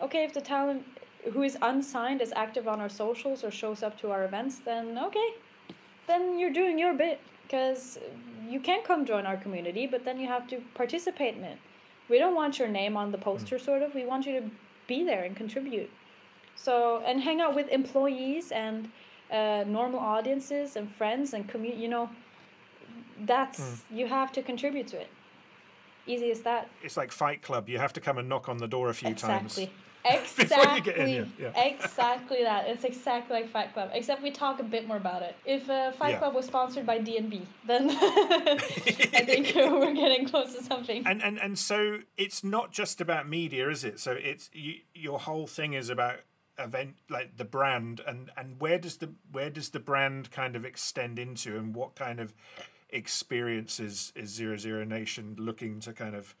okay, 0.00 0.24
if 0.24 0.32
the 0.32 0.40
talent 0.40 0.84
who 1.32 1.42
is 1.42 1.58
unsigned 1.60 2.22
is 2.22 2.32
active 2.34 2.66
on 2.68 2.80
our 2.80 2.88
socials 2.88 3.44
or 3.44 3.50
shows 3.50 3.82
up 3.82 4.00
to 4.00 4.10
our 4.10 4.24
events, 4.24 4.60
then 4.60 4.96
okay, 4.96 5.30
then 6.06 6.38
you're 6.38 6.52
doing 6.52 6.78
your 6.78 6.94
bit 6.94 7.20
because 7.42 7.98
you 8.48 8.60
can 8.60 8.82
come 8.84 9.04
join 9.04 9.26
our 9.26 9.36
community, 9.36 9.86
but 9.86 10.04
then 10.04 10.20
you 10.20 10.28
have 10.28 10.46
to 10.46 10.62
participate 10.74 11.36
in 11.36 11.44
it. 11.44 11.58
We 12.08 12.18
don't 12.18 12.36
want 12.36 12.58
your 12.58 12.68
name 12.68 12.96
on 12.96 13.10
the 13.10 13.18
poster, 13.18 13.58
sort 13.58 13.82
of. 13.82 13.94
We 13.94 14.06
want 14.06 14.24
you 14.26 14.40
to 14.40 14.50
be 14.86 15.04
there 15.04 15.24
and 15.24 15.36
contribute. 15.36 15.90
So 16.54 17.02
and 17.04 17.20
hang 17.20 17.40
out 17.40 17.54
with 17.56 17.68
employees 17.68 18.52
and 18.52 18.90
uh, 19.32 19.64
normal 19.66 20.00
audiences 20.00 20.76
and 20.76 20.90
friends 20.90 21.34
and 21.34 21.48
commu 21.48 21.76
You 21.76 21.88
know, 21.88 22.10
that's 23.26 23.82
you 23.90 24.06
have 24.06 24.30
to 24.32 24.42
contribute 24.42 24.86
to 24.88 25.00
it. 25.00 25.10
Easy 26.10 26.30
as 26.30 26.40
that. 26.42 26.68
It's 26.82 26.96
like 26.96 27.12
Fight 27.12 27.42
Club. 27.42 27.68
You 27.68 27.78
have 27.78 27.92
to 27.94 28.00
come 28.00 28.18
and 28.18 28.28
knock 28.28 28.48
on 28.48 28.58
the 28.58 28.68
door 28.68 28.88
a 28.90 28.94
few 28.94 29.14
times. 29.14 29.58
Exactly. 29.58 29.70
Before 30.36 30.76
you 30.76 30.80
get 30.80 30.96
in, 30.96 31.08
Exactly. 31.10 31.44
yeah. 31.44 31.62
Exactly 31.62 32.42
that. 32.44 32.66
It's 32.68 32.84
exactly 32.84 33.36
like 33.36 33.50
Fight 33.50 33.74
Club, 33.74 33.90
except 33.92 34.22
we 34.22 34.30
talk 34.30 34.58
a 34.58 34.62
bit 34.62 34.88
more 34.88 34.96
about 34.96 35.20
it. 35.20 35.36
If 35.44 35.68
uh, 35.68 35.92
Fight 35.92 36.12
Yeah. 36.12 36.18
Club 36.20 36.34
was 36.34 36.46
sponsored 36.46 36.86
by 36.86 37.00
DNB, 37.00 37.42
then 37.66 37.90
I 37.90 38.56
think 39.26 39.52
we're 39.54 39.92
getting 39.94 40.26
close 40.26 40.54
to 40.54 40.62
something. 40.64 41.06
And 41.06 41.22
and 41.22 41.38
and 41.38 41.58
so 41.58 41.98
it's 42.16 42.42
not 42.42 42.72
just 42.72 43.02
about 43.02 43.28
media, 43.28 43.68
is 43.68 43.84
it? 43.84 44.00
So 44.00 44.12
it's 44.12 44.48
you, 44.54 44.76
your 44.94 45.18
whole 45.18 45.46
thing 45.46 45.74
is 45.74 45.90
about 45.90 46.20
event 46.58 46.94
like 47.10 47.36
the 47.36 47.44
brand 47.44 48.00
and 48.06 48.30
and 48.38 48.58
where 48.60 48.78
does 48.78 48.96
the 48.98 49.10
where 49.32 49.50
does 49.50 49.70
the 49.70 49.80
brand 49.80 50.30
kind 50.30 50.56
of 50.56 50.64
extend 50.64 51.18
into 51.18 51.56
and 51.58 51.74
what 51.74 51.94
kind 51.94 52.20
of 52.20 52.32
experiences 52.92 54.12
is 54.14 54.30
Zero 54.30 54.56
Zero 54.56 54.84
Nation 54.84 55.36
looking 55.38 55.80
to 55.80 55.92
kind 55.92 56.14
of 56.14 56.34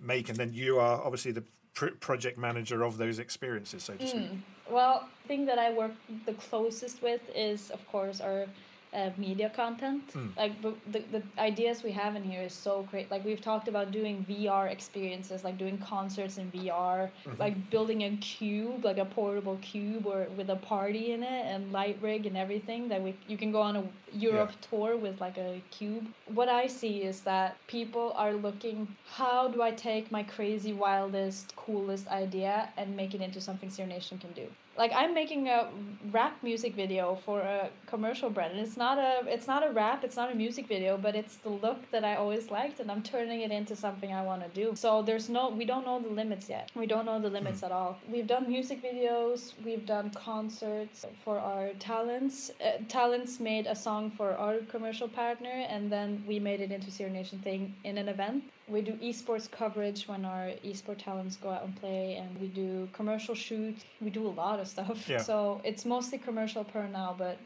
make 0.00 0.28
and 0.28 0.38
then 0.38 0.52
you 0.52 0.78
are 0.78 1.00
obviously 1.02 1.32
the 1.32 1.44
pr- 1.74 1.96
project 2.00 2.38
manager 2.38 2.82
of 2.82 2.98
those 2.98 3.18
experiences 3.18 3.82
so 3.84 3.94
to 3.94 4.06
speak. 4.06 4.28
Hmm. 4.28 4.36
Well, 4.70 5.08
the 5.22 5.28
thing 5.28 5.46
that 5.46 5.58
I 5.58 5.72
work 5.72 5.92
the 6.24 6.34
closest 6.34 7.02
with 7.02 7.20
is, 7.34 7.70
of 7.70 7.86
course, 7.88 8.20
our 8.20 8.46
uh, 8.94 9.10
media 9.16 9.50
content. 9.50 10.02
Like 10.36 10.60
the, 10.62 11.02
the 11.10 11.22
ideas 11.38 11.82
we 11.82 11.92
have 11.92 12.14
in 12.14 12.22
here 12.22 12.42
is 12.42 12.52
so 12.52 12.86
great. 12.90 13.10
Like 13.10 13.24
we've 13.24 13.40
talked 13.40 13.68
about 13.68 13.90
doing 13.90 14.24
VR 14.28 14.70
experiences, 14.70 15.44
like 15.44 15.56
doing 15.58 15.78
concerts 15.78 16.38
in 16.38 16.50
VR, 16.52 17.10
like 17.38 17.70
building 17.70 18.02
a 18.04 18.10
cube, 18.18 18.84
like 18.84 18.98
a 18.98 19.04
portable 19.04 19.58
cube, 19.62 20.06
or 20.06 20.26
with 20.36 20.50
a 20.50 20.56
party 20.56 21.12
in 21.12 21.22
it 21.22 21.46
and 21.46 21.72
light 21.72 21.98
rig 22.02 22.26
and 22.26 22.36
everything. 22.36 22.88
That 22.88 23.02
we 23.02 23.14
you 23.28 23.38
can 23.38 23.50
go 23.52 23.62
on 23.62 23.76
a 23.76 23.84
Europe 24.12 24.52
tour 24.70 24.96
with 24.96 25.20
like 25.20 25.38
a 25.38 25.62
cube. 25.70 26.06
What 26.26 26.48
I 26.48 26.66
see 26.66 27.02
is 27.02 27.22
that 27.22 27.56
people 27.66 28.12
are 28.16 28.34
looking. 28.34 28.88
How 29.10 29.48
do 29.48 29.62
I 29.62 29.70
take 29.70 30.10
my 30.12 30.22
crazy, 30.22 30.72
wildest, 30.72 31.56
coolest 31.56 32.08
idea 32.08 32.68
and 32.76 32.96
make 32.96 33.14
it 33.14 33.20
into 33.20 33.40
something 33.40 33.70
Zero 33.70 33.88
Nation 33.88 34.18
can 34.18 34.32
do? 34.32 34.46
Like 34.76 34.92
I'm 34.94 35.12
making 35.12 35.48
a 35.48 35.68
rap 36.10 36.42
music 36.42 36.74
video 36.74 37.16
for 37.24 37.40
a 37.40 37.68
commercial 37.86 38.30
brand. 38.30 38.52
And 38.52 38.60
it's 38.60 38.76
not 38.76 38.98
a 38.98 39.22
it's 39.26 39.46
not 39.46 39.66
a 39.66 39.70
rap, 39.70 40.02
it's 40.04 40.16
not 40.16 40.32
a 40.32 40.34
music 40.34 40.66
video, 40.66 40.96
but 40.96 41.14
it's 41.14 41.36
the 41.36 41.50
look 41.50 41.90
that 41.90 42.04
I 42.04 42.16
always 42.16 42.50
liked 42.50 42.80
and 42.80 42.90
I'm 42.90 43.02
turning 43.02 43.42
it 43.42 43.50
into 43.50 43.76
something 43.76 44.12
I 44.12 44.22
want 44.22 44.42
to 44.42 44.48
do. 44.48 44.74
So 44.74 45.02
there's 45.02 45.28
no 45.28 45.50
we 45.50 45.64
don't 45.64 45.84
know 45.84 46.00
the 46.00 46.08
limits 46.08 46.48
yet. 46.48 46.70
We 46.74 46.86
don't 46.86 47.04
know 47.04 47.20
the 47.20 47.30
limits 47.30 47.62
at 47.62 47.72
all. 47.72 47.98
We've 48.08 48.26
done 48.26 48.48
music 48.48 48.82
videos, 48.82 49.52
we've 49.64 49.86
done 49.86 50.10
concerts 50.10 51.04
for 51.24 51.38
our 51.38 51.70
talents. 51.78 52.50
Uh, 52.64 52.78
talents 52.88 53.40
made 53.40 53.66
a 53.66 53.74
song 53.74 54.10
for 54.10 54.32
our 54.32 54.58
commercial 54.70 55.08
partner 55.08 55.66
and 55.68 55.92
then 55.92 56.24
we 56.26 56.38
made 56.38 56.60
it 56.60 56.72
into 56.72 56.90
Zero 56.90 57.10
Nation 57.10 57.38
thing 57.40 57.74
in 57.84 57.98
an 57.98 58.08
event. 58.08 58.44
We 58.72 58.80
do 58.80 58.92
esports 59.08 59.50
coverage 59.50 60.08
when 60.08 60.24
our 60.24 60.46
esports 60.64 61.04
talents 61.04 61.36
go 61.36 61.50
out 61.50 61.64
and 61.64 61.74
play, 61.82 62.16
and 62.16 62.40
we 62.40 62.48
do 62.48 62.88
commercial 62.92 63.34
shoots. 63.34 63.84
We 64.00 64.10
do 64.10 64.26
a 64.26 64.34
lot 64.42 64.58
of 64.60 64.66
stuff. 64.66 65.08
Yeah. 65.08 65.18
So 65.18 65.60
it's 65.62 65.84
mostly 65.84 66.18
commercial 66.18 66.64
per 66.64 66.86
now, 66.86 67.14
but 67.24 67.36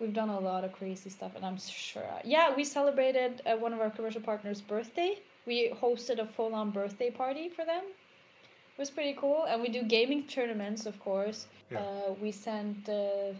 we've 0.00 0.12
done 0.12 0.28
a 0.28 0.40
lot 0.40 0.64
of 0.64 0.72
crazy 0.72 1.10
stuff, 1.10 1.32
and 1.36 1.44
I'm 1.44 1.58
sure. 1.58 2.02
Yeah, 2.24 2.54
we 2.54 2.64
celebrated 2.64 3.42
uh, 3.46 3.56
one 3.56 3.72
of 3.72 3.80
our 3.80 3.90
commercial 3.90 4.20
partners' 4.20 4.60
birthday. 4.60 5.12
We 5.46 5.72
hosted 5.80 6.18
a 6.18 6.26
full-on 6.26 6.70
birthday 6.70 7.10
party 7.10 7.48
for 7.48 7.64
them. 7.64 7.84
It 7.84 8.78
was 8.78 8.90
pretty 8.90 9.14
cool, 9.18 9.44
and 9.48 9.62
we 9.62 9.68
do 9.68 9.82
gaming 9.84 10.24
tournaments, 10.24 10.84
of 10.84 10.98
course. 11.00 11.46
Yeah. 11.70 11.78
Uh, 11.80 12.14
we 12.20 12.32
sent. 12.32 12.88
Uh, 12.88 13.32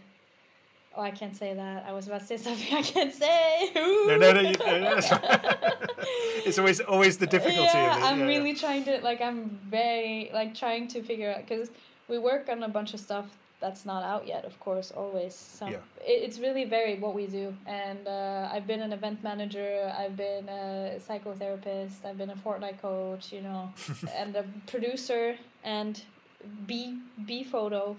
oh, 0.97 1.01
I 1.01 1.11
can't 1.11 1.35
say 1.35 1.53
that. 1.53 1.85
I 1.87 1.93
was 1.93 2.07
about 2.07 2.21
to 2.21 2.27
say 2.27 2.37
something 2.47 2.73
I 2.73 2.81
can't 2.81 3.13
say. 3.13 3.71
No, 3.75 4.17
no, 4.17 4.33
no. 4.33 4.41
You, 4.41 4.55
no, 4.57 4.99
it's 6.45 6.57
always 6.59 6.79
always 6.81 7.17
the 7.17 7.27
difficulty. 7.27 7.61
yeah. 7.73 7.99
I'm 8.03 8.19
yeah, 8.19 8.25
yeah. 8.25 8.31
really 8.33 8.53
trying 8.55 8.83
to 8.85 8.99
like 9.01 9.21
I'm 9.21 9.59
very 9.69 10.29
like 10.33 10.55
trying 10.55 10.87
to 10.89 11.01
figure 11.03 11.31
out 11.33 11.47
because 11.47 11.69
we 12.07 12.17
work 12.17 12.49
on 12.49 12.63
a 12.63 12.69
bunch 12.69 12.93
of 12.93 12.99
stuff 12.99 13.25
that's 13.59 13.85
not 13.85 14.03
out 14.03 14.27
yet. 14.27 14.45
Of 14.45 14.59
course, 14.59 14.91
always. 14.91 15.33
So 15.35 15.65
Yeah. 15.67 15.77
it, 16.05 16.23
it's 16.25 16.39
really 16.39 16.65
varied 16.65 17.01
what 17.01 17.13
we 17.15 17.25
do, 17.27 17.55
and 17.65 18.07
uh, 18.07 18.49
I've 18.53 18.67
been 18.67 18.81
an 18.81 18.93
event 18.93 19.23
manager. 19.23 19.91
I've 19.97 20.15
been 20.15 20.47
a 20.49 20.99
psychotherapist. 21.07 22.05
I've 22.05 22.17
been 22.17 22.29
a 22.29 22.35
Fortnite 22.35 22.81
coach. 22.81 23.31
You 23.33 23.41
know, 23.41 23.73
and 24.15 24.35
a 24.35 24.45
producer 24.67 25.37
and 25.63 26.01
B 26.67 26.97
B 27.25 27.43
photo. 27.43 27.97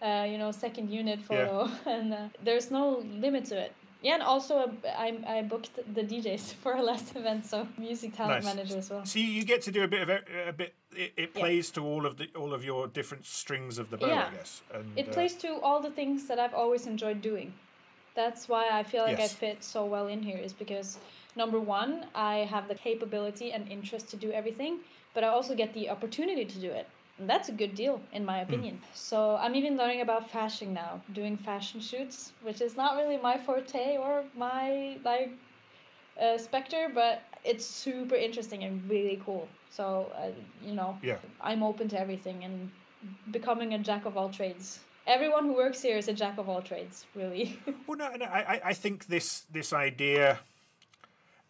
Uh, 0.00 0.24
you 0.30 0.38
know, 0.38 0.52
second 0.52 0.90
unit 0.90 1.20
photo, 1.20 1.68
and 1.86 2.14
uh, 2.14 2.28
there's 2.44 2.70
no 2.70 3.02
limit 3.20 3.44
to 3.46 3.56
it. 3.58 3.72
Yeah, 4.00 4.14
and 4.14 4.22
also 4.22 4.54
uh, 4.58 4.68
I 4.96 5.18
I 5.26 5.42
booked 5.42 5.74
the 5.94 6.04
DJs 6.04 6.54
for 6.62 6.74
our 6.76 6.84
last 6.84 7.16
event, 7.16 7.46
so 7.46 7.66
music 7.76 8.14
talent 8.14 8.44
Nice. 8.44 8.54
manager 8.54 8.78
as 8.78 8.90
well. 8.90 9.04
So 9.04 9.18
you 9.18 9.44
get 9.44 9.60
to 9.62 9.72
do 9.72 9.82
a 9.82 9.88
bit 9.88 10.02
of 10.02 10.08
a, 10.08 10.20
a 10.48 10.52
bit. 10.52 10.74
It, 10.96 11.12
it 11.16 11.30
Yeah. 11.34 11.40
plays 11.40 11.70
to 11.72 11.80
all 11.80 12.06
of 12.06 12.16
the 12.16 12.26
all 12.36 12.52
of 12.54 12.62
your 12.64 12.86
different 12.86 13.26
strings 13.26 13.78
of 13.78 13.90
the 13.90 13.96
bow, 13.96 14.06
Yeah. 14.06 14.28
I 14.30 14.36
guess. 14.36 14.62
And, 14.72 14.86
It 14.96 15.08
uh, 15.08 15.12
plays 15.12 15.34
to 15.44 15.48
all 15.62 15.80
the 15.82 15.90
things 15.90 16.28
that 16.28 16.38
I've 16.38 16.54
always 16.54 16.86
enjoyed 16.86 17.20
doing. 17.20 17.52
That's 18.14 18.48
why 18.48 18.64
I 18.80 18.84
feel 18.84 19.02
like 19.02 19.18
Yes. 19.18 19.32
I 19.34 19.46
fit 19.46 19.64
so 19.64 19.84
well 19.84 20.06
in 20.06 20.22
here 20.22 20.38
is 20.46 20.52
because 20.52 20.98
number 21.34 21.58
one, 21.58 22.06
I 22.14 22.46
have 22.54 22.68
the 22.68 22.74
capability 22.76 23.52
and 23.52 23.68
interest 23.68 24.08
to 24.10 24.16
do 24.16 24.30
everything, 24.30 24.78
but 25.14 25.22
I 25.24 25.28
also 25.28 25.54
get 25.54 25.72
the 25.74 25.90
opportunity 25.90 26.44
to 26.44 26.58
do 26.60 26.70
it. 26.70 26.86
That's 27.20 27.48
a 27.48 27.52
good 27.52 27.74
deal 27.74 28.00
in 28.12 28.24
my 28.24 28.40
opinion. 28.40 28.80
So 28.94 29.36
I'm 29.36 29.54
even 29.54 29.76
learning 29.76 30.00
about 30.02 30.30
fashion 30.30 30.72
now, 30.72 31.00
doing 31.12 31.36
fashion 31.36 31.80
shoots, 31.80 32.32
which 32.42 32.60
is 32.60 32.76
not 32.76 32.96
really 32.96 33.16
my 33.16 33.36
forte 33.38 33.96
or 33.96 34.24
my 34.36 34.98
like 35.04 35.32
uh, 36.20 36.38
specter, 36.38 36.88
but 36.94 37.22
it's 37.44 37.66
super 37.66 38.14
interesting 38.14 38.64
and 38.64 38.88
really 38.88 39.20
cool. 39.24 39.48
So 39.70 40.10
uh, 40.16 40.30
you 40.64 40.74
know, 40.74 40.98
Yeah. 41.02 41.18
I'm 41.40 41.62
open 41.62 41.88
to 41.88 42.00
everything 42.00 42.44
and 42.44 42.70
becoming 43.30 43.74
a 43.74 43.78
jack 43.78 44.04
of 44.06 44.16
all 44.16 44.28
trades 44.28 44.80
everyone 45.08 45.46
who 45.46 45.54
works 45.54 45.80
here 45.80 45.96
is 45.96 46.06
a 46.06 46.12
jack 46.12 46.38
of 46.38 46.48
all 46.48 46.62
trades, 46.62 47.06
really. 47.16 47.58
well, 47.86 47.98
no, 47.98 48.14
no 48.14 48.26
I, 48.26 48.60
I 48.66 48.74
think 48.74 49.06
this 49.06 49.40
this 49.50 49.72
idea, 49.72 50.38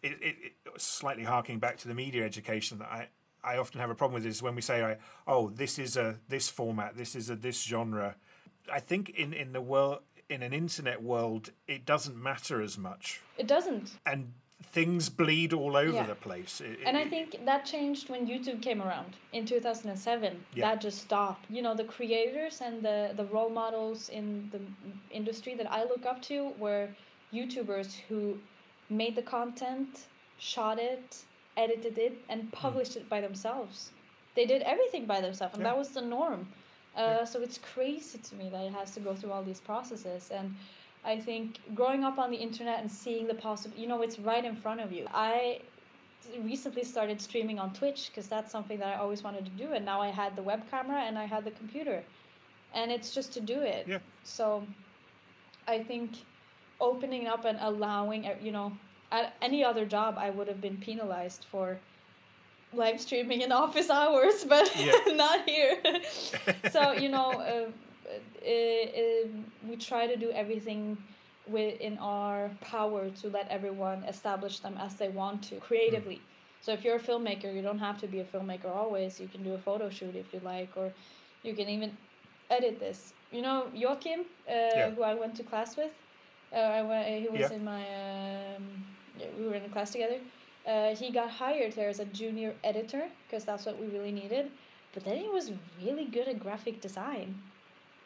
it, 0.01 0.13
it, 0.21 0.35
it, 0.41 0.81
slightly 0.81 1.23
harking 1.23 1.59
back 1.59 1.77
to 1.79 1.87
the 1.87 1.93
media 1.93 2.25
education 2.25 2.79
that 2.79 2.89
I, 2.89 3.07
I 3.43 3.57
often 3.57 3.79
have 3.79 3.89
a 3.89 3.95
problem 3.95 4.21
with 4.21 4.29
is 4.29 4.41
when 4.41 4.55
we 4.55 4.61
say, 4.61 4.83
I, 4.83 4.97
oh, 5.27 5.49
this 5.49 5.79
is 5.79 5.97
a 5.97 6.17
this 6.27 6.49
format, 6.49 6.97
this 6.97 7.15
is 7.15 7.29
a 7.29 7.35
this 7.35 7.61
genre. 7.63 8.15
I 8.71 8.79
think 8.79 9.09
in, 9.09 9.33
in 9.33 9.53
the 9.53 9.61
world 9.61 9.99
in 10.29 10.43
an 10.43 10.53
internet 10.53 11.01
world, 11.01 11.51
it 11.67 11.85
doesn't 11.85 12.15
matter 12.15 12.61
as 12.61 12.77
much. 12.77 13.19
It 13.37 13.47
doesn't. 13.47 13.91
And 14.05 14.33
things 14.71 15.09
bleed 15.09 15.53
all 15.53 15.75
over 15.75 15.93
yeah. 15.93 16.05
the 16.05 16.15
place. 16.15 16.61
It, 16.61 16.79
and 16.85 16.95
I 16.95 17.05
think 17.05 17.43
that 17.45 17.65
changed 17.65 18.09
when 18.09 18.27
YouTube 18.27 18.61
came 18.61 18.81
around 18.81 19.15
in 19.33 19.45
2007. 19.45 20.45
Yeah. 20.53 20.69
That 20.69 20.81
just 20.81 20.99
stopped. 20.99 21.45
You 21.49 21.61
know, 21.61 21.73
the 21.73 21.83
creators 21.83 22.61
and 22.61 22.83
the, 22.83 23.13
the 23.15 23.25
role 23.25 23.49
models 23.49 24.09
in 24.09 24.49
the 24.51 24.59
industry 25.11 25.55
that 25.55 25.71
I 25.71 25.83
look 25.83 26.05
up 26.05 26.21
to 26.23 26.51
were 26.59 26.89
YouTubers 27.33 27.95
who 28.07 28.37
made 28.89 29.15
the 29.15 29.21
content, 29.23 30.05
shot 30.37 30.77
it, 30.77 31.23
edited 31.59 31.97
it, 31.97 32.17
and 32.29 32.43
hmm. 32.43 32.49
published 32.49 32.93
mm. 32.93 33.01
it 33.01 33.09
by 33.09 33.21
themselves. 33.21 33.91
They 34.35 34.45
did 34.45 34.61
everything 34.63 35.05
by 35.05 35.21
themselves, 35.21 35.53
and 35.55 35.63
yeah. 35.63 35.69
that 35.69 35.77
was 35.77 35.89
the 35.89 36.01
norm. 36.01 36.47
Uh, 36.95 37.23
so 37.25 37.41
it's 37.41 37.59
crazy 37.73 38.17
to 38.17 38.35
me 38.35 38.49
that 38.49 38.63
it 38.65 38.73
has 38.73 38.91
to 38.91 38.99
go 38.99 39.13
through 39.13 39.31
all 39.31 39.43
these 39.43 39.59
processes. 39.59 40.31
And 40.33 40.55
I 41.05 41.17
think 41.17 41.59
growing 41.73 42.03
up 42.03 42.17
on 42.17 42.29
the 42.31 42.37
internet 42.37 42.81
and 42.81 42.91
seeing 42.91 43.27
the 43.27 43.35
possible, 43.35 43.77
you 43.77 43.87
know, 43.87 44.01
it's 44.01 44.19
right 44.19 44.43
in 44.43 44.55
front 44.55 44.81
of 44.81 44.91
you. 44.91 45.05
I 45.13 45.61
recently 46.41 46.83
started 46.83 47.21
streaming 47.21 47.59
on 47.59 47.73
Twitch 47.73 48.09
because 48.09 48.27
that's 48.27 48.51
something 48.51 48.77
that 48.79 48.95
I 48.95 48.99
always 48.99 49.23
wanted 49.23 49.45
to 49.45 49.51
do, 49.51 49.73
and 49.73 49.85
now 49.85 50.01
I 50.01 50.09
had 50.09 50.35
the 50.35 50.43
web 50.43 50.69
camera 50.69 51.01
and 51.01 51.17
I 51.17 51.25
had 51.25 51.45
the 51.45 51.51
computer, 51.51 52.03
and 52.73 52.91
it's 52.91 53.13
just 53.13 53.31
to 53.33 53.41
do 53.41 53.61
it. 53.61 53.85
Yeah. 53.87 53.99
So, 54.23 54.63
I 55.67 55.79
think 55.83 56.11
opening 56.81 57.27
up 57.27 57.45
and 57.45 57.57
allowing, 57.61 58.25
uh, 58.25 58.35
you 58.41 58.51
know, 58.51 58.71
at 59.11 59.35
any 59.41 59.63
other 59.63 59.85
job 59.85 60.15
I 60.17 60.29
would 60.29 60.47
have 60.47 60.61
been 60.61 60.77
penalized 60.77 61.45
for 61.49 61.79
live 62.73 63.01
streaming 63.01 63.41
in 63.41 63.51
office 63.51 63.89
hours, 63.99 64.45
but 64.45 64.71
yeah. 64.75 64.93
not 65.13 65.47
here. 65.47 65.77
so 66.71 66.91
you 66.93 67.09
know, 67.09 67.31
uh, 67.31 67.69
it, 68.41 68.93
it, 68.95 69.31
we 69.67 69.75
try 69.75 70.07
to 70.07 70.15
do 70.15 70.31
everything 70.31 70.97
within 71.47 71.97
our 71.97 72.51
power 72.61 73.09
to 73.09 73.27
let 73.29 73.47
everyone 73.49 74.03
establish 74.03 74.59
them 74.59 74.75
as 74.79 74.95
they 74.95 75.09
want 75.09 75.41
to 75.43 75.55
creatively. 75.55 76.15
Mm. 76.15 76.21
So 76.61 76.73
if 76.73 76.83
you're 76.83 76.97
a 76.97 76.99
filmmaker, 76.99 77.53
you 77.53 77.61
don't 77.61 77.79
have 77.79 77.99
to 78.01 78.07
be 78.07 78.19
a 78.19 78.25
filmmaker 78.25 78.69
always. 78.69 79.19
You 79.19 79.27
can 79.27 79.43
do 79.43 79.53
a 79.53 79.57
photo 79.57 79.89
shoot 79.89 80.15
if 80.15 80.33
you 80.33 80.41
like, 80.43 80.69
or 80.75 80.91
you 81.41 81.55
can 81.55 81.69
even 81.69 81.95
edit 82.49 82.79
this. 82.79 83.13
You 83.31 83.41
know, 83.41 83.67
Joachim, 83.73 84.21
uh, 84.47 84.51
yeah. 84.51 84.89
who 84.91 85.03
I 85.03 85.13
went 85.13 85.35
to 85.35 85.43
class 85.43 85.77
with, 85.77 85.93
uh, 86.51 86.57
I 86.57 86.81
went, 86.81 87.07
he 87.07 87.27
was 87.29 87.41
yeah. 87.41 87.53
in 87.53 87.63
my, 87.63 87.81
um, 87.81 88.63
we 89.39 89.47
were 89.47 89.55
in 89.55 89.63
a 89.65 89.69
class 89.69 89.91
together. 89.91 90.19
Uh, 90.67 90.95
he 90.95 91.11
got 91.11 91.29
hired 91.29 91.73
there 91.73 91.89
as 91.89 91.99
a 91.99 92.05
junior 92.05 92.53
editor 92.63 93.07
because 93.25 93.45
that's 93.45 93.65
what 93.65 93.79
we 93.79 93.87
really 93.87 94.11
needed. 94.11 94.51
But 94.93 95.05
then 95.05 95.17
he 95.17 95.29
was 95.29 95.51
really 95.83 96.05
good 96.05 96.27
at 96.27 96.39
graphic 96.39 96.81
design. 96.81 97.35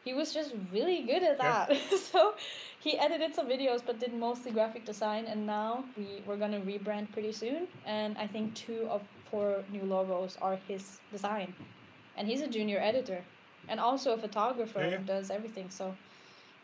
He 0.05 0.13
was 0.13 0.33
just 0.33 0.53
really 0.71 1.01
good 1.03 1.23
at 1.23 1.37
that. 1.37 1.69
Yeah. 1.71 1.97
so 2.11 2.35
he 2.79 2.97
edited 2.99 3.33
some 3.33 3.47
videos 3.47 3.81
but 3.85 3.99
did 3.99 4.13
mostly 4.13 4.51
graphic 4.51 4.85
design 4.85 5.25
and 5.25 5.47
now 5.47 5.85
we, 5.97 6.21
we're 6.25 6.37
gonna 6.37 6.59
rebrand 6.59 7.11
pretty 7.13 7.31
soon 7.31 7.67
and 7.85 8.17
I 8.17 8.27
think 8.27 8.53
two 8.53 8.85
of 8.89 9.01
four 9.31 9.63
new 9.71 9.83
logos 9.83 10.37
are 10.41 10.57
his 10.67 10.99
design. 11.11 11.53
And 12.17 12.27
he's 12.27 12.41
a 12.41 12.47
junior 12.47 12.79
editor 12.79 13.23
and 13.69 13.79
also 13.79 14.13
a 14.13 14.17
photographer 14.17 14.81
yeah, 14.81 14.89
yeah. 14.89 14.97
does 15.05 15.31
everything. 15.31 15.69
So, 15.69 15.95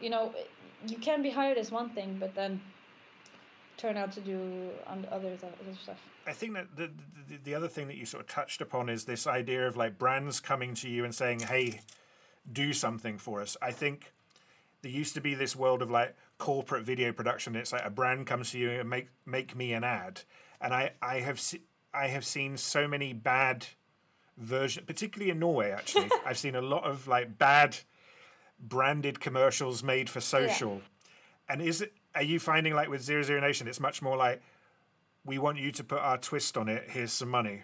you 0.02 0.10
know, 0.10 0.34
you 0.86 0.98
can 0.98 1.22
be 1.24 1.30
hired 1.30 1.58
as 1.58 1.72
one 1.72 1.90
thing, 1.90 2.18
but 2.20 2.36
then 2.36 2.62
turn 3.80 3.98
out 3.98 4.12
to 4.12 4.22
do 4.22 4.70
on 4.86 5.08
other 5.12 5.38
other 5.44 5.78
stuff. 5.82 5.98
I 6.28 6.34
think 6.34 6.54
that 6.54 6.76
the, 6.76 6.92
the 7.28 7.38
the 7.46 7.56
other 7.56 7.68
thing 7.68 7.88
that 7.88 7.98
you 7.98 8.06
sort 8.06 8.22
of 8.22 8.28
touched 8.28 8.62
upon 8.62 8.90
is 8.90 9.06
this 9.06 9.26
idea 9.26 9.68
of 9.68 9.78
like 9.78 9.98
brands 9.98 10.40
coming 10.40 10.74
to 10.76 10.90
you 10.90 11.06
and 11.06 11.16
saying, 11.16 11.40
"Hey, 11.42 11.82
do 12.52 12.74
something 12.74 13.18
for 13.18 13.42
us." 13.42 13.56
I 13.62 13.72
think 13.72 14.14
there 14.82 14.92
used 14.92 15.14
to 15.16 15.22
be 15.22 15.34
this 15.34 15.56
world 15.56 15.82
of 15.82 15.90
like 15.90 16.16
corporate 16.38 16.84
video 16.84 17.12
production. 17.12 17.56
It's 17.56 17.72
like 17.72 17.86
a 17.86 17.90
brand 17.90 18.28
comes 18.28 18.52
to 18.52 18.60
you 18.60 18.72
and 18.72 18.90
make 18.90 19.08
make 19.26 19.56
me 19.56 19.74
an 19.74 19.84
ad, 19.84 20.22
and 20.60 20.74
I 20.74 20.92
I 21.02 21.22
have 21.22 21.40
se- 21.40 21.64
I 21.94 22.08
have 22.08 22.26
seen 22.26 22.58
so 22.58 22.88
many 22.88 23.14
bad 23.14 23.68
version, 24.38 24.84
particularly 24.86 25.32
in 25.32 25.40
Norway. 25.40 25.72
Actually, 25.72 26.10
I've 26.26 26.38
seen 26.38 26.56
a 26.56 26.62
lot 26.62 26.84
of 26.84 27.08
like 27.08 27.38
bad 27.38 27.78
branded 28.60 29.20
commercials 29.20 29.84
made 29.84 30.10
for 30.10 30.20
social. 30.20 30.76
Yeah. 30.76 30.82
And 31.52 31.62
is 31.62 31.82
it 31.82 31.94
are 32.20 32.24
you 32.24 32.38
finding 32.38 32.74
like 32.76 32.90
with 32.90 33.02
Zero 33.02 33.24
Zero 33.24 33.40
Nation, 33.40 33.66
it's 33.68 33.80
much 33.80 34.02
more 34.02 34.18
like 34.18 34.42
we 35.26 35.38
want 35.38 35.58
you 35.58 35.72
to 35.72 35.84
put 35.84 36.00
our 36.00 36.18
twist 36.18 36.58
on 36.58 36.68
it. 36.68 36.84
Here's 36.90 37.14
some 37.14 37.30
money. 37.30 37.64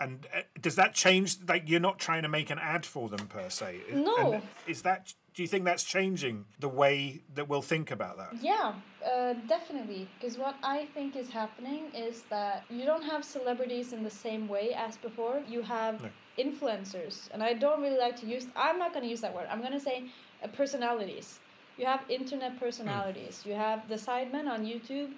And 0.00 0.26
uh, 0.36 0.40
does 0.60 0.74
that 0.74 0.94
change? 0.94 1.36
Like 1.46 1.68
you're 1.68 1.78
not 1.78 2.00
trying 2.00 2.22
to 2.22 2.28
make 2.28 2.50
an 2.50 2.58
ad 2.58 2.84
for 2.84 3.08
them 3.08 3.28
per 3.28 3.48
se. 3.48 3.82
No. 3.92 4.32
And 4.32 4.42
is 4.66 4.82
that? 4.82 5.14
Do 5.34 5.42
you 5.42 5.48
think 5.48 5.64
that's 5.64 5.84
changing 5.84 6.44
the 6.58 6.68
way 6.68 7.22
that 7.34 7.48
we'll 7.48 7.62
think 7.62 7.92
about 7.92 8.18
that? 8.18 8.42
Yeah, 8.42 8.74
uh, 9.06 9.34
definitely. 9.46 10.08
Because 10.18 10.36
what 10.36 10.56
I 10.62 10.86
think 10.92 11.14
is 11.14 11.30
happening 11.30 11.84
is 11.94 12.22
that 12.30 12.64
you 12.68 12.84
don't 12.84 13.04
have 13.04 13.24
celebrities 13.24 13.92
in 13.92 14.02
the 14.02 14.10
same 14.10 14.48
way 14.48 14.74
as 14.74 14.96
before. 14.96 15.40
You 15.48 15.62
have 15.62 16.02
no. 16.02 16.10
influencers, 16.36 17.30
and 17.32 17.44
I 17.44 17.52
don't 17.54 17.80
really 17.80 17.98
like 17.98 18.16
to 18.22 18.26
use. 18.26 18.46
I'm 18.56 18.78
not 18.80 18.92
going 18.92 19.04
to 19.04 19.08
use 19.08 19.20
that 19.20 19.32
word. 19.32 19.46
I'm 19.48 19.60
going 19.60 19.72
to 19.72 19.80
say 19.80 20.06
uh, 20.42 20.48
personalities 20.48 21.38
you 21.78 21.86
have 21.86 22.00
internet 22.08 22.58
personalities. 22.58 23.42
You 23.44 23.54
have 23.54 23.88
the 23.88 23.96
Sidemen 23.96 24.46
on 24.48 24.64
YouTube. 24.64 25.10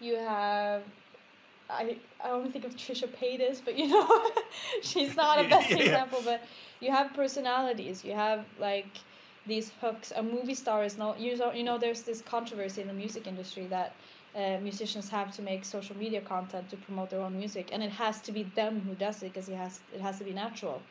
You 0.00 0.16
have 0.16 0.82
I 1.70 1.96
I 2.22 2.30
only 2.30 2.50
think 2.50 2.64
of 2.64 2.76
Trisha 2.76 3.08
Paytas, 3.08 3.60
but 3.64 3.78
you 3.78 3.88
know, 3.88 4.30
she's 4.82 5.16
not 5.16 5.44
a 5.44 5.48
best 5.48 5.70
yeah. 5.70 5.78
example. 5.78 6.20
But 6.24 6.42
you 6.80 6.90
have 6.90 7.14
personalities. 7.14 8.04
You 8.04 8.12
have 8.12 8.44
like 8.58 8.98
these 9.46 9.72
hooks. 9.80 10.12
A 10.14 10.22
movie 10.22 10.54
star 10.54 10.84
is 10.84 10.98
not 10.98 11.18
you 11.18 11.36
know 11.36 11.52
you 11.52 11.64
know 11.64 11.78
there's 11.78 12.02
this 12.02 12.20
controversy 12.20 12.82
in 12.82 12.88
the 12.88 12.94
music 12.94 13.26
industry 13.26 13.66
that 13.68 13.94
uh, 14.36 14.58
musicians 14.60 15.08
have 15.08 15.34
to 15.36 15.42
make 15.42 15.64
social 15.64 15.96
media 15.96 16.20
content 16.20 16.68
to 16.68 16.76
promote 16.76 17.10
their 17.10 17.20
own 17.20 17.36
music, 17.36 17.70
and 17.72 17.82
it 17.82 17.90
has 17.90 18.20
to 18.22 18.32
be 18.32 18.42
them 18.54 18.80
who 18.80 18.94
does 18.94 19.22
it 19.22 19.32
because 19.32 19.48
it 19.48 19.56
has 19.56 19.80
it 19.94 20.00
has 20.00 20.18
to 20.18 20.24
be 20.24 20.32
natural. 20.32 20.82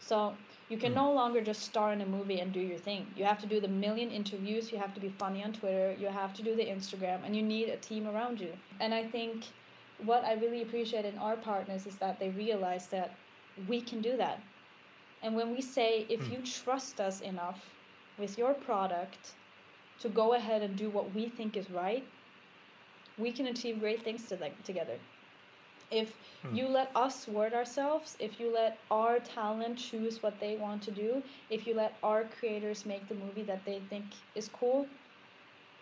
So 0.00 0.34
you 0.68 0.76
can 0.76 0.92
mm. 0.92 0.96
no 0.96 1.12
longer 1.12 1.40
just 1.40 1.62
star 1.62 1.92
in 1.92 2.00
a 2.00 2.06
movie 2.06 2.40
and 2.40 2.52
do 2.52 2.60
your 2.60 2.78
thing. 2.78 3.06
You 3.16 3.24
have 3.24 3.38
to 3.40 3.46
do 3.46 3.60
the 3.60 3.68
million 3.68 4.10
interviews, 4.10 4.70
you 4.70 4.78
have 4.78 4.94
to 4.94 5.00
be 5.00 5.08
funny 5.08 5.42
on 5.42 5.52
Twitter, 5.52 5.94
you 5.98 6.08
have 6.08 6.34
to 6.34 6.42
do 6.42 6.54
the 6.54 6.64
Instagram, 6.64 7.24
and 7.24 7.34
you 7.34 7.42
need 7.42 7.68
a 7.68 7.76
team 7.76 8.06
around 8.06 8.40
you. 8.40 8.52
And 8.80 8.92
I 8.92 9.04
think 9.04 9.44
what 10.04 10.24
I 10.24 10.34
really 10.34 10.62
appreciate 10.62 11.04
in 11.04 11.18
our 11.18 11.36
partners 11.36 11.86
is 11.86 11.96
that 11.96 12.20
they 12.20 12.30
realize 12.30 12.86
that 12.88 13.14
we 13.66 13.80
can 13.80 14.00
do 14.00 14.16
that. 14.16 14.40
And 15.22 15.34
when 15.34 15.52
we 15.52 15.60
say, 15.60 16.06
if 16.08 16.20
mm. 16.20 16.32
you 16.32 16.38
trust 16.44 17.00
us 17.00 17.20
enough 17.20 17.60
with 18.18 18.38
your 18.38 18.54
product 18.54 19.32
to 20.00 20.08
go 20.08 20.34
ahead 20.34 20.62
and 20.62 20.76
do 20.76 20.90
what 20.90 21.14
we 21.14 21.28
think 21.28 21.56
is 21.56 21.70
right, 21.70 22.04
we 23.16 23.32
can 23.32 23.46
achieve 23.46 23.80
great 23.80 24.02
things 24.02 24.28
to 24.28 24.38
together. 24.64 24.98
If 25.90 26.14
hmm. 26.42 26.54
you 26.54 26.68
let 26.68 26.90
us 26.94 27.26
word 27.26 27.54
ourselves, 27.54 28.16
if 28.18 28.38
you 28.38 28.52
let 28.52 28.78
our 28.90 29.18
talent 29.18 29.78
choose 29.78 30.22
what 30.22 30.38
they 30.40 30.56
want 30.56 30.82
to 30.82 30.90
do, 30.90 31.22
if 31.50 31.66
you 31.66 31.74
let 31.74 31.94
our 32.02 32.24
creators 32.38 32.84
make 32.84 33.08
the 33.08 33.14
movie 33.14 33.42
that 33.44 33.64
they 33.64 33.80
think 33.88 34.04
is 34.34 34.50
cool, 34.52 34.86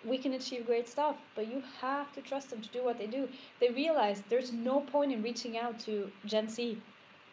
we 0.04 0.18
can 0.18 0.34
achieve 0.34 0.66
great 0.66 0.88
stuff. 0.88 1.16
But 1.34 1.48
you 1.48 1.62
have 1.80 2.12
to 2.12 2.20
trust 2.20 2.50
them 2.50 2.60
to 2.60 2.68
do 2.68 2.84
what 2.84 2.98
they 2.98 3.06
do. 3.06 3.28
They 3.60 3.70
realize 3.70 4.22
there's 4.28 4.52
no 4.52 4.80
point 4.80 5.12
in 5.12 5.22
reaching 5.22 5.58
out 5.58 5.78
to 5.80 6.10
Gen 6.24 6.48
Z. 6.48 6.80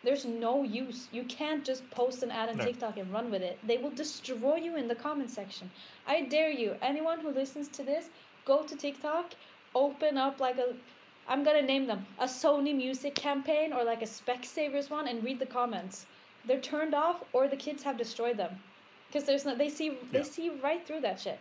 There's 0.03 0.26
no 0.26 0.63
use. 0.63 1.07
You 1.11 1.24
can't 1.24 1.63
just 1.63 1.89
post 1.91 2.24
an 2.24 2.32
ad 2.32 2.49
on 2.49 2.57
no. 2.57 2.65
TikTok 2.65 2.97
and 2.97 3.11
run 3.13 3.32
with 3.32 3.41
it. 3.41 3.57
They 3.65 3.78
will 3.78 3.91
destroy 3.91 4.55
you 4.55 4.76
in 4.76 4.88
the 4.88 4.95
comment 4.95 5.30
section. 5.30 5.71
I 6.05 6.21
dare 6.24 6.51
you, 6.51 6.76
anyone 6.82 7.19
who 7.19 7.30
listens 7.30 7.69
to 7.69 7.84
this, 7.84 8.09
go 8.45 8.63
to 8.63 8.76
TikTok, 8.76 9.32
open 9.74 10.17
up 10.17 10.41
like 10.41 10.57
a 10.57 10.74
I'm 11.28 11.43
gonna 11.43 11.61
name 11.61 11.88
them 11.88 12.05
a 12.19 12.26
Sony 12.26 12.76
Music 12.76 13.15
campaign 13.15 13.74
or 13.74 13.84
like 13.84 14.01
a 14.01 14.05
Specsavers 14.05 14.89
one, 14.89 15.07
and 15.07 15.24
read 15.24 15.39
the 15.39 15.45
comments. 15.45 16.05
They're 16.45 16.59
turned 16.59 16.93
off, 16.93 17.24
or 17.32 17.47
the 17.47 17.55
kids 17.55 17.84
have 17.84 17.97
destroyed 17.97 18.38
them, 18.38 18.59
because 19.07 19.26
there's 19.26 19.45
no 19.45 19.55
they 19.55 19.69
see 19.69 19.97
they 20.11 20.19
yeah. 20.19 20.26
see 20.26 20.49
right 20.49 20.86
through 20.86 21.01
that 21.01 21.19
shit. 21.19 21.39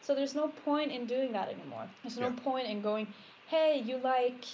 So 0.00 0.14
there's 0.14 0.34
no 0.34 0.48
point 0.48 0.92
in 0.92 1.06
doing 1.06 1.32
that 1.32 1.48
anymore. 1.48 1.88
There's 2.02 2.18
no 2.18 2.28
yeah. 2.28 2.42
point 2.42 2.68
in 2.68 2.82
going, 2.82 3.06
hey, 3.46 3.82
you 3.84 3.96
like, 3.96 4.44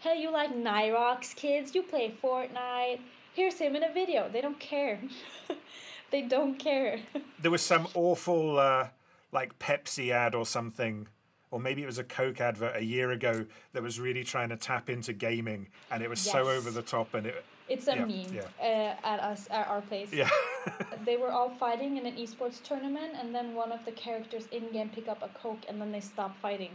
hey, 0.00 0.20
you 0.20 0.30
like 0.30 0.54
Nyhrox 0.54 1.34
kids? 1.34 1.74
You 1.74 1.82
play 1.82 2.14
Fortnite. 2.22 3.00
Here's 3.32 3.58
him 3.58 3.74
in 3.74 3.82
a 3.82 3.92
video. 3.92 4.28
They 4.30 4.42
don't 4.42 4.60
care. 4.60 5.00
they 6.10 6.22
don't 6.22 6.58
care. 6.58 7.00
there 7.40 7.50
was 7.50 7.62
some 7.62 7.88
awful 7.94 8.58
uh, 8.58 8.88
like 9.32 9.58
Pepsi 9.58 10.10
ad 10.10 10.34
or 10.34 10.44
something 10.44 11.08
or 11.56 11.58
maybe 11.58 11.82
it 11.82 11.86
was 11.86 11.96
a 11.96 12.04
Coke 12.04 12.38
advert 12.42 12.76
a 12.76 12.84
year 12.84 13.12
ago 13.12 13.46
that 13.72 13.82
was 13.82 13.98
really 13.98 14.22
trying 14.22 14.50
to 14.50 14.56
tap 14.56 14.90
into 14.90 15.14
gaming, 15.14 15.68
and 15.90 16.02
it 16.02 16.10
was 16.10 16.22
yes. 16.22 16.34
so 16.34 16.50
over 16.50 16.70
the 16.70 16.82
top, 16.82 17.14
and 17.14 17.28
it. 17.28 17.42
It's 17.66 17.88
a 17.88 17.96
yeah, 17.96 18.04
meme 18.04 18.34
yeah. 18.34 18.42
Uh, 18.60 19.06
at 19.06 19.20
us 19.20 19.48
at 19.50 19.66
our 19.66 19.80
place. 19.80 20.12
Yeah. 20.12 20.28
they 21.06 21.16
were 21.16 21.30
all 21.30 21.48
fighting 21.48 21.96
in 21.96 22.04
an 22.04 22.14
esports 22.16 22.62
tournament, 22.62 23.12
and 23.18 23.34
then 23.34 23.54
one 23.54 23.72
of 23.72 23.82
the 23.86 23.92
characters 23.92 24.46
in 24.52 24.70
game 24.70 24.90
pick 24.90 25.08
up 25.08 25.22
a 25.22 25.28
coke, 25.28 25.62
and 25.66 25.80
then 25.80 25.92
they 25.92 26.00
stop 26.00 26.36
fighting. 26.36 26.72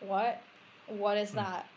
What? 0.00 0.42
What 0.88 1.16
is 1.16 1.30
that? 1.30 1.68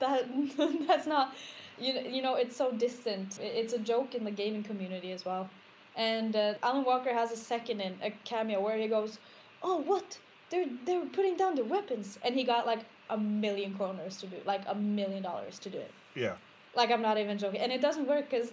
That 0.00 0.26
that's 0.88 1.06
not. 1.06 1.34
You, 1.78 1.92
you 2.08 2.22
know 2.22 2.36
it's 2.36 2.56
so 2.56 2.72
distant. 2.72 3.38
It's 3.38 3.74
a 3.74 3.78
joke 3.78 4.14
in 4.14 4.24
the 4.24 4.30
gaming 4.30 4.62
community 4.62 5.12
as 5.12 5.26
well. 5.26 5.50
And 5.94 6.34
uh, 6.34 6.54
Alan 6.62 6.86
Walker 6.86 7.12
has 7.12 7.32
a 7.32 7.36
second 7.36 7.82
in 7.82 7.96
a 8.02 8.12
cameo 8.24 8.62
where 8.62 8.78
he 8.78 8.88
goes, 8.88 9.18
"Oh, 9.62 9.82
what? 9.82 10.18
They're 10.50 10.66
they're 10.84 11.06
putting 11.06 11.36
down 11.36 11.54
their 11.54 11.64
weapons," 11.64 12.18
and 12.22 12.34
he 12.34 12.44
got 12.44 12.66
like 12.66 12.80
a 13.10 13.18
million 13.18 13.74
kroners 13.74 14.18
to 14.20 14.26
do, 14.26 14.36
like 14.44 14.62
a 14.66 14.74
million 14.74 15.22
dollars 15.22 15.58
to 15.60 15.70
do 15.70 15.78
it. 15.78 15.92
Yeah. 16.14 16.34
Like 16.74 16.90
I'm 16.90 17.02
not 17.02 17.18
even 17.18 17.38
joking, 17.38 17.60
and 17.60 17.72
it 17.72 17.80
doesn't 17.80 18.06
work 18.08 18.30
because, 18.30 18.52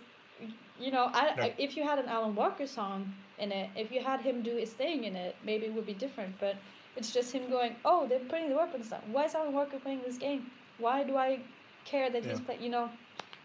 you 0.79 0.91
know, 0.91 1.09
I, 1.13 1.35
No. 1.35 1.43
I 1.43 1.53
if 1.57 1.75
you 1.77 1.83
had 1.83 1.99
an 1.99 2.07
Alan 2.07 2.35
Walker 2.35 2.67
song 2.67 3.13
in 3.39 3.51
it, 3.51 3.69
if 3.75 3.91
you 3.91 4.01
had 4.03 4.21
him 4.21 4.41
do 4.41 4.55
his 4.55 4.71
thing 4.71 5.03
in 5.05 5.15
it, 5.15 5.35
maybe 5.43 5.65
it 5.65 5.73
would 5.73 5.85
be 5.85 5.93
different. 5.93 6.39
But 6.39 6.55
it's 6.95 7.11
just 7.13 7.31
him 7.33 7.49
going, 7.49 7.75
"Oh, 7.85 8.07
they're 8.07 8.19
putting 8.19 8.49
the 8.49 8.55
weapons 8.55 8.89
down. 8.89 9.01
Why 9.11 9.25
is 9.25 9.35
Alan 9.35 9.53
Walker 9.53 9.79
playing 9.79 10.01
this 10.05 10.17
game? 10.17 10.51
Why 10.77 11.03
do 11.03 11.17
I 11.17 11.39
care 11.85 12.09
that 12.09 12.25
he's 12.25 12.39
playing?" 12.39 12.61
You 12.61 12.69
know, 12.69 12.89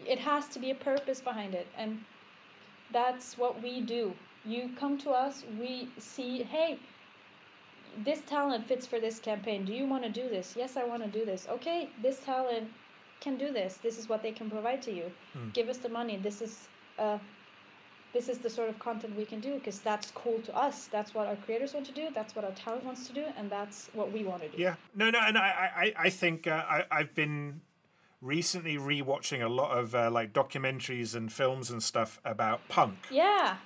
it 0.06 0.18
has 0.18 0.48
to 0.48 0.58
be 0.58 0.70
a 0.70 0.74
purpose 0.74 1.20
behind 1.20 1.54
it, 1.54 1.66
and 1.76 2.04
that's 2.92 3.38
what 3.38 3.62
we 3.62 3.80
do. 3.80 4.14
You 4.44 4.70
come 4.78 4.96
to 4.98 5.10
us, 5.10 5.44
we 5.58 5.88
see, 5.98 6.42
hey, 6.42 6.78
this 8.04 8.20
talent 8.22 8.66
fits 8.66 8.86
for 8.86 9.00
this 9.00 9.18
campaign. 9.18 9.64
Do 9.64 9.72
you 9.72 9.86
want 9.86 10.02
to 10.04 10.10
do 10.10 10.28
this? 10.28 10.54
Yes, 10.56 10.76
I 10.76 10.84
want 10.84 11.02
to 11.02 11.08
do 11.08 11.24
this. 11.24 11.46
Okay, 11.50 11.90
this 12.02 12.20
talent 12.20 12.68
can 13.20 13.36
do 13.36 13.52
this. 13.52 13.78
This 13.82 13.98
is 13.98 14.08
what 14.08 14.22
they 14.22 14.32
can 14.32 14.50
provide 14.50 14.82
to 14.82 14.92
you. 14.92 15.10
Hmm. 15.32 15.50
Give 15.52 15.68
us 15.68 15.78
the 15.78 15.88
money. 15.88 16.16
This 16.16 16.42
is 16.42 16.68
uh 16.98 17.18
this 18.12 18.28
is 18.30 18.38
the 18.38 18.48
sort 18.48 18.70
of 18.70 18.78
content 18.78 19.14
we 19.14 19.26
can 19.26 19.40
do 19.40 19.54
because 19.54 19.80
that's 19.80 20.10
cool 20.12 20.40
to 20.40 20.56
us. 20.56 20.86
That's 20.86 21.12
what 21.12 21.26
our 21.26 21.36
creators 21.36 21.74
want 21.74 21.84
to 21.86 21.92
do. 21.92 22.08
That's 22.14 22.34
what 22.34 22.46
our 22.46 22.52
talent 22.52 22.84
wants 22.84 23.06
to 23.08 23.12
do, 23.12 23.24
and 23.36 23.50
that's 23.50 23.90
what 23.92 24.10
we 24.10 24.24
want 24.24 24.42
to 24.42 24.48
do. 24.48 24.56
Yeah. 24.56 24.76
No, 24.94 25.10
no, 25.10 25.18
and 25.20 25.36
I, 25.36 25.70
I, 25.76 26.06
I 26.06 26.10
think 26.10 26.46
uh, 26.46 26.64
I, 26.66 26.84
I've 26.90 27.14
been 27.14 27.60
recently 28.22 28.76
rewatching 28.76 29.44
a 29.44 29.48
lot 29.48 29.76
of 29.76 29.94
uh, 29.94 30.10
like 30.10 30.32
documentaries 30.32 31.14
and 31.14 31.30
films 31.30 31.70
and 31.70 31.82
stuff 31.82 32.18
about 32.24 32.66
punk. 32.68 32.96
Yeah. 33.10 33.56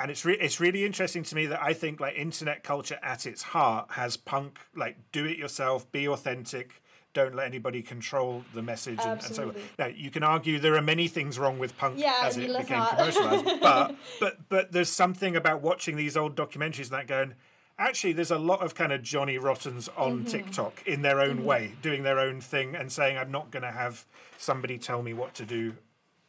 And 0.00 0.10
it's 0.10 0.24
re- 0.24 0.38
it's 0.40 0.60
really 0.60 0.84
interesting 0.84 1.22
to 1.24 1.34
me 1.34 1.46
that 1.46 1.62
I 1.62 1.72
think 1.72 2.00
like 2.00 2.16
internet 2.16 2.62
culture 2.62 2.98
at 3.02 3.26
its 3.26 3.42
heart 3.42 3.92
has 3.92 4.16
punk 4.16 4.58
like 4.74 4.96
do 5.12 5.24
it 5.24 5.38
yourself, 5.38 5.90
be 5.92 6.06
authentic, 6.08 6.82
don't 7.14 7.34
let 7.34 7.46
anybody 7.46 7.82
control 7.82 8.44
the 8.54 8.62
message, 8.62 8.98
and, 9.02 9.20
and 9.22 9.34
so 9.34 9.48
on. 9.48 9.54
Now 9.78 9.86
you 9.86 10.10
can 10.10 10.22
argue 10.22 10.58
there 10.58 10.76
are 10.76 10.82
many 10.82 11.08
things 11.08 11.38
wrong 11.38 11.58
with 11.58 11.76
punk 11.76 11.98
Yeah, 11.98 12.14
as 12.22 12.36
it 12.36 12.46
became 12.56 12.78
not. 12.78 12.90
commercialized, 12.96 13.60
but 13.60 13.96
but 14.20 14.48
but 14.48 14.72
there's 14.72 14.90
something 14.90 15.34
about 15.36 15.62
watching 15.62 15.96
these 15.96 16.16
old 16.16 16.36
documentaries 16.36 16.90
and 16.90 16.92
that 16.92 17.06
going. 17.06 17.34
Actually, 17.80 18.12
there's 18.12 18.32
a 18.32 18.38
lot 18.38 18.60
of 18.60 18.74
kind 18.74 18.90
of 18.92 19.02
Johnny 19.02 19.38
Rottens 19.38 19.88
on 19.96 20.18
Mm-hmm. 20.20 20.26
TikTok 20.26 20.82
in 20.84 21.02
their 21.02 21.20
own 21.20 21.44
way, 21.44 21.74
doing 21.80 22.02
their 22.02 22.18
own 22.18 22.40
thing 22.40 22.74
and 22.74 22.90
saying, 22.90 23.16
"I'm 23.16 23.30
not 23.30 23.52
going 23.52 23.62
to 23.62 23.70
have 23.70 24.04
somebody 24.36 24.78
tell 24.78 25.00
me 25.00 25.12
what 25.14 25.32
to 25.34 25.44
do, 25.44 25.74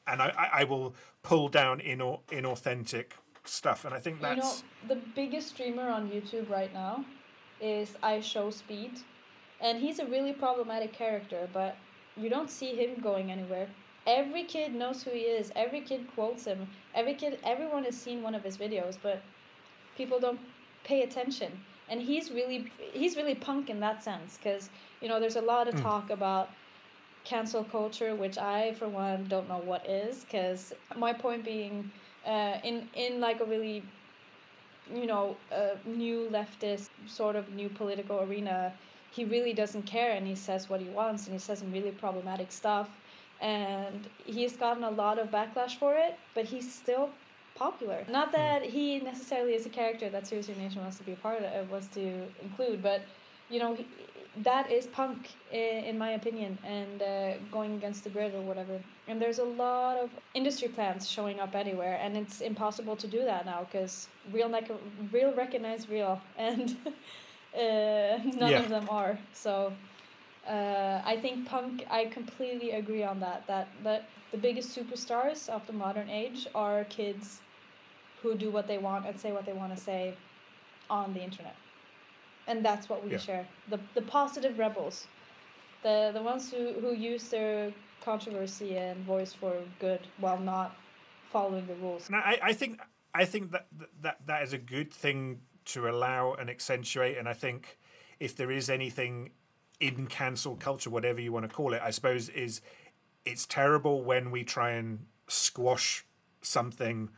and 0.05 0.21
I, 0.21 0.27
I, 0.37 0.61
I 0.61 0.63
will 0.65 0.93
pull 1.23 1.49
down 1.49 1.79
inau- 1.79 2.21
inauthentic 2.27 3.13
stuff." 3.43 3.85
And 3.85 3.93
I 3.93 3.99
think 3.99 4.21
that's 4.21 4.35
You 4.35 4.43
know, 4.87 4.95
the 4.95 5.01
biggest 5.15 5.49
streamer 5.49 5.89
on 5.89 6.09
YouTube 6.09 6.49
right 6.49 6.73
now 6.73 7.05
is 7.61 7.97
IShowSpeed, 8.03 9.03
and 9.59 9.79
he's 9.79 9.99
a 9.99 10.05
really 10.05 10.33
problematic 10.33 10.93
character, 10.93 11.49
but 11.53 11.75
you 12.15 12.29
don't 12.29 12.49
see 12.49 12.75
him 12.75 13.01
going 13.01 13.31
anywhere. 13.31 13.67
Every 14.07 14.43
kid 14.43 14.73
knows 14.73 15.03
who 15.03 15.11
he 15.11 15.19
is. 15.19 15.51
Every 15.55 15.81
kid 15.81 16.07
quotes 16.15 16.45
him. 16.45 16.67
Every 16.95 17.13
kid, 17.13 17.39
everyone 17.43 17.83
has 17.83 17.95
seen 17.95 18.23
one 18.23 18.33
of 18.33 18.43
his 18.43 18.57
videos, 18.57 18.97
but 19.01 19.21
people 19.97 20.19
don't 20.19 20.39
pay 20.83 21.03
attention. 21.03 21.51
And 21.89 22.01
he's 22.01 22.31
really, 22.31 22.71
he's 22.93 23.15
really 23.15 23.35
punk 23.35 23.69
in 23.69 23.79
that 23.81 24.03
sense, 24.03 24.37
because 24.37 24.69
you 25.01 25.07
know, 25.07 25.19
there's 25.19 25.35
a 25.35 25.41
lot 25.41 25.67
of 25.67 25.75
hmm. 25.75 25.81
talk 25.81 26.09
about 26.09 26.49
cancel 27.23 27.63
culture, 27.63 28.15
which 28.15 28.37
I, 28.37 28.73
for 28.73 28.87
one, 28.87 29.25
don't 29.27 29.47
know 29.47 29.61
what 29.63 29.87
is. 29.87 30.23
Because 30.23 30.73
my 30.95 31.13
point 31.13 31.43
being, 31.43 31.91
uh, 32.25 32.57
in 32.63 32.87
in 32.93 33.19
like 33.19 33.39
a 33.41 33.45
really, 33.45 33.83
you 34.93 35.05
know, 35.05 35.35
uh, 35.51 35.75
new 35.85 36.29
leftist 36.31 36.89
sort 37.07 37.35
of 37.35 37.49
new 37.53 37.69
political 37.69 38.21
arena, 38.21 38.73
he 39.11 39.25
really 39.25 39.53
doesn't 39.53 39.83
care, 39.83 40.11
and 40.11 40.27
he 40.27 40.35
says 40.35 40.69
what 40.69 40.79
he 40.81 40.89
wants, 40.89 41.25
and 41.25 41.33
he 41.33 41.39
says 41.39 41.59
some 41.59 41.71
really 41.71 41.91
problematic 41.91 42.51
stuff, 42.51 42.89
and 43.41 44.07
he's 44.25 44.55
gotten 44.55 44.83
a 44.83 44.91
lot 44.91 45.19
of 45.19 45.29
backlash 45.31 45.77
for 45.77 45.95
it, 45.95 46.17
but 46.35 46.45
he's 46.45 46.71
still 46.71 47.09
popular. 47.55 48.05
Not 48.09 48.31
that 48.31 48.63
he 48.63 48.99
necessarily 48.99 49.53
is 49.53 49.65
a 49.65 49.69
character 49.69 50.09
that 50.09 50.27
Serious 50.27 50.47
Nation 50.49 50.81
wants 50.81 50.97
to 50.97 51.03
be 51.03 51.13
a 51.13 51.17
part 51.17 51.41
of, 51.43 51.71
wants 51.71 51.87
to 51.87 52.23
include, 52.41 52.81
but 52.81 53.01
you 53.49 53.59
know, 53.59 53.75
he, 53.75 53.85
that 54.43 54.71
is 54.71 54.87
punk 54.87 55.29
in, 55.51 55.83
in 55.85 55.97
my 55.97 56.11
opinion, 56.11 56.57
and 56.65 57.01
uh, 57.01 57.33
going 57.51 57.75
against 57.75 58.03
the 58.03 58.09
grid 58.09 58.33
or 58.33 58.41
whatever. 58.41 58.79
And 59.07 59.21
there's 59.21 59.39
a 59.39 59.43
lot 59.43 59.97
of 59.97 60.09
industry 60.33 60.67
plans 60.69 61.09
showing 61.09 61.39
up 61.39 61.55
anywhere, 61.55 61.99
and 62.01 62.15
it's 62.17 62.41
impossible 62.41 62.95
to 62.97 63.07
do 63.07 63.23
that 63.25 63.45
now 63.45 63.61
because 63.69 64.07
real, 64.31 64.49
nec- 64.49 64.71
real 65.11 65.33
recognize 65.33 65.89
real, 65.89 66.21
and 66.37 66.77
uh, 67.55 68.17
none 68.37 68.51
Yeah. 68.51 68.63
of 68.63 68.69
them 68.69 68.87
are. 68.89 69.19
So. 69.33 69.73
Uh, 70.47 70.99
I 71.05 71.15
think 71.17 71.45
punk. 71.45 71.85
I 71.91 72.05
completely 72.05 72.71
agree 72.71 73.03
on 73.03 73.19
that. 73.19 73.45
That 73.45 73.67
that 73.83 74.05
the 74.31 74.37
biggest 74.37 74.75
superstars 74.75 75.47
of 75.49 75.67
the 75.67 75.73
modern 75.73 76.09
age 76.09 76.47
are 76.55 76.85
kids 76.85 77.39
who 78.23 78.33
do 78.35 78.49
what 78.49 78.65
they 78.67 78.77
want 78.79 79.05
and 79.05 79.19
say 79.19 79.31
what 79.31 79.45
they 79.45 79.53
want 79.53 79.75
to 79.75 79.79
say 79.79 80.15
on 80.89 81.13
the 81.13 81.21
internet, 81.21 81.55
and 82.47 82.63
that's 82.65 82.89
what 82.89 83.03
we 83.03 83.11
Yeah. 83.11 83.17
share. 83.17 83.47
the 83.69 83.79
The 83.93 84.01
positive 84.01 84.57
rebels, 84.59 85.07
the 85.83 86.11
the 86.13 86.21
ones 86.21 86.51
who 86.51 86.73
who 86.81 86.93
use 86.93 87.29
their 87.29 87.73
controversy 88.01 88.77
and 88.77 89.05
voice 89.05 89.33
for 89.33 89.53
good 89.79 90.01
while 90.17 90.39
not 90.39 90.75
following 91.31 91.67
the 91.67 91.75
rules. 91.75 92.07
And 92.07 92.15
I, 92.15 92.39
I 92.41 92.53
think 92.53 92.79
I 93.13 93.25
think 93.25 93.51
that, 93.51 93.67
that 94.01 94.17
that 94.25 94.43
is 94.43 94.53
a 94.53 94.57
good 94.57 94.91
thing 94.93 95.41
to 95.65 95.87
allow 95.87 96.33
and 96.33 96.49
accentuate. 96.49 97.17
And 97.17 97.27
I 97.27 97.33
think 97.33 97.77
if 98.19 98.35
there 98.35 98.51
is 98.51 98.69
anything 98.69 99.31
in 99.79 100.07
cancel 100.07 100.55
culture, 100.55 100.89
whatever 100.89 101.21
you 101.21 101.31
want 101.31 101.49
to 101.49 101.55
call 101.55 101.73
it, 101.73 101.81
I 101.83 101.91
suppose 101.91 102.29
is 102.29 102.61
it's 103.25 103.45
terrible 103.45 104.03
when 104.03 104.31
we 104.31 104.43
try 104.43 104.71
and 104.71 105.05
squash 105.27 106.05
something 106.41 107.09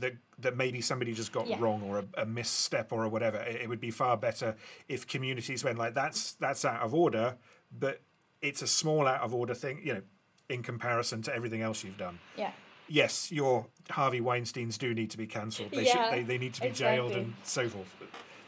that 0.00 0.14
that 0.38 0.56
maybe 0.56 0.80
somebody 0.80 1.12
just 1.14 1.32
got 1.32 1.46
Yeah. 1.46 1.56
wrong 1.60 1.82
or 1.82 1.98
a, 1.98 2.22
a 2.22 2.26
misstep 2.26 2.92
or 2.92 3.08
whatever. 3.08 3.38
It, 3.38 3.62
it 3.62 3.68
would 3.68 3.80
be 3.80 3.90
far 3.90 4.16
better 4.16 4.56
if 4.88 5.06
communities 5.06 5.64
went 5.64 5.78
like 5.78 5.94
that's 5.94 6.32
that's 6.34 6.64
out 6.64 6.82
of 6.82 6.94
order, 6.94 7.36
but 7.76 8.00
it's 8.40 8.62
a 8.62 8.66
small 8.66 9.06
out 9.06 9.20
of 9.22 9.34
order 9.34 9.54
thing, 9.54 9.80
you 9.84 9.94
know, 9.94 10.02
in 10.48 10.62
comparison 10.62 11.22
to 11.22 11.34
everything 11.34 11.60
else 11.62 11.82
you've 11.84 11.98
done 11.98 12.18
Yeah. 12.36 12.52
yes, 12.88 13.30
your 13.32 13.66
Harvey 13.90 14.20
Weinsteins 14.20 14.78
do 14.78 14.94
need 14.94 15.10
to 15.10 15.18
be 15.18 15.26
cancelled. 15.26 15.72
They 15.72 15.84
Yeah, 15.86 16.04
should 16.10 16.18
they, 16.18 16.22
they 16.22 16.38
need 16.38 16.54
to 16.54 16.62
be 16.62 16.70
jailed 16.70 17.12
and 17.12 17.34
so 17.42 17.68
forth. 17.68 17.92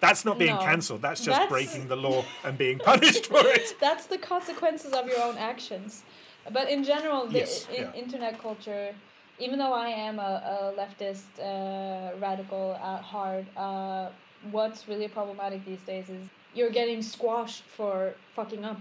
That's 0.01 0.24
not 0.24 0.38
being 0.38 0.55
No. 0.55 0.61
cancelled. 0.62 1.03
That's 1.03 1.20
just 1.22 1.36
That's- 1.38 1.51
breaking 1.51 1.88
the 1.88 1.96
law 1.96 2.24
and 2.44 2.57
being 2.57 2.78
punished 2.78 3.26
for 3.26 3.44
it. 3.44 3.76
That's 3.80 4.07
the 4.07 4.16
consequences 4.16 4.92
of 4.94 5.07
your 5.09 5.20
own 5.22 5.36
actions. 5.36 6.05
But 6.51 6.70
in 6.70 6.84
general, 6.84 7.26
the 7.26 7.40
Yes, 7.40 7.68
yeah. 7.70 7.92
internet 7.92 8.40
culture, 8.40 8.94
even 9.41 9.59
though 9.59 9.72
I 9.72 9.88
am 9.88 10.18
a, 10.18 10.22
a 10.22 10.80
leftist 10.80 11.24
uh, 11.41 12.16
radical 12.18 12.74
at 12.74 13.03
heart, 13.03 13.47
uh, 13.57 14.09
what's 14.51 14.86
really 14.88 15.09
problematic 15.09 15.64
these 15.64 15.80
days 15.80 16.09
is 16.09 16.28
you're 16.55 16.70
getting 16.70 17.03
squashed 17.03 17.64
for 17.64 18.14
fucking 18.34 18.64
up. 18.64 18.80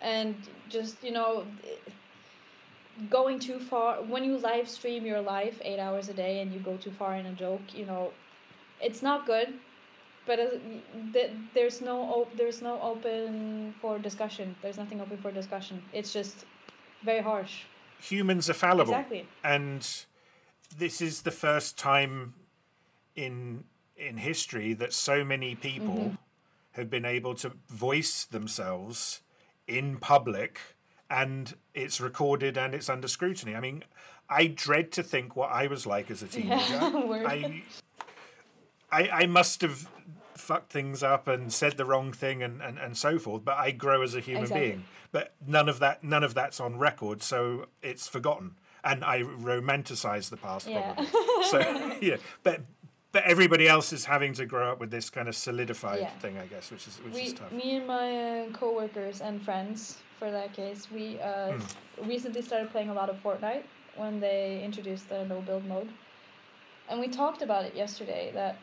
And 0.00 0.36
just, 0.68 1.02
you 1.02 1.12
know, 1.12 1.44
going 3.10 3.38
too 3.38 3.58
far, 3.58 3.96
when 4.02 4.24
you 4.24 4.38
live 4.38 4.68
stream 4.68 5.04
your 5.04 5.20
life 5.20 5.58
eight 5.62 5.78
hours 5.78 6.08
a 6.08 6.14
day 6.14 6.40
and 6.40 6.52
you 6.52 6.60
go 6.60 6.76
too 6.76 6.90
far 6.92 7.16
in 7.16 7.26
a 7.26 7.32
joke, 7.32 7.62
you 7.74 7.86
know, 7.86 8.12
it's 8.80 9.02
not 9.02 9.26
good 9.26 9.54
but 10.26 10.38
uh, 10.38 11.20
there's 11.54 11.80
no 11.80 12.02
op- 12.02 12.36
there's 12.36 12.60
no 12.60 12.78
open 12.82 13.74
for 13.80 13.98
discussion. 13.98 14.54
There's 14.60 14.76
nothing 14.76 15.00
open 15.00 15.16
for 15.16 15.32
discussion. 15.32 15.82
It's 15.94 16.12
just 16.12 16.44
very 17.02 17.22
harsh 17.22 17.64
Humans 18.02 18.48
are 18.50 18.54
fallible. 18.54 18.92
exactly 18.94 19.26
And 19.44 19.86
this 20.76 21.00
is 21.00 21.22
the 21.22 21.30
first 21.30 21.76
time 21.78 22.34
in 23.16 23.64
in 23.96 24.18
history 24.18 24.74
that 24.74 24.92
so 24.92 25.24
many 25.24 25.54
people 25.54 25.94
Mm-hmm. 25.96 26.14
have 26.72 26.88
been 26.90 27.04
able 27.04 27.34
to 27.34 27.50
voice 27.68 28.24
themselves 28.24 29.22
in 29.66 29.96
public 29.96 30.60
and 31.10 31.56
it's 31.74 32.00
recorded 32.00 32.56
and 32.56 32.74
it's 32.74 32.88
under 32.88 33.08
scrutiny. 33.08 33.56
I 33.56 33.60
mean, 33.60 33.82
I 34.30 34.46
dread 34.46 34.92
to 34.92 35.02
think 35.02 35.34
what 35.34 35.50
I 35.50 35.66
was 35.66 35.86
like 35.86 36.10
as 36.10 36.22
a 36.22 36.28
teenager. 36.36 36.78
Word. 37.06 37.26
I, 37.26 37.62
I 38.92 39.08
I 39.22 39.26
must 39.26 39.62
have 39.62 39.88
fucked 40.48 40.72
things 40.72 41.02
up 41.02 41.28
and 41.28 41.52
said 41.52 41.76
the 41.76 41.84
wrong 41.84 42.10
thing 42.12 42.42
and, 42.42 42.62
and, 42.62 42.78
and 42.78 42.96
so 42.96 43.18
forth, 43.18 43.44
but 43.44 43.56
I 43.66 43.70
grow 43.70 44.00
as 44.02 44.14
a 44.14 44.20
human 44.20 44.44
Exactly. 44.44 44.68
being. 44.68 44.84
But 45.12 45.26
none 45.46 45.68
of 45.68 45.78
that 45.84 46.02
none 46.02 46.24
of 46.28 46.32
that's 46.34 46.58
on 46.66 46.78
record, 46.78 47.22
so 47.22 47.66
it's 47.90 48.08
forgotten. 48.08 48.48
and 48.90 49.04
I 49.04 49.16
romanticize 49.22 50.26
the 50.30 50.36
past 50.46 50.66
Yeah. 50.66 50.94
probably. 50.94 51.06
So 51.52 51.58
yeah, 52.08 52.16
but 52.46 52.56
but 53.14 53.22
everybody 53.24 53.66
else 53.74 53.88
is 53.98 54.04
having 54.14 54.32
to 54.40 54.44
grow 54.52 54.66
up 54.72 54.78
with 54.82 54.90
this 54.90 55.06
kind 55.16 55.28
of 55.28 55.34
solidified 55.34 56.00
Yeah. 56.00 56.10
thing, 56.22 56.34
I 56.44 56.46
guess, 56.52 56.70
which 56.72 56.84
is 56.88 56.94
which 57.04 57.14
we, 57.14 57.22
is 57.28 57.32
tough. 57.34 57.52
me 57.52 57.68
and 57.78 57.86
my 57.86 58.08
uh, 58.26 58.50
coworkers 58.60 59.20
and 59.20 59.34
friends, 59.48 59.78
for 60.18 60.28
that 60.38 60.50
case, 60.60 60.80
we 60.96 61.04
uh, 61.20 61.52
Hmm. 61.52 62.08
recently 62.14 62.42
started 62.48 62.68
playing 62.74 62.90
a 62.94 62.94
lot 63.00 63.08
of 63.12 63.16
Fortnite 63.24 63.64
when 64.02 64.14
they 64.26 64.62
introduced 64.68 65.04
the 65.12 65.20
no 65.32 65.38
build 65.48 65.64
mode, 65.72 65.88
and 66.88 66.96
we 67.04 67.08
talked 67.22 67.42
about 67.48 67.62
it 67.68 67.74
yesterday. 67.82 68.24
That 68.40 68.54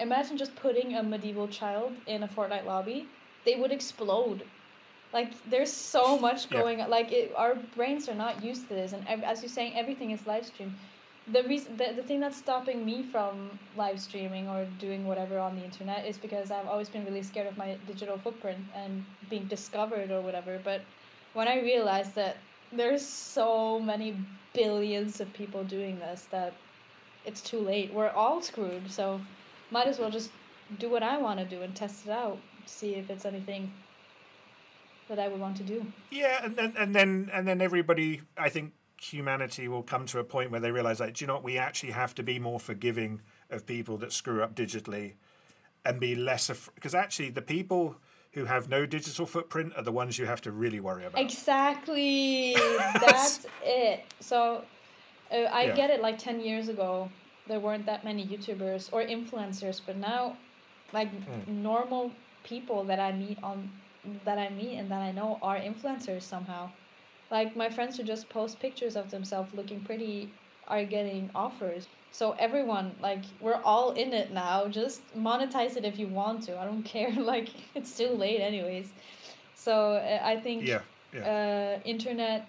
imagine 0.00 0.36
just 0.36 0.54
putting 0.56 0.94
a 0.94 1.02
medieval 1.02 1.48
child 1.48 1.92
in 2.06 2.22
a 2.22 2.28
Fortnite 2.28 2.64
lobby, 2.64 3.06
they 3.44 3.56
would 3.56 3.72
explode. 3.72 4.42
Like 5.12 5.32
there's 5.48 5.72
so 5.72 6.18
much 6.18 6.46
Yeah. 6.50 6.58
going 6.60 6.80
on. 6.82 6.90
Like 6.90 7.12
it, 7.12 7.32
our 7.36 7.54
brains 7.76 8.08
are 8.08 8.14
not 8.14 8.42
used 8.44 8.68
to 8.68 8.74
this, 8.74 8.92
and 8.92 9.06
ev- 9.08 9.22
as 9.24 9.42
you're 9.42 9.48
saying, 9.48 9.72
everything 9.76 10.10
is 10.10 10.26
live 10.26 10.46
stream. 10.46 10.74
The 11.30 11.42
reason, 11.42 11.76
the, 11.76 11.92
the 11.94 12.02
thing 12.02 12.20
that's 12.20 12.36
stopping 12.38 12.86
me 12.86 13.02
from 13.02 13.58
live 13.76 14.00
streaming 14.00 14.48
or 14.48 14.66
doing 14.78 15.06
whatever 15.06 15.38
on 15.38 15.56
the 15.56 15.64
internet 15.64 16.06
is 16.06 16.16
because 16.16 16.50
I've 16.50 16.66
always 16.66 16.88
been 16.88 17.04
really 17.04 17.22
scared 17.22 17.46
of 17.46 17.58
my 17.58 17.76
digital 17.86 18.16
footprint 18.18 18.58
and 18.74 19.04
being 19.28 19.44
discovered 19.44 20.10
or 20.10 20.22
whatever. 20.22 20.58
But 20.64 20.80
when 21.34 21.46
I 21.46 21.60
realized 21.60 22.14
that 22.14 22.36
there's 22.72 23.04
so 23.06 23.78
many 23.78 24.16
billions 24.54 25.20
of 25.20 25.30
people 25.34 25.64
doing 25.64 25.98
this 25.98 26.26
that 26.30 26.52
it's 27.26 27.42
too 27.42 27.60
late. 27.60 27.92
We're 27.92 28.08
all 28.10 28.40
screwed. 28.40 28.90
So 28.90 29.20
might 29.70 29.86
as 29.86 29.98
well 29.98 30.10
just 30.10 30.30
do 30.78 30.88
what 30.88 31.02
I 31.02 31.18
want 31.18 31.38
to 31.40 31.44
do 31.46 31.62
and 31.62 31.74
test 31.74 32.06
it 32.06 32.10
out, 32.10 32.38
see 32.66 32.94
if 32.94 33.10
it's 33.10 33.24
anything 33.24 33.72
that 35.08 35.18
I 35.18 35.28
would 35.28 35.40
want 35.40 35.56
to 35.58 35.62
do. 35.62 35.86
Yeah, 36.10 36.44
and 36.44 36.56
then 36.56 36.74
and 36.78 36.94
then 36.94 37.30
and 37.32 37.46
then 37.48 37.60
everybody, 37.60 38.20
I 38.36 38.48
think 38.48 38.72
humanity 39.00 39.68
will 39.68 39.82
come 39.82 40.04
to 40.06 40.18
a 40.18 40.24
point 40.24 40.50
where 40.50 40.60
they 40.60 40.70
realize 40.72 41.00
like, 41.00 41.14
do 41.14 41.22
you 41.22 41.26
know 41.26 41.34
what? 41.34 41.44
We 41.44 41.56
actually 41.56 41.92
have 41.92 42.14
to 42.16 42.22
be 42.22 42.38
more 42.38 42.60
forgiving 42.60 43.22
of 43.50 43.64
people 43.64 43.96
that 43.98 44.12
screw 44.12 44.42
up 44.42 44.54
digitally, 44.54 45.14
and 45.84 45.98
be 46.00 46.14
less 46.14 46.50
because 46.74 46.94
actually 46.94 47.30
the 47.30 47.42
people 47.42 47.96
who 48.32 48.44
have 48.44 48.68
no 48.68 48.84
digital 48.84 49.24
footprint 49.24 49.72
are 49.76 49.82
the 49.82 49.92
ones 49.92 50.18
you 50.18 50.26
have 50.26 50.42
to 50.42 50.52
really 50.52 50.80
worry 50.80 51.04
about. 51.06 51.20
Exactly. 51.20 52.54
That's 53.00 53.46
it. 53.64 54.04
So 54.20 54.64
uh, 55.32 55.36
I 55.50 55.64
Yeah. 55.64 55.74
get 55.74 55.90
it. 55.90 56.02
Like 56.02 56.18
10 56.18 56.40
years 56.40 56.68
ago, 56.68 57.10
there 57.48 57.60
weren't 57.60 57.86
that 57.86 58.04
many 58.04 58.24
YouTubers 58.26 58.90
or 58.92 59.02
influencers, 59.02 59.80
but 59.84 59.96
now, 59.96 60.36
like 60.92 61.08
normal 61.48 62.12
people 62.44 62.84
that 62.84 62.98
I 63.00 63.12
meet 63.12 63.38
on 63.42 63.70
that 64.24 64.38
I 64.38 64.48
meet 64.50 64.76
and 64.78 64.90
that 64.90 65.02
I 65.02 65.12
know 65.12 65.38
are 65.42 65.58
influencers 65.58 66.22
somehow. 66.22 66.70
Like 67.30 67.56
my 67.56 67.68
friends 67.68 67.96
who 67.96 68.04
just 68.04 68.28
post 68.28 68.58
pictures 68.60 68.96
of 68.96 69.10
themselves 69.10 69.52
looking 69.54 69.80
pretty 69.80 70.30
are 70.66 70.84
getting 70.84 71.30
offers. 71.34 71.88
So 72.10 72.32
everyone, 72.38 72.94
like 73.02 73.22
we're 73.40 73.60
all 73.64 73.90
in 73.92 74.12
it 74.14 74.32
now. 74.32 74.66
Just 74.68 75.02
monetize 75.16 75.76
it 75.76 75.84
if 75.84 75.98
you 75.98 76.08
want 76.08 76.42
to. 76.44 76.58
I 76.58 76.64
don't 76.64 76.82
care. 76.94 77.12
Like 77.12 77.48
it's 77.74 77.96
too 77.96 78.08
late 78.10 78.40
anyways. 78.40 78.88
So 79.54 79.92
uh, 79.94 80.20
I 80.22 80.36
think 80.36 80.64
Yeah, 80.66 80.80
yeah. 81.12 81.76
uh, 81.76 81.80
internet 81.84 82.46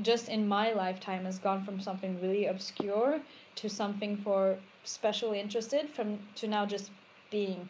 just 0.00 0.28
in 0.28 0.48
my 0.48 0.72
lifetime 0.72 1.24
has 1.24 1.38
gone 1.38 1.62
from 1.62 1.80
something 1.80 2.20
really 2.20 2.46
obscure 2.46 3.20
to 3.56 3.68
something 3.68 4.16
for 4.16 4.56
specially 4.84 5.38
interested 5.38 5.90
from 5.90 6.18
to 6.34 6.48
now 6.48 6.64
just 6.64 6.90
being 7.30 7.68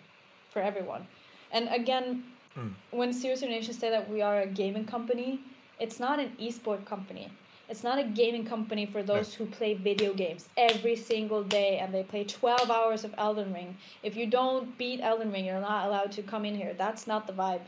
for 0.50 0.62
everyone 0.62 1.06
and 1.50 1.68
again 1.68 2.22
hmm. 2.54 2.68
when 2.90 3.12
Serious 3.12 3.42
Nation 3.42 3.74
say 3.74 3.90
that 3.90 4.08
we 4.08 4.22
are 4.22 4.40
a 4.40 4.46
gaming 4.46 4.84
company 4.84 5.40
it's 5.80 5.98
not 5.98 6.20
an 6.20 6.32
esport 6.40 6.84
company 6.84 7.28
it's 7.72 7.82
not 7.82 7.98
a 7.98 8.04
gaming 8.04 8.44
company 8.44 8.84
for 8.84 9.02
those 9.02 9.32
who 9.32 9.46
play 9.46 9.72
video 9.72 10.12
games 10.12 10.46
every 10.58 10.94
single 10.94 11.42
day 11.42 11.78
and 11.78 11.94
they 11.94 12.02
play 12.02 12.22
12 12.22 12.70
hours 12.70 13.02
of 13.02 13.14
Elden 13.16 13.54
Ring. 13.54 13.78
If 14.02 14.14
you 14.14 14.26
don't 14.26 14.76
beat 14.76 15.00
Elden 15.00 15.32
Ring, 15.32 15.46
you're 15.46 15.58
not 15.58 15.86
allowed 15.86 16.12
to 16.12 16.22
come 16.22 16.44
in 16.44 16.54
here. 16.54 16.74
That's 16.76 17.06
not 17.06 17.26
the 17.26 17.32
vibe. 17.32 17.62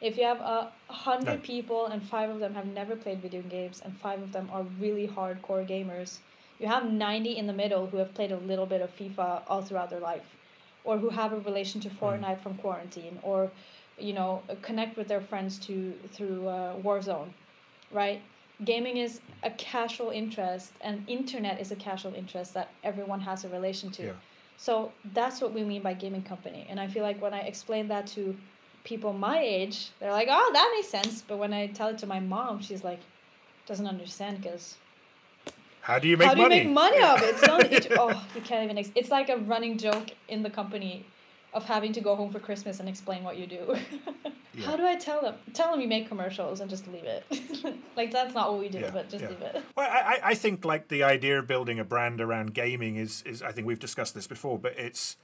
If 0.00 0.16
you 0.16 0.24
have 0.24 0.40
a 0.40 0.72
hundred 0.88 1.36
No. 1.36 1.38
people 1.38 1.86
and 1.86 2.02
five 2.02 2.30
of 2.30 2.38
them 2.40 2.54
have 2.54 2.66
never 2.66 2.96
played 2.96 3.20
video 3.20 3.42
games 3.42 3.82
and 3.84 3.96
five 3.96 4.22
of 4.22 4.32
them 4.32 4.48
are 4.52 4.62
really 4.78 5.06
hardcore 5.06 5.66
gamers, 5.68 6.18
you 6.58 6.66
have 6.66 6.90
90 6.90 7.36
in 7.36 7.46
the 7.46 7.52
middle 7.52 7.86
who 7.86 7.98
have 7.98 8.14
played 8.14 8.32
a 8.32 8.36
little 8.38 8.66
bit 8.66 8.80
of 8.80 8.96
FIFA 8.96 9.42
all 9.46 9.62
throughout 9.62 9.90
their 9.90 10.00
life 10.00 10.36
or 10.84 10.98
who 10.98 11.10
have 11.10 11.32
a 11.32 11.40
relation 11.40 11.80
to 11.82 11.90
Fortnite 11.90 12.40
from 12.40 12.54
quarantine 12.56 13.18
or 13.22 13.50
you 13.98 14.12
know 14.14 14.42
connect 14.62 14.96
with 14.96 15.08
their 15.08 15.20
friends 15.20 15.58
to 15.66 15.92
through 16.12 16.48
uh, 16.48 16.76
Warzone, 16.76 17.30
right? 17.92 18.22
Gaming 18.64 18.98
is 18.98 19.20
a 19.42 19.50
casual 19.50 20.10
interest 20.10 20.72
and 20.82 21.02
internet 21.08 21.60
is 21.60 21.70
a 21.72 21.76
casual 21.76 22.14
interest 22.14 22.52
that 22.54 22.70
everyone 22.84 23.20
has 23.20 23.44
a 23.44 23.48
relation 23.48 23.90
to. 23.92 24.04
Yeah. 24.04 24.12
So 24.58 24.92
that's 25.14 25.40
what 25.40 25.54
we 25.54 25.64
mean 25.64 25.80
by 25.80 25.94
gaming 25.94 26.22
company. 26.22 26.66
And 26.68 26.78
I 26.78 26.86
feel 26.86 27.02
like 27.02 27.20
when 27.22 27.32
I 27.32 27.40
explain 27.40 27.88
that 27.88 28.06
to 28.08 28.36
people 28.84 29.12
my 29.12 29.38
age, 29.40 29.90
they're 30.00 30.10
like, 30.12 30.28
"Oh, 30.30 30.50
that 30.52 30.72
makes 30.74 30.88
sense." 30.88 31.22
But 31.26 31.38
when 31.38 31.52
I 31.52 31.66
tell 31.68 31.88
it 31.88 31.98
to 31.98 32.06
my 32.06 32.20
mom, 32.20 32.60
she's 32.60 32.82
like, 32.84 33.00
doesn't 33.66 33.86
understand 33.86 34.40
because 34.42 34.76
How 35.82 35.98
do 35.98 36.08
you 36.08 36.16
make 36.16 36.28
money? 36.28 36.42
how 36.42 36.48
do 36.48 36.54
you 36.56 36.64
money? 36.70 36.94
make 36.96 37.00
money 37.00 37.02
of 37.02 37.22
it? 37.22 37.34
It's 37.34 37.46
not, 37.46 37.62
it, 37.72 37.86
oh, 37.98 38.26
you 38.34 38.40
can't 38.40 38.64
even. 38.64 38.78
Ex- 38.78 38.90
it's 38.94 39.10
like 39.10 39.28
a 39.28 39.36
running 39.36 39.78
joke 39.78 40.10
in 40.28 40.42
the 40.42 40.50
company 40.50 41.04
of 41.52 41.64
having 41.64 41.92
to 41.92 42.00
go 42.00 42.14
home 42.16 42.30
for 42.30 42.38
Christmas 42.38 42.80
and 42.80 42.88
explain 42.88 43.22
what 43.24 43.36
you 43.36 43.46
do. 43.46 43.76
Yeah. 44.52 44.66
How 44.66 44.76
do 44.76 44.84
I 44.84 44.96
tell 44.96 45.22
them? 45.22 45.36
Tell 45.54 45.70
them 45.70 45.80
you 45.80 45.86
make 45.86 46.08
commercials 46.08 46.58
and 46.60 46.68
just 46.68 46.88
leave 46.88 47.04
it. 47.04 47.24
like 47.96 48.10
that's 48.10 48.34
not 48.34 48.50
what 48.50 48.58
we 48.60 48.68
do, 48.68 48.80
Yeah, 48.80 48.90
but 48.90 49.08
just 49.08 49.22
yeah. 49.22 49.30
leave 49.30 49.40
it. 49.42 49.62
Well, 49.76 49.88
I, 49.88 50.16
I- 50.16 50.20
I 50.30 50.34
think 50.34 50.64
like 50.64 50.88
the 50.88 51.04
idea 51.04 51.38
of 51.38 51.46
building 51.46 51.78
a 51.78 51.84
brand 51.84 52.20
around 52.20 52.52
gaming 52.52 52.96
is 52.96 53.22
is 53.24 53.42
I 53.44 53.52
think 53.52 53.68
we've 53.68 53.78
discussed 53.78 54.12
this 54.12 54.26
before, 54.26 54.58
but 54.58 54.76
it's 54.76 55.16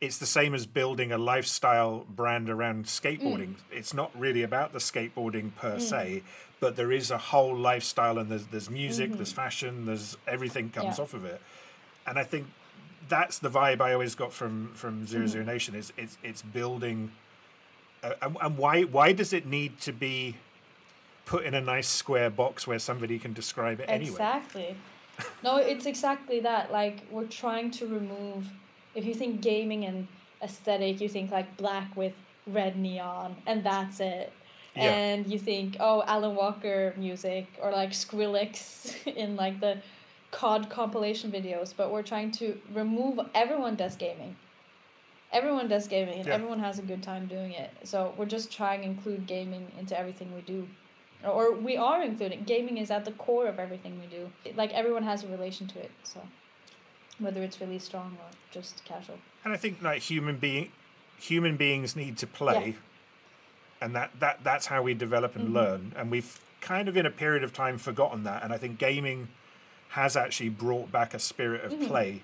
it's 0.00 0.18
the 0.18 0.26
same 0.26 0.54
as 0.54 0.66
building 0.66 1.12
a 1.12 1.18
lifestyle 1.18 2.06
brand 2.08 2.48
around 2.48 2.86
skateboarding. 2.86 3.54
Mm. 3.54 3.56
It's 3.70 3.92
not 3.92 4.10
really 4.18 4.42
about 4.42 4.72
the 4.72 4.78
skateboarding 4.78 5.54
per 5.54 5.76
mm. 5.76 5.80
se, 5.80 6.22
but 6.58 6.76
there 6.76 6.90
is 6.90 7.10
a 7.10 7.18
whole 7.18 7.54
lifestyle 7.56 8.18
and 8.18 8.30
there's 8.30 8.46
there's 8.46 8.70
music, 8.70 9.12
there's 9.12 9.30
mm-hmm. 9.30 9.36
fashion, 9.36 9.86
there's 9.86 10.16
everything 10.26 10.70
comes 10.70 10.98
Yeah. 10.98 11.04
off 11.04 11.14
of 11.14 11.24
it. 11.24 11.40
And 12.06 12.18
I 12.18 12.24
think 12.24 12.46
that's 13.08 13.38
the 13.38 13.50
vibe 13.50 13.80
I 13.80 13.92
always 13.92 14.14
got 14.14 14.32
from 14.32 14.72
from 14.74 15.06
Zero 15.06 15.26
Zero 15.26 15.44
mm. 15.44 15.48
Nation 15.48 15.74
is 15.74 15.92
it's 15.96 16.16
it's 16.22 16.42
building 16.42 17.12
uh, 18.02 18.12
and, 18.22 18.36
and 18.40 18.56
why 18.56 18.82
why 18.82 19.12
does 19.12 19.32
it 19.32 19.46
need 19.46 19.80
to 19.80 19.92
be 19.92 20.36
put 21.26 21.44
in 21.44 21.54
a 21.54 21.60
nice 21.60 21.88
square 21.88 22.30
box 22.30 22.66
where 22.66 22.78
somebody 22.78 23.18
can 23.18 23.32
describe 23.32 23.80
it 23.80 23.88
anyway? 23.88 24.10
Exactly. 24.10 24.76
No, 25.44 25.58
it's 25.58 25.84
exactly 25.84 26.40
that. 26.40 26.72
Like 26.72 27.04
we're 27.10 27.26
trying 27.26 27.70
to 27.72 27.86
remove. 27.86 28.48
If 28.94 29.04
you 29.04 29.14
think 29.14 29.40
gaming 29.40 29.84
and 29.84 30.08
aesthetic, 30.42 31.00
you 31.00 31.08
think 31.08 31.30
like 31.30 31.56
black 31.56 31.96
with 31.96 32.14
red 32.46 32.76
neon, 32.76 33.36
and 33.46 33.62
that's 33.64 34.00
it. 34.00 34.32
Yeah. 34.76 34.82
And 34.94 35.26
you 35.26 35.38
think, 35.38 35.76
oh, 35.80 36.02
Alan 36.06 36.34
Walker 36.36 36.94
music 36.96 37.46
or 37.60 37.72
like 37.72 37.90
Skrillex 37.90 38.94
in 39.16 39.36
like 39.36 39.60
the 39.60 39.78
COD 40.30 40.70
compilation 40.70 41.30
videos, 41.32 41.74
but 41.76 41.90
we're 41.90 42.02
trying 42.02 42.30
to 42.32 42.58
remove. 42.72 43.18
Everyone 43.34 43.74
does 43.74 43.96
gaming. 43.96 44.36
Everyone 45.32 45.68
does 45.68 45.86
gaming, 45.86 46.18
and 46.18 46.26
Yeah. 46.26 46.34
everyone 46.34 46.58
has 46.60 46.78
a 46.78 46.82
good 46.82 47.02
time 47.02 47.26
doing 47.26 47.52
it. 47.52 47.70
So 47.84 48.14
we're 48.16 48.26
just 48.26 48.52
trying 48.52 48.80
to 48.82 48.86
include 48.86 49.26
gaming 49.26 49.70
into 49.78 49.98
everything 49.98 50.34
we 50.34 50.40
do 50.42 50.68
or 51.24 51.52
we 51.54 51.76
are 51.76 52.02
including 52.02 52.42
gaming 52.44 52.78
is 52.78 52.90
at 52.90 53.04
the 53.04 53.12
core 53.12 53.46
of 53.46 53.58
everything 53.58 54.00
we 54.00 54.06
do 54.06 54.30
like 54.56 54.72
everyone 54.72 55.02
has 55.02 55.22
a 55.22 55.28
relation 55.28 55.66
to 55.66 55.78
it 55.78 55.90
so 56.02 56.20
whether 57.20 57.42
it's 57.42 57.60
really 57.60 57.78
strong 57.78 58.16
or 58.20 58.30
just 58.50 58.84
casual 58.84 59.18
And 59.44 59.52
I 59.52 59.56
think 59.56 59.80
like 59.82 60.02
human 60.02 60.36
being 60.38 60.72
human 61.18 61.56
beings 61.56 61.94
need 61.94 62.16
to 62.18 62.26
play. 62.26 62.76
And 63.80 63.94
that, 63.94 64.10
that 64.20 64.40
that's 64.42 64.66
how 64.66 64.82
we 64.82 64.94
develop 64.94 65.32
Mm-hmm. 65.32 65.40
and 65.46 65.54
learn. 65.54 65.92
And 65.96 66.10
we've 66.10 66.40
kind 66.60 66.88
of 66.88 66.96
in 66.96 67.06
a 67.06 67.10
period 67.10 67.42
of 67.44 67.52
time 67.52 67.78
forgotten 67.78 68.24
that. 68.24 68.42
And 68.42 68.52
I 68.52 68.58
think 68.58 68.78
gaming 68.78 69.28
has 69.90 70.16
actually 70.16 70.50
brought 70.50 70.90
back 70.92 71.14
a 71.14 71.18
spirit 71.18 71.62
Mm-hmm. 71.70 71.82
of 71.82 71.88
play 71.88 72.22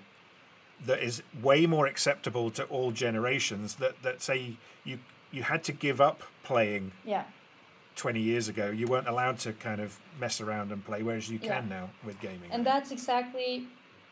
that 0.85 0.99
is 1.01 1.23
way 1.41 1.65
more 1.65 1.87
acceptable 1.87 2.51
to 2.51 2.63
all 2.65 2.91
generations 2.91 3.75
that, 3.75 4.01
that 4.03 4.21
say 4.21 4.57
you 4.83 4.99
you 5.31 5.43
had 5.43 5.63
to 5.63 5.71
give 5.73 5.99
up 5.99 6.21
playing 6.43 6.91
yeah 7.03 7.23
20 7.95 8.19
years 8.19 8.47
ago. 8.47 8.69
You 8.69 8.85
weren't 8.85 9.07
allowed 9.07 9.39
to 9.39 9.53
kind 9.53 9.81
of 9.81 9.99
mess 10.19 10.39
around 10.39 10.71
and 10.71 10.85
play, 10.85 11.01
whereas 11.01 11.29
you 11.31 11.39
can 11.39 11.63
Yeah. 11.67 11.77
now 11.77 11.89
with 12.05 12.19
gaming. 12.21 12.49
and 12.51 12.63
that's 12.65 12.91
exactly 12.91 13.67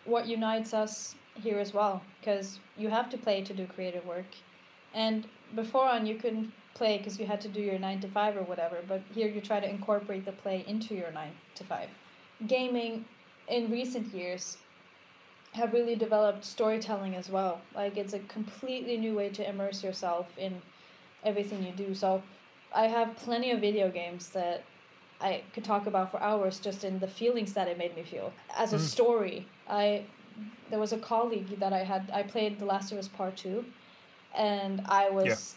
what 0.06 0.28
unites 0.28 0.74
us 0.74 1.16
here 1.36 1.60
as 1.60 1.74
well 1.74 2.02
because 2.20 2.60
you 2.78 2.90
have 2.90 3.10
to 3.10 3.18
play 3.18 3.42
to 3.42 3.54
do 3.54 3.68
creative 3.68 4.06
work. 4.06 4.26
And 4.94 5.28
before 5.54 5.88
on 5.88 6.06
you 6.06 6.16
couldn't 6.16 6.52
play 6.74 6.98
because 6.98 7.20
you 7.20 7.26
had 7.26 7.42
to 7.42 7.48
do 7.48 7.62
your 7.62 7.80
9 7.80 8.02
to 8.02 8.08
5 8.08 8.38
or 8.38 8.44
whatever 8.44 8.80
but 8.86 9.02
here 9.14 9.30
you 9.30 9.40
try 9.40 9.62
to 9.62 9.70
incorporate 9.70 10.26
the 10.26 10.34
play 10.34 10.66
into 10.68 10.94
your 10.94 11.10
9 11.10 11.32
to 11.56 11.64
5 11.64 11.88
gaming 12.48 13.06
in 13.48 13.72
recent 13.72 14.14
years 14.14 14.58
have 15.56 15.74
really 15.74 15.96
developed 15.96 16.44
storytelling 16.44 17.16
as 17.16 17.30
well. 17.30 17.62
Like 17.74 17.98
it's 17.98 18.14
a 18.14 18.20
completely 18.20 18.98
new 18.98 19.16
way 19.16 19.30
to 19.30 19.50
immerse 19.50 19.84
yourself 19.84 20.28
in 20.38 20.62
everything 21.24 21.64
you 21.64 21.72
do. 21.72 21.94
So 21.94 22.22
i 22.74 22.88
have 22.88 23.16
plenty 23.16 23.52
of 23.52 23.62
video 23.62 23.90
games 23.90 24.30
that 24.30 24.64
I 25.22 25.44
could 25.54 25.64
talk 25.64 25.88
about 25.88 26.12
for 26.12 26.22
hours 26.22 26.60
just 26.60 26.84
in 26.84 27.00
the 27.00 27.08
feelings 27.08 27.54
that 27.54 27.68
it 27.68 27.78
made 27.78 27.96
me 27.96 28.04
feel. 28.04 28.34
As 28.56 28.74
a 28.74 28.78
mm. 28.78 28.82
story, 28.82 29.48
I 29.70 30.04
there 30.70 30.80
was 30.80 30.92
a 30.92 30.98
colleague 30.98 31.60
that 31.60 31.74
I 31.74 31.84
had 31.84 32.12
I 32.14 32.24
played 32.24 32.60
The 32.60 32.66
Last 32.66 32.92
of 32.92 32.98
Us 32.98 33.08
Part 33.08 33.38
2 33.38 33.64
and 34.36 34.82
I 34.88 35.10
was 35.10 35.56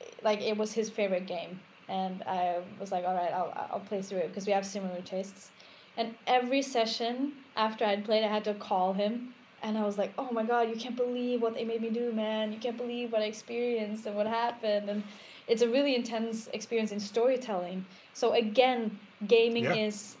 yeah. 0.00 0.06
like 0.22 0.40
it 0.42 0.56
was 0.56 0.72
his 0.72 0.90
favorite 0.90 1.26
game 1.26 1.60
and 1.88 2.22
I 2.24 2.58
was 2.78 2.92
like 2.92 3.04
all 3.04 3.14
right 3.14 3.32
I'll 3.32 3.68
I'll 3.72 3.80
play 3.80 4.02
through 4.02 4.18
it 4.18 4.28
because 4.28 4.46
we 4.46 4.52
have 4.52 4.66
similar 4.66 5.00
tastes. 5.00 5.50
And 5.96 6.14
every 6.26 6.62
session 6.62 7.32
after 7.56 7.84
I'd 7.84 8.04
played 8.04 8.24
I 8.24 8.28
had 8.28 8.44
to 8.44 8.54
call 8.54 8.92
him 8.92 9.34
and 9.62 9.76
I 9.76 9.84
was 9.84 9.98
like, 9.98 10.12
"Oh 10.16 10.30
my 10.30 10.44
god, 10.44 10.68
you 10.68 10.76
can't 10.76 10.96
believe 10.96 11.42
what 11.42 11.54
they 11.54 11.64
made 11.64 11.82
me 11.82 11.90
do, 11.90 12.12
man. 12.12 12.52
You 12.52 12.58
can't 12.58 12.76
believe 12.76 13.12
what 13.12 13.22
I 13.22 13.24
experienced 13.24 14.06
and 14.06 14.14
what 14.14 14.26
happened." 14.26 14.88
And 14.88 15.02
it's 15.48 15.62
a 15.62 15.68
really 15.68 15.94
intense 15.96 16.48
experience 16.52 16.92
in 16.92 17.00
storytelling. 17.00 17.84
So 18.18 18.32
again, 18.32 18.98
gaming 19.28 19.62
yeah. 19.62 19.86
is 19.86 20.16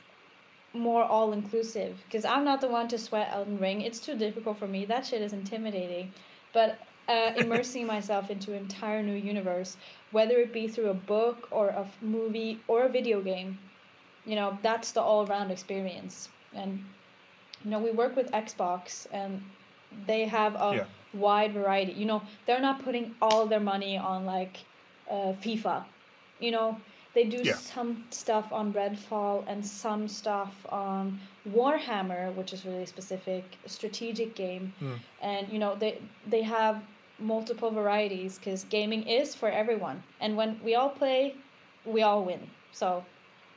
more 0.72 1.02
all 1.02 1.32
inclusive 1.32 2.00
because 2.04 2.24
I'm 2.24 2.44
not 2.44 2.60
the 2.60 2.68
one 2.68 2.86
to 2.88 2.96
sweat 2.96 3.30
Elden 3.32 3.58
Ring. 3.58 3.80
It's 3.80 3.98
too 3.98 4.16
difficult 4.16 4.56
for 4.56 4.68
me. 4.68 4.84
That 4.84 5.04
shit 5.04 5.20
is 5.20 5.32
intimidating. 5.32 6.12
But 6.52 6.78
uh, 7.08 7.32
immersing 7.36 7.88
myself 7.88 8.30
into 8.30 8.52
an 8.52 8.58
entire 8.58 9.02
new 9.02 9.16
universe, 9.16 9.76
whether 10.12 10.36
it 10.36 10.52
be 10.52 10.68
through 10.68 10.90
a 10.90 10.94
book 10.94 11.48
or 11.50 11.70
a 11.70 11.88
movie 12.00 12.60
or 12.68 12.84
a 12.84 12.88
video 12.88 13.20
game, 13.20 13.58
you 14.24 14.36
know, 14.36 14.56
that's 14.62 14.92
the 14.92 15.02
all 15.02 15.26
around 15.26 15.50
experience. 15.50 16.28
And, 16.54 16.84
you 17.64 17.70
know, 17.72 17.80
we 17.80 17.90
work 17.90 18.14
with 18.14 18.30
Xbox 18.30 19.08
and 19.10 19.42
they 20.06 20.26
have 20.26 20.54
a 20.54 20.72
yeah. 20.76 20.84
wide 21.14 21.52
variety. 21.52 21.94
You 21.94 22.06
know, 22.06 22.22
they're 22.46 22.60
not 22.60 22.84
putting 22.84 23.16
all 23.20 23.46
their 23.46 23.58
money 23.58 23.98
on 23.98 24.24
like 24.24 24.58
uh, 25.10 25.32
FIFA. 25.42 25.84
You 26.38 26.52
know, 26.52 26.80
they 27.14 27.24
do 27.24 27.38
yeah. 27.42 27.54
some 27.54 28.04
stuff 28.10 28.52
on 28.52 28.72
Redfall 28.72 29.44
and 29.46 29.64
some 29.64 30.08
stuff 30.08 30.54
on 30.68 31.18
Warhammer, 31.48 32.34
which 32.34 32.52
is 32.52 32.64
really 32.64 32.86
specific 32.86 33.44
strategic 33.66 34.34
game. 34.34 34.72
Mm. 34.80 34.98
And 35.22 35.48
you 35.52 35.58
know 35.58 35.74
they 35.74 36.00
they 36.26 36.42
have 36.42 36.82
multiple 37.18 37.70
varieties 37.70 38.38
because 38.38 38.64
gaming 38.64 39.02
is 39.08 39.34
for 39.34 39.48
everyone. 39.48 40.02
And 40.20 40.36
when 40.36 40.60
we 40.62 40.74
all 40.74 40.90
play, 40.90 41.34
we 41.84 42.02
all 42.02 42.24
win. 42.24 42.48
So 42.72 43.04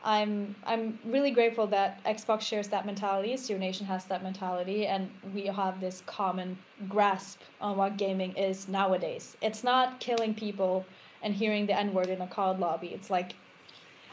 I'm 0.03 0.55
I'm 0.65 0.99
really 1.05 1.31
grateful 1.31 1.67
that 1.67 2.03
Xbox 2.03 2.41
shares 2.41 2.69
that 2.69 2.85
mentality, 2.85 3.37
Zero 3.37 3.59
Nation 3.59 3.85
has 3.85 4.05
that 4.05 4.23
mentality, 4.23 4.87
and 4.87 5.11
we 5.33 5.45
have 5.47 5.79
this 5.79 6.01
common 6.05 6.57
grasp 6.89 7.41
on 7.59 7.77
what 7.77 7.97
gaming 7.97 8.33
is 8.35 8.67
nowadays. 8.67 9.37
It's 9.41 9.63
not 9.63 9.99
killing 9.99 10.33
people 10.33 10.85
and 11.21 11.33
hearing 11.33 11.65
the 11.65 11.77
N 11.77 11.93
word 11.93 12.09
in 12.09 12.21
a 12.21 12.27
COD 12.27 12.59
lobby. 12.59 12.87
It's 12.87 13.09
like 13.09 13.33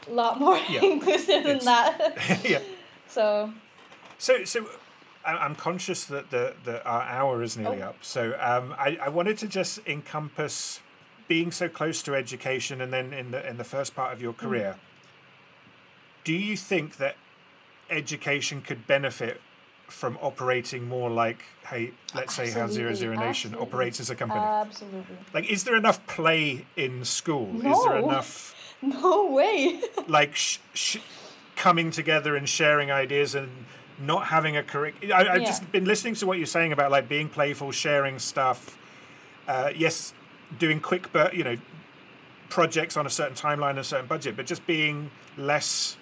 a 0.06 0.12
lot 0.12 0.38
more 0.38 0.58
yeah. 0.68 0.80
inclusive 0.82 1.44
than 1.44 1.58
that. 1.64 2.44
yeah. 2.44 2.60
So. 3.08 3.52
So 4.18 4.44
so. 4.44 4.66
I'm 5.24 5.56
conscious 5.56 6.06
that 6.06 6.30
the, 6.30 6.54
the 6.64 6.82
our 6.86 7.02
hour 7.02 7.42
is 7.42 7.54
nearly 7.58 7.82
oh. 7.82 7.88
up, 7.88 7.96
so 8.00 8.34
um, 8.40 8.74
I, 8.78 8.98
I 9.02 9.10
wanted 9.10 9.36
to 9.38 9.46
just 9.46 9.78
encompass 9.86 10.80
being 11.26 11.50
so 11.50 11.68
close 11.68 12.02
to 12.04 12.14
education, 12.14 12.80
and 12.80 12.90
then 12.90 13.12
in 13.12 13.32
the 13.32 13.46
in 13.46 13.58
the 13.58 13.64
first 13.64 13.94
part 13.94 14.14
of 14.14 14.22
your 14.22 14.32
mm. 14.32 14.38
career. 14.38 14.76
Mm. 14.76 16.24
Do 16.24 16.32
you 16.32 16.56
think 16.56 16.96
that 16.96 17.16
education 17.90 18.62
could 18.62 18.86
benefit 18.86 19.42
from 19.88 20.18
operating 20.20 20.86
more 20.86 21.10
like, 21.10 21.42
hey, 21.66 21.92
let's 22.14 22.38
Absolutely. 22.38 22.52
say 22.52 22.60
how 22.60 22.66
Zero 22.68 22.94
Zero 22.94 23.16
Nation 23.16 23.50
Absolutely. 23.50 23.66
operates 23.66 24.00
as 24.00 24.10
a 24.10 24.14
company? 24.14 24.40
Absolutely. 24.40 25.16
Like, 25.34 25.50
is 25.50 25.64
there 25.64 25.76
enough 25.76 26.06
play 26.06 26.66
in 26.76 27.04
school? 27.04 27.52
No. 27.52 27.72
Is 27.72 27.84
there 27.84 27.98
enough? 27.98 28.54
No 28.80 29.32
way. 29.32 29.80
like 30.06 30.36
sh- 30.36 30.58
sh- 30.72 30.98
coming 31.56 31.90
together 31.90 32.36
and 32.36 32.48
sharing 32.48 32.92
ideas 32.92 33.34
and 33.34 33.50
not 33.98 34.28
having 34.28 34.56
a 34.56 34.62
curriculum. 34.62 35.16
I've 35.16 35.40
yeah. 35.40 35.48
just 35.48 35.72
been 35.72 35.84
listening 35.84 36.14
to 36.14 36.26
what 36.28 36.38
you're 36.38 36.46
saying 36.46 36.72
about 36.72 36.92
like 36.92 37.08
being 37.08 37.28
playful, 37.28 37.72
sharing 37.72 38.20
stuff. 38.20 38.78
Uh, 39.48 39.72
yes, 39.74 40.14
doing 40.60 40.78
quick, 40.78 41.10
but 41.12 41.34
you 41.34 41.42
know, 41.42 41.56
projects 42.48 42.96
on 42.96 43.04
a 43.04 43.10
certain 43.10 43.34
timeline 43.34 43.70
and 43.70 43.80
a 43.80 43.84
certain 43.84 44.06
budget, 44.06 44.36
but 44.36 44.46
just 44.46 44.64
being 44.64 45.10
less 45.36 45.96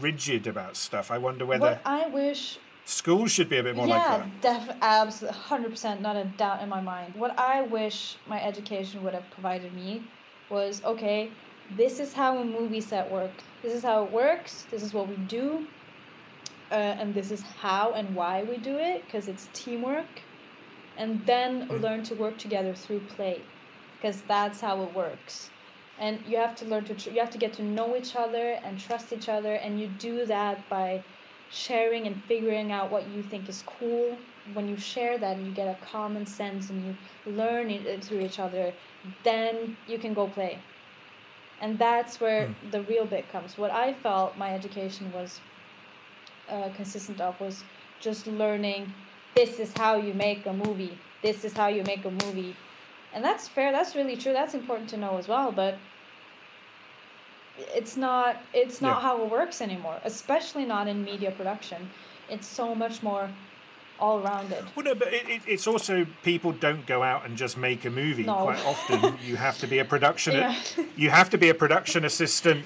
rigid 0.00 0.48
about 0.48 0.76
stuff. 0.76 1.12
I 1.12 1.18
wonder 1.18 1.46
whether. 1.46 1.60
What 1.60 1.82
I 1.84 2.08
wish. 2.08 2.58
Schools 2.88 3.30
should 3.30 3.48
be 3.48 3.58
a 3.58 3.62
bit 3.62 3.76
more 3.76 3.86
yeah, 3.86 4.16
like 4.16 4.40
that. 4.40 4.66
Yeah, 4.66 4.76
absolutely, 4.80 5.38
hundred 5.38 5.70
percent, 5.70 6.00
not 6.00 6.16
a 6.16 6.24
doubt 6.24 6.62
in 6.62 6.68
my 6.68 6.80
mind. 6.80 7.14
What 7.14 7.38
I 7.38 7.62
wish 7.62 8.16
my 8.26 8.42
education 8.42 9.02
would 9.02 9.14
have 9.14 9.30
provided 9.30 9.74
me 9.74 10.02
was 10.48 10.82
okay 10.84 11.30
this 11.76 12.00
is 12.00 12.12
how 12.14 12.38
a 12.38 12.44
movie 12.44 12.80
set 12.80 13.10
works. 13.10 13.44
This 13.62 13.74
is 13.74 13.82
how 13.82 14.04
it 14.04 14.12
works. 14.12 14.66
This 14.70 14.82
is 14.82 14.94
what 14.94 15.08
we 15.08 15.16
do. 15.16 15.66
Uh, 16.70 16.74
and 16.74 17.14
this 17.14 17.30
is 17.30 17.42
how 17.42 17.92
and 17.92 18.14
why 18.14 18.42
we 18.42 18.58
do 18.58 18.76
it 18.78 19.04
because 19.04 19.28
it's 19.28 19.48
teamwork. 19.52 20.22
And 20.96 21.24
then 21.26 21.68
mm. 21.68 21.80
learn 21.80 22.02
to 22.04 22.14
work 22.14 22.38
together 22.38 22.74
through 22.74 23.00
play 23.00 23.42
because 23.96 24.22
that's 24.22 24.60
how 24.60 24.82
it 24.82 24.94
works. 24.94 25.50
And 25.98 26.20
you 26.26 26.36
have 26.36 26.54
to 26.56 26.64
learn 26.64 26.84
to 26.84 26.94
tr- 26.94 27.10
you 27.10 27.20
have 27.20 27.30
to 27.30 27.38
get 27.38 27.52
to 27.54 27.62
know 27.62 27.96
each 27.96 28.16
other 28.16 28.58
and 28.64 28.78
trust 28.78 29.12
each 29.12 29.28
other 29.28 29.54
and 29.54 29.80
you 29.80 29.88
do 29.88 30.26
that 30.26 30.68
by 30.68 31.02
sharing 31.50 32.06
and 32.06 32.22
figuring 32.24 32.72
out 32.72 32.90
what 32.90 33.08
you 33.08 33.22
think 33.22 33.48
is 33.48 33.62
cool. 33.66 34.16
When 34.54 34.68
you 34.68 34.76
share 34.76 35.18
that 35.18 35.36
and 35.36 35.46
you 35.46 35.52
get 35.52 35.68
a 35.68 35.84
common 35.84 36.26
sense 36.26 36.70
and 36.70 36.84
you 36.84 37.32
learn 37.32 37.70
it 37.70 38.04
through 38.04 38.20
each 38.20 38.38
other, 38.38 38.72
then 39.24 39.76
you 39.86 39.98
can 39.98 40.14
go 40.14 40.26
play. 40.26 40.58
And 41.60 41.78
that's 41.78 42.20
where 42.20 42.46
mm. 42.46 42.70
the 42.70 42.82
real 42.82 43.04
bit 43.04 43.30
comes. 43.30 43.58
What 43.58 43.70
i 43.70 43.92
felt 43.92 44.36
my 44.36 44.54
education 44.54 45.12
was 45.12 45.40
uh, 46.48 46.68
consistent 46.74 47.20
of 47.20 47.38
was 47.40 47.64
just 48.00 48.26
learning 48.26 48.92
this 49.34 49.58
is 49.58 49.72
how 49.76 49.96
you 49.96 50.14
make 50.14 50.46
a 50.46 50.52
movie. 50.52 50.98
This 51.22 51.44
is 51.44 51.52
how 51.52 51.68
you 51.68 51.82
make 51.84 52.04
a 52.04 52.10
movie. 52.10 52.56
And 53.12 53.22
that's 53.24 53.48
fair. 53.48 53.72
That's 53.72 53.94
really 53.94 54.16
true. 54.16 54.32
That's 54.32 54.54
important 54.54 54.88
to 54.90 54.96
know 54.96 55.16
as 55.16 55.28
well. 55.28 55.52
But 55.52 55.78
it's 57.74 57.96
not 57.96 58.40
it's 58.52 58.80
not 58.80 58.96
yeah. 58.96 59.00
how 59.02 59.22
it 59.22 59.30
works 59.30 59.60
anymore 59.60 59.98
especially 60.04 60.64
not 60.64 60.88
in 60.88 61.04
media 61.04 61.30
production 61.30 61.90
it's 62.28 62.46
so 62.46 62.74
much 62.74 63.02
more 63.02 63.30
all 64.00 64.20
rounded. 64.20 64.64
Well, 64.74 64.84
no, 64.84 64.94
but 64.94 65.12
it, 65.12 65.28
it, 65.28 65.42
it's 65.46 65.66
also 65.66 66.06
people 66.22 66.52
don't 66.52 66.86
go 66.86 67.02
out 67.02 67.26
and 67.26 67.36
just 67.36 67.56
make 67.56 67.84
a 67.84 67.90
movie. 67.90 68.24
No. 68.24 68.44
Quite 68.44 68.64
often, 68.64 69.18
you 69.24 69.36
have 69.36 69.58
to 69.58 69.66
be 69.66 69.78
a 69.78 69.84
production. 69.84 70.34
yeah. 70.36 70.56
You 70.96 71.10
have 71.10 71.30
to 71.30 71.38
be 71.38 71.48
a 71.48 71.54
production 71.54 72.04
assistant 72.04 72.64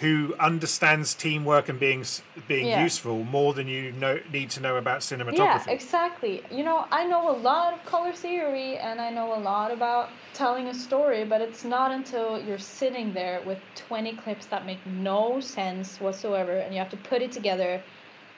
who 0.00 0.34
understands 0.40 1.14
teamwork 1.14 1.68
and 1.68 1.78
being 1.78 2.04
being 2.48 2.66
yeah. 2.66 2.82
useful 2.82 3.24
more 3.24 3.54
than 3.54 3.68
you 3.68 3.92
know 3.92 4.18
need 4.32 4.50
to 4.50 4.60
know 4.60 4.76
about 4.76 5.00
cinematography. 5.00 5.66
Yeah, 5.66 5.70
exactly. 5.70 6.42
You 6.50 6.64
know, 6.64 6.86
I 6.90 7.04
know 7.04 7.30
a 7.30 7.36
lot 7.36 7.72
of 7.72 7.84
color 7.84 8.12
theory 8.12 8.76
and 8.76 9.00
I 9.00 9.10
know 9.10 9.34
a 9.34 9.40
lot 9.40 9.70
about 9.70 10.10
telling 10.32 10.66
a 10.66 10.74
story, 10.74 11.24
but 11.24 11.40
it's 11.40 11.64
not 11.64 11.92
until 11.92 12.40
you're 12.42 12.58
sitting 12.58 13.12
there 13.12 13.40
with 13.46 13.60
20 13.76 14.16
clips 14.16 14.46
that 14.46 14.66
make 14.66 14.84
no 14.86 15.40
sense 15.40 16.00
whatsoever 16.00 16.56
and 16.58 16.74
you 16.74 16.80
have 16.80 16.90
to 16.90 16.96
put 16.96 17.22
it 17.22 17.30
together. 17.30 17.82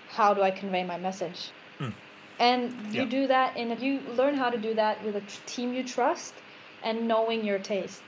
How 0.08 0.34
do 0.34 0.42
I 0.42 0.50
convey 0.50 0.84
my 0.84 0.98
message? 0.98 1.50
Mm 1.80 1.92
and 2.38 2.72
you 2.92 3.02
yep. 3.02 3.10
do 3.10 3.26
that 3.26 3.56
and 3.56 3.80
you 3.80 4.00
learn 4.14 4.34
how 4.34 4.50
to 4.50 4.58
do 4.58 4.74
that 4.74 5.02
with 5.04 5.16
a 5.16 5.22
team 5.46 5.72
you 5.72 5.82
trust 5.82 6.34
and 6.82 7.08
knowing 7.08 7.44
your 7.44 7.58
taste 7.58 8.02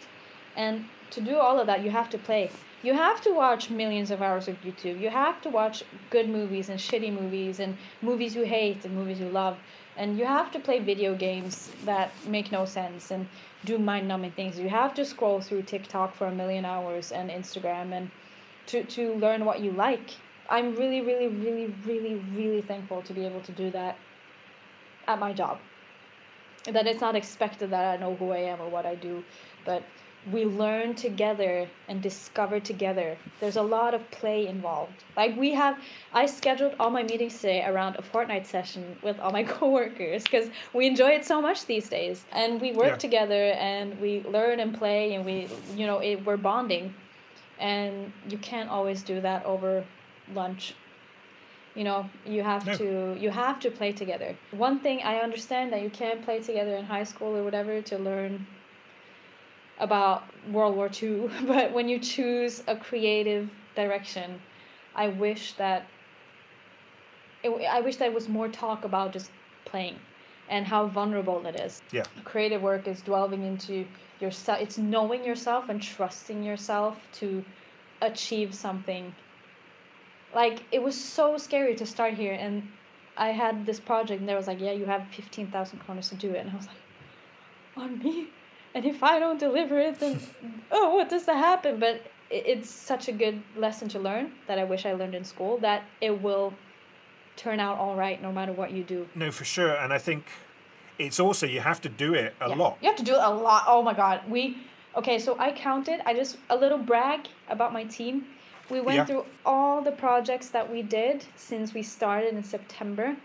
and 0.57 0.85
to 1.11 1.21
do 1.21 1.37
all 1.37 1.59
of 1.59 1.67
that 1.67 1.83
you 1.83 1.91
have 1.91 2.11
to 2.11 2.19
play 2.19 2.51
you 2.83 2.95
have 2.95 3.21
to 3.23 3.33
watch 3.33 3.71
millions 3.71 4.11
of 4.11 4.23
hours 4.23 4.49
of 4.49 4.61
youtube. 4.63 5.01
You 5.01 5.11
have 5.11 5.41
to 5.43 5.49
watch 5.49 5.83
good 6.11 6.29
movies 6.29 6.69
and 6.69 6.79
shitty 6.79 7.13
movies 7.13 7.61
and 7.61 7.77
movies 8.03 8.35
you 8.35 8.45
hate 8.45 8.85
and 8.85 8.95
movies 8.95 9.21
you 9.21 9.29
love. 9.29 9.57
And 9.97 10.17
you 10.17 10.27
have 10.27 10.53
to 10.53 10.61
play 10.61 10.79
video 10.79 11.17
games 11.17 11.73
that 11.85 12.13
make 12.25 12.53
no 12.53 12.65
sense 12.65 13.11
and 13.11 13.29
do 13.65 13.79
mind-numbing 13.79 14.31
things. 14.33 14.57
You 14.59 14.69
have 14.69 14.95
to 14.95 15.05
scroll 15.05 15.41
through 15.41 15.63
tiktok 15.63 16.15
for 16.15 16.29
a 16.29 16.33
million 16.33 16.65
hours 16.65 17.11
and 17.11 17.31
instagram 17.31 17.93
and 17.93 18.11
to, 18.67 18.85
to 18.85 19.15
learn 19.15 19.45
what 19.45 19.61
you 19.61 19.73
like. 19.73 20.13
I'm 20.49 20.77
really 20.77 21.01
really 21.01 21.29
really 21.29 21.75
really 21.85 22.15
really 22.33 22.63
thankful 22.63 23.03
to 23.03 23.13
be 23.13 23.27
able 23.27 23.41
to 23.41 23.53
do 23.53 23.71
that 23.73 23.97
at 25.09 25.19
my 25.19 25.33
job. 25.33 25.59
That 26.65 26.87
it's 26.87 27.01
not 27.01 27.17
expected 27.17 27.71
that 27.71 27.95
I 27.95 27.97
know 27.97 28.15
who 28.15 28.31
I 28.31 28.39
am 28.39 28.61
or 28.61 28.69
what 28.69 28.87
I 28.87 28.95
do, 28.95 29.25
but 29.65 29.83
we 30.33 30.45
learn 30.45 30.95
together 30.95 31.69
and 31.89 32.03
discover 32.03 32.61
together. 32.61 33.17
There's 33.41 33.57
a 33.57 33.63
lot 33.63 33.95
of 33.95 34.11
play 34.11 34.47
involved. 34.47 35.05
Like 35.17 35.37
we 35.37 35.55
have, 35.55 35.79
I 36.13 36.27
scheduled 36.27 36.75
all 36.79 36.91
my 36.91 37.03
meetings 37.03 37.37
today 37.37 37.65
around 37.65 37.97
a 37.97 38.03
Fortnite 38.03 38.47
session 38.47 38.97
with 39.03 39.19
all 39.21 39.31
my 39.31 39.43
coworkers 39.57 40.25
because 40.25 40.51
we 40.73 40.87
enjoy 40.87 41.11
it 41.11 41.25
so 41.25 41.41
much 41.41 41.67
these 41.67 41.89
days, 41.89 42.25
and 42.33 42.61
we 42.61 42.73
work 42.73 42.93
yeah. 42.93 42.97
together 42.97 43.53
and 43.53 43.99
we 44.01 44.23
learn 44.23 44.61
and 44.61 44.77
play 44.77 45.15
and 45.15 45.25
we, 45.25 45.49
you 45.75 45.87
know, 45.87 45.99
it, 45.99 46.25
we're 46.25 46.37
bonding, 46.37 46.95
and 47.59 48.13
you 48.29 48.39
can't 48.39 48.71
always 48.71 49.03
do 49.03 49.21
that 49.21 49.45
over 49.45 49.85
lunch 50.35 50.75
you 51.75 51.85
know 51.85 52.09
you 52.27 52.43
have 52.43 52.67
no. 52.67 52.75
to 52.75 53.17
you 53.19 53.31
have 53.31 53.61
to 53.61 53.71
play 53.71 53.93
together 53.93 54.37
one 54.51 54.81
thing 54.81 55.01
i 55.05 55.17
understand 55.19 55.73
that 55.73 55.81
you 55.81 55.89
can't 55.89 56.23
play 56.25 56.41
together 56.41 56.75
in 56.75 56.85
high 56.85 57.05
school 57.05 57.37
or 57.37 57.43
whatever 57.43 57.81
to 57.81 57.97
learn 57.99 58.47
about 59.79 60.25
world 60.51 60.77
war 60.77 60.91
ii 61.03 61.29
but 61.47 61.73
when 61.73 61.89
you 61.89 61.99
choose 61.99 62.63
a 62.67 62.77
creative 62.77 63.49
direction 63.75 64.41
I 64.95 65.09
wish 65.09 65.53
that 65.55 65.87
it, 67.43 67.51
I 67.51 67.81
wish 67.81 67.97
there 67.97 68.11
was 68.11 68.29
more 68.29 68.49
talk 68.49 68.85
about 68.85 69.13
just 69.13 69.31
playing 69.65 69.97
and 70.49 70.67
how 70.67 70.87
vulnerable 70.87 71.45
it 71.47 71.57
is. 71.57 71.83
Yeah. 71.93 72.05
Creative 72.25 72.61
work 72.63 72.89
is 72.89 73.01
delving 73.03 73.45
into 73.45 73.87
yourself. 74.21 74.61
It's 74.61 74.79
knowing 74.79 75.25
yourself 75.25 75.69
and 75.69 75.81
trusting 75.81 76.43
yourself 76.43 76.97
to 77.15 77.45
achieve 78.03 78.55
something. 78.55 79.15
Like 80.35 80.63
it 80.73 80.83
was 80.83 80.99
so 80.99 81.39
scary 81.39 81.75
to 81.77 81.87
start 81.87 82.15
here, 82.15 82.35
and 82.35 82.69
I 83.17 83.29
had 83.29 83.65
this 83.67 83.81
project, 83.81 84.21
and 84.21 84.29
there 84.29 84.37
was 84.37 84.47
like, 84.47 84.61
yeah, 84.61 84.73
you 84.73 84.85
have 84.85 85.07
fifteen 85.09 85.47
thousand 85.49 85.81
kroners 85.87 86.09
to 86.11 86.15
do 86.17 86.31
it, 86.31 86.39
and 86.39 86.51
I 86.51 86.57
was 86.57 86.67
like, 86.67 86.77
on 87.77 87.99
me, 87.99 88.29
and 88.75 88.85
if 88.85 89.03
I 89.03 89.19
don't 89.19 89.39
deliver 89.39 89.79
it, 89.79 89.99
then 90.01 90.21
oh, 90.71 90.95
what 90.97 91.09
does 91.09 91.25
that 91.27 91.37
happen? 91.37 91.79
But 91.79 92.03
it's 92.31 92.69
such 92.71 93.09
a 93.09 93.13
good 93.13 93.41
lesson 93.57 93.89
to 93.89 93.99
learn 93.99 94.33
that 94.47 94.59
I 94.59 94.65
wish 94.65 94.85
I 94.85 94.93
learned 94.93 95.15
in 95.15 95.25
school 95.25 95.59
that 95.59 95.83
it 96.01 96.21
will 96.23 96.53
turn 97.37 97.61
out 97.61 97.79
all 97.79 97.97
right 97.97 98.21
no 98.21 98.31
matter 98.33 98.53
what 98.53 98.71
you 98.73 98.83
do. 98.85 99.09
No, 99.15 99.31
for 99.31 99.45
sure. 99.45 99.75
And 99.75 99.93
I 99.93 99.99
think 99.99 100.25
it's 100.99 101.19
also 101.21 101.47
you 101.47 101.61
have 101.61 101.81
to 101.83 101.89
do 101.89 102.15
it 102.15 102.35
a 102.41 102.49
Yeah. 102.49 102.57
lot. 102.57 102.79
You 102.83 102.89
have 102.89 102.99
to 102.99 103.05
do 103.05 103.15
it 103.15 103.23
a 103.23 103.31
lot. 103.31 103.65
Oh 103.67 103.83
my 103.83 103.95
god. 103.95 104.21
We 104.29 104.59
okay, 104.97 105.19
so 105.19 105.37
I 105.39 105.53
counted, 105.53 106.01
I 106.05 106.13
just 106.15 106.37
a 106.51 106.57
little 106.57 106.79
brag 106.79 107.21
about 107.49 107.73
my 107.73 107.85
team. 107.85 108.27
We 108.69 108.81
went 108.81 108.97
Yeah. 108.97 109.05
through 109.07 109.25
all 109.47 109.81
the 109.81 109.93
projects 109.93 110.49
that 110.51 110.71
we 110.71 110.83
did 110.83 111.25
since 111.37 111.73
we 111.73 111.83
started 111.83 112.35
in 112.35 112.43
September. 112.43 113.17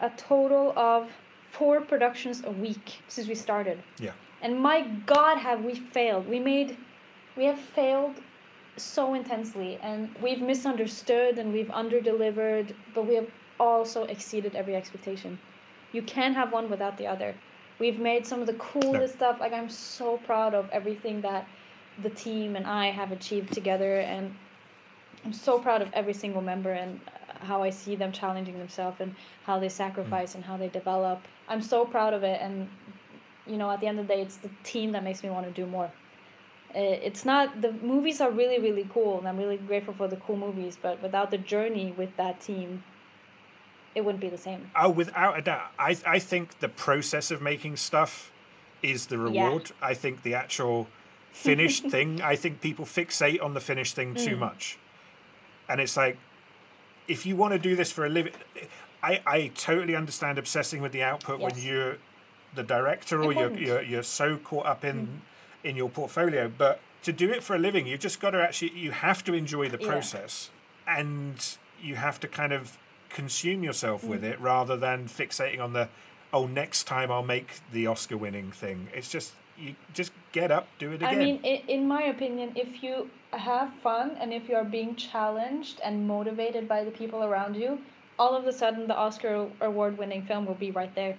A 0.00 0.10
total 0.10 0.72
of 0.78 1.10
four 1.50 1.80
productions 1.80 2.44
a 2.44 2.50
week 2.52 3.00
since 3.08 3.26
we 3.26 3.34
started. 3.34 3.78
Yeah. 3.98 4.12
And 4.42 4.60
my 4.60 4.82
god 5.06 5.38
have 5.38 5.64
we 5.64 5.74
failed. 5.74 6.28
We 6.28 6.38
made 6.38 6.76
we 7.36 7.44
have 7.44 7.58
failed 7.58 8.16
so 8.76 9.14
intensely 9.14 9.78
and 9.82 10.14
we've 10.22 10.40
misunderstood 10.40 11.38
and 11.38 11.52
we've 11.52 11.68
underdelivered, 11.68 12.74
but 12.94 13.06
we 13.06 13.14
have 13.14 13.28
also 13.58 14.04
exceeded 14.04 14.54
every 14.56 14.74
expectation. 14.74 15.38
You 15.92 16.02
can't 16.02 16.34
have 16.34 16.52
one 16.52 16.70
without 16.70 16.96
the 16.96 17.06
other. 17.06 17.34
We've 17.78 17.98
made 17.98 18.26
some 18.26 18.40
of 18.40 18.46
the 18.46 18.54
coolest 18.54 19.14
stuff. 19.14 19.40
Like 19.40 19.52
I'm 19.52 19.68
so 19.68 20.18
proud 20.18 20.54
of 20.54 20.68
everything 20.70 21.20
that 21.22 21.46
the 22.02 22.10
team 22.10 22.56
and 22.56 22.66
I 22.66 22.90
have 22.90 23.12
achieved 23.12 23.52
together 23.52 24.00
and 24.00 24.34
I'm 25.24 25.32
so 25.32 25.58
proud 25.58 25.82
of 25.82 25.90
every 25.92 26.14
single 26.14 26.40
member 26.40 26.72
and 26.72 27.00
how 27.40 27.62
I 27.62 27.70
see 27.70 27.96
them 27.96 28.12
challenging 28.12 28.58
themselves 28.58 29.00
and 29.00 29.14
how 29.44 29.58
they 29.58 29.68
hmm. 29.68 29.72
sacrifice 29.72 30.34
and 30.34 30.44
how 30.44 30.56
they 30.56 30.68
develop. 30.68 31.22
I'm 31.48 31.62
so 31.62 31.84
proud 31.84 32.14
of 32.14 32.22
it 32.22 32.40
and 32.40 32.68
you 33.50 33.56
know 33.60 33.70
at 33.70 33.80
the 33.80 33.86
end 33.90 33.98
of 34.00 34.06
the 34.06 34.14
day 34.14 34.22
it's 34.22 34.36
the 34.46 34.50
team 34.72 34.92
that 34.92 35.02
makes 35.08 35.20
me 35.24 35.28
want 35.30 35.46
to 35.46 35.52
do 35.62 35.66
more. 35.66 35.90
Uh, 36.74 37.08
It's 37.08 37.24
not 37.32 37.60
the 37.64 37.72
movies 37.94 38.20
are 38.24 38.30
really 38.30 38.58
really 38.66 38.86
cool 38.94 39.18
and 39.18 39.26
I'm 39.28 39.38
really 39.44 39.56
grateful 39.70 39.94
for 40.00 40.08
the 40.08 40.16
cool 40.24 40.36
movies 40.46 40.74
but 40.86 40.94
without 41.02 41.28
the 41.34 41.38
journey 41.38 41.86
with 42.00 42.12
that 42.16 42.40
team 42.40 42.84
it 43.94 44.02
wouldn't 44.04 44.20
be 44.20 44.28
the 44.28 44.38
same. 44.48 44.70
Oh, 44.76 44.90
without 45.02 45.34
a 45.40 45.42
doubt. 45.42 45.68
I 45.78 45.96
I 46.16 46.18
think 46.30 46.44
the 46.60 46.68
process 46.86 47.30
of 47.34 47.38
making 47.42 47.76
stuff 47.76 48.12
is 48.82 49.06
the 49.06 49.18
reward. 49.18 49.64
I 49.82 49.94
think 50.02 50.22
the 50.22 50.34
actual 50.44 50.86
finished 51.32 51.82
thing. 51.94 52.22
I 52.22 52.36
think 52.42 52.60
people 52.60 52.84
fixate 52.84 53.42
on 53.46 53.54
the 53.54 53.60
finished 53.70 53.94
thing 53.96 54.14
too 54.14 54.36
Mm. 54.36 54.46
much, 54.48 54.78
and 55.68 55.80
it's 55.80 55.96
like 56.04 56.16
if 57.08 57.26
you 57.26 57.34
want 57.42 57.52
to 57.52 57.58
do 57.68 57.74
this 57.80 57.90
for 57.96 58.06
a 58.06 58.08
living. 58.08 58.34
I, 59.02 59.14
I 59.26 59.38
totally 59.54 59.96
understand 59.96 60.38
obsessing 60.38 60.82
with 60.82 60.92
the 60.92 61.02
output 61.02 61.40
when 61.40 61.54
you're 61.56 61.96
the 62.54 62.62
director 62.62 63.22
or 63.22 63.32
you're, 63.32 63.56
you're 63.56 63.82
you're 63.82 64.02
so 64.02 64.36
caught 64.36 64.66
up 64.66 64.84
in 64.84 65.22
in 65.62 65.76
your 65.76 65.88
portfolio 65.88 66.50
but 66.56 66.80
to 67.02 67.12
do 67.12 67.30
it 67.30 67.42
for 67.42 67.54
a 67.54 67.58
living 67.58 67.86
you've 67.86 68.00
just 68.00 68.20
got 68.20 68.30
to 68.30 68.42
actually 68.42 68.72
you 68.72 68.90
have 68.90 69.22
to 69.24 69.32
enjoy 69.34 69.68
the 69.68 69.78
Yeah. 69.80 69.86
process 69.88 70.50
and 70.86 71.56
you 71.82 71.94
have 71.96 72.18
to 72.20 72.28
kind 72.28 72.52
of 72.52 72.76
consume 73.08 73.62
yourself 73.62 74.04
with 74.04 74.22
Mm. 74.22 74.32
it 74.32 74.40
rather 74.40 74.76
than 74.76 75.06
fixating 75.06 75.60
on 75.60 75.72
the 75.72 75.88
oh 76.32 76.46
next 76.46 76.84
time 76.84 77.10
i'll 77.10 77.22
make 77.22 77.60
the 77.72 77.86
oscar 77.86 78.16
winning 78.16 78.50
thing. 78.52 78.88
It's 78.94 79.10
just 79.10 79.32
you 79.58 79.74
just 79.94 80.12
get 80.32 80.50
up 80.50 80.66
do 80.78 80.90
it 80.92 80.96
again. 80.96 81.08
I 81.14 81.16
mean, 81.16 81.36
in, 81.44 81.60
in 81.68 81.88
my 81.88 82.02
opinion, 82.04 82.52
if 82.56 82.82
you 82.82 83.10
have 83.32 83.72
fun 83.82 84.16
and 84.20 84.32
if 84.32 84.48
you 84.48 84.54
are 84.56 84.64
being 84.64 84.96
challenged 84.96 85.80
and 85.84 86.08
motivated 86.08 86.66
by 86.66 86.82
the 86.82 86.90
people 86.90 87.22
around 87.24 87.56
you, 87.56 87.78
all 88.18 88.34
of 88.34 88.46
a 88.46 88.52
sudden 88.52 88.86
the 88.88 88.96
Oscar 88.96 89.48
award 89.60 89.98
winning 89.98 90.22
film 90.22 90.46
will 90.46 90.54
be 90.54 90.70
right 90.70 90.94
there 90.94 91.16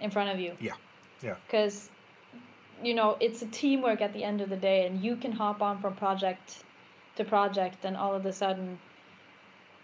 in 0.00 0.10
front 0.10 0.30
of 0.30 0.38
you. 0.38 0.52
Yeah. 0.60 0.74
Yeah. 1.22 1.34
Because, 1.46 1.90
you 2.82 2.94
know, 2.94 3.16
it's 3.20 3.42
a 3.42 3.46
teamwork 3.46 4.00
at 4.00 4.12
the 4.12 4.22
end 4.24 4.40
of 4.40 4.48
the 4.50 4.56
day, 4.56 4.86
and 4.86 5.02
you 5.02 5.16
can 5.16 5.32
hop 5.32 5.60
on 5.62 5.78
from 5.78 5.94
project 5.94 6.64
to 7.16 7.24
project, 7.24 7.84
and 7.84 7.96
all 7.96 8.14
of 8.14 8.24
a 8.26 8.32
sudden, 8.32 8.78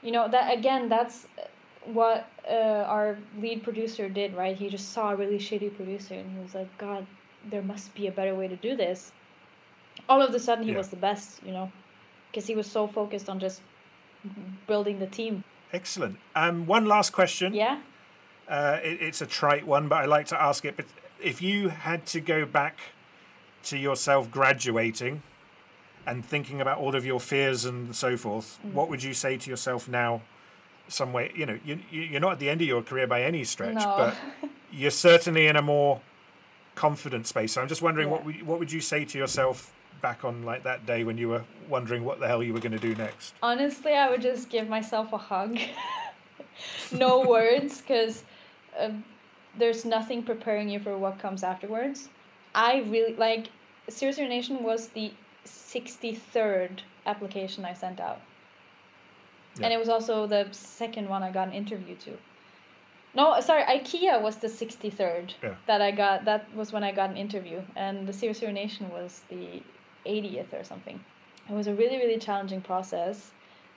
you 0.02 0.12
know, 0.12 0.28
that 0.28 0.56
again, 0.56 0.88
that's 0.88 1.26
what 1.86 2.26
uh, 2.48 2.84
our 2.86 3.18
lead 3.40 3.62
producer 3.62 4.08
did, 4.08 4.34
right? 4.34 4.56
He 4.56 4.68
just 4.68 4.92
saw 4.92 5.10
a 5.10 5.16
really 5.16 5.38
shitty 5.38 5.74
producer, 5.76 6.14
and 6.14 6.30
he 6.34 6.38
was 6.42 6.54
like, 6.54 6.68
God, 6.78 7.06
there 7.50 7.62
must 7.62 7.94
be 7.94 8.06
a 8.06 8.12
better 8.12 8.34
way 8.34 8.48
to 8.48 8.56
do 8.56 8.76
this. 8.76 9.12
All 10.08 10.22
of 10.22 10.32
a 10.34 10.38
sudden, 10.38 10.64
he 10.64 10.70
Yeah. 10.70 10.78
was 10.78 10.88
the 10.90 10.96
best, 10.96 11.42
you 11.44 11.52
know, 11.52 11.70
because 12.30 12.46
he 12.46 12.54
was 12.54 12.70
so 12.70 12.86
focused 12.86 13.28
on 13.28 13.38
just 13.40 13.60
building 14.66 14.98
the 15.00 15.06
team. 15.06 15.44
excellent 15.72 16.16
um 16.36 16.66
one 16.66 16.86
last 16.86 17.10
question 17.12 17.52
Yeah. 17.52 17.80
Uh, 18.49 18.78
it, 18.82 19.01
it's 19.01 19.20
a 19.20 19.26
trite 19.26 19.66
one, 19.66 19.88
but 19.88 19.97
I 19.97 20.05
like 20.05 20.26
to 20.26 20.40
ask 20.40 20.64
it. 20.64 20.76
But 20.76 20.86
if 21.22 21.40
you 21.40 21.68
had 21.68 22.05
to 22.07 22.20
go 22.20 22.45
back 22.45 22.78
to 23.64 23.78
yourself 23.78 24.30
graduating 24.30 25.22
and 26.07 26.24
thinking 26.24 26.61
about 26.61 26.78
all 26.78 26.95
of 26.95 27.07
your 27.07 27.20
fears 27.20 27.64
and 27.64 27.97
so 27.97 28.16
forth, 28.16 28.59
Mm. 28.66 28.72
what 28.74 28.88
would 28.90 29.03
you 29.03 29.14
say 29.14 29.36
to 29.38 29.49
yourself 29.51 29.88
now? 29.88 30.20
Some 30.88 31.14
way, 31.14 31.32
you 31.34 31.47
know, 31.47 31.59
you, 31.64 31.78
you- 31.90 32.03
you're 32.03 32.20
not 32.20 32.32
at 32.32 32.38
the 32.40 32.51
end 32.51 32.61
of 32.61 32.66
your 32.66 32.82
career 32.82 33.07
by 33.07 33.22
any 33.22 33.42
stretch, 33.45 33.76
No. 33.76 33.97
but 33.97 34.51
you're 34.70 34.90
certainly 34.90 35.47
in 35.47 35.57
a 35.57 35.62
more 35.62 36.03
confident 36.74 37.26
space. 37.26 37.53
So 37.53 37.62
I'm 37.62 37.68
just 37.68 37.80
wondering, 37.80 38.11
what 38.11 38.24
would, 38.26 38.42
what 38.47 38.59
would 38.59 38.70
you 38.70 38.82
say 38.82 39.07
to 39.07 39.16
yourself 39.18 39.72
back 40.03 40.24
on 40.26 40.42
like 40.42 40.64
that 40.64 40.84
day 40.84 41.03
when 41.05 41.16
you 41.16 41.28
were 41.30 41.45
wondering 41.70 42.05
what 42.05 42.20
the 42.20 42.26
hell 42.28 42.42
you 42.42 42.53
were 42.53 42.61
going 42.61 42.72
to 42.72 42.78
do 42.78 42.95
next? 42.97 43.32
Honestly, 43.42 43.95
I 43.95 44.11
would 44.11 44.20
just 44.20 44.51
give 44.51 44.68
myself 44.68 45.14
a 45.14 45.16
hug. 45.18 45.59
no 46.92 47.20
words, 47.26 47.80
because 47.80 48.24
um, 48.79 49.05
there's 49.59 49.85
nothing 49.85 50.22
preparing 50.22 50.68
you 50.68 50.81
for 50.81 50.97
what 50.99 51.18
comes 51.18 51.43
afterwards. 51.43 52.09
I 52.55 52.85
really 52.89 53.14
like 53.14 53.49
Serious 53.89 54.18
Nation 54.18 54.62
was 54.62 54.89
the 54.89 55.12
63rd 55.45 56.81
application 57.07 57.64
I 57.64 57.75
sent 57.75 58.01
out. 58.01 58.20
And 59.62 59.72
it 59.72 59.79
was 59.79 59.89
also 59.89 60.27
the 60.27 60.49
second 60.51 61.09
one 61.09 61.22
I 61.22 61.31
got 61.31 61.49
an 61.49 61.55
interview 61.55 61.95
to. 61.97 62.18
No, 63.14 63.39
sorry, 63.41 63.62
IKEA 63.62 64.20
was 64.20 64.37
the 64.37 64.49
63rd 64.49 65.35
Yeah. 65.43 65.55
that 65.66 65.81
I 65.81 65.93
got. 65.93 66.25
That 66.25 66.53
was 66.57 66.72
when 66.72 66.83
I 66.83 66.91
got 66.91 67.11
an 67.11 67.16
interview. 67.16 67.62
And 67.77 68.09
the 68.09 68.12
Serious 68.12 68.43
Nation 68.43 68.91
was 68.91 69.22
the 69.29 69.62
80th 70.05 70.53
or 70.53 70.64
something. 70.64 70.99
It 71.49 71.53
was 71.53 71.68
a 71.68 71.75
really, 71.75 71.99
really 71.99 72.18
challenging 72.18 72.61
process. 72.62 73.31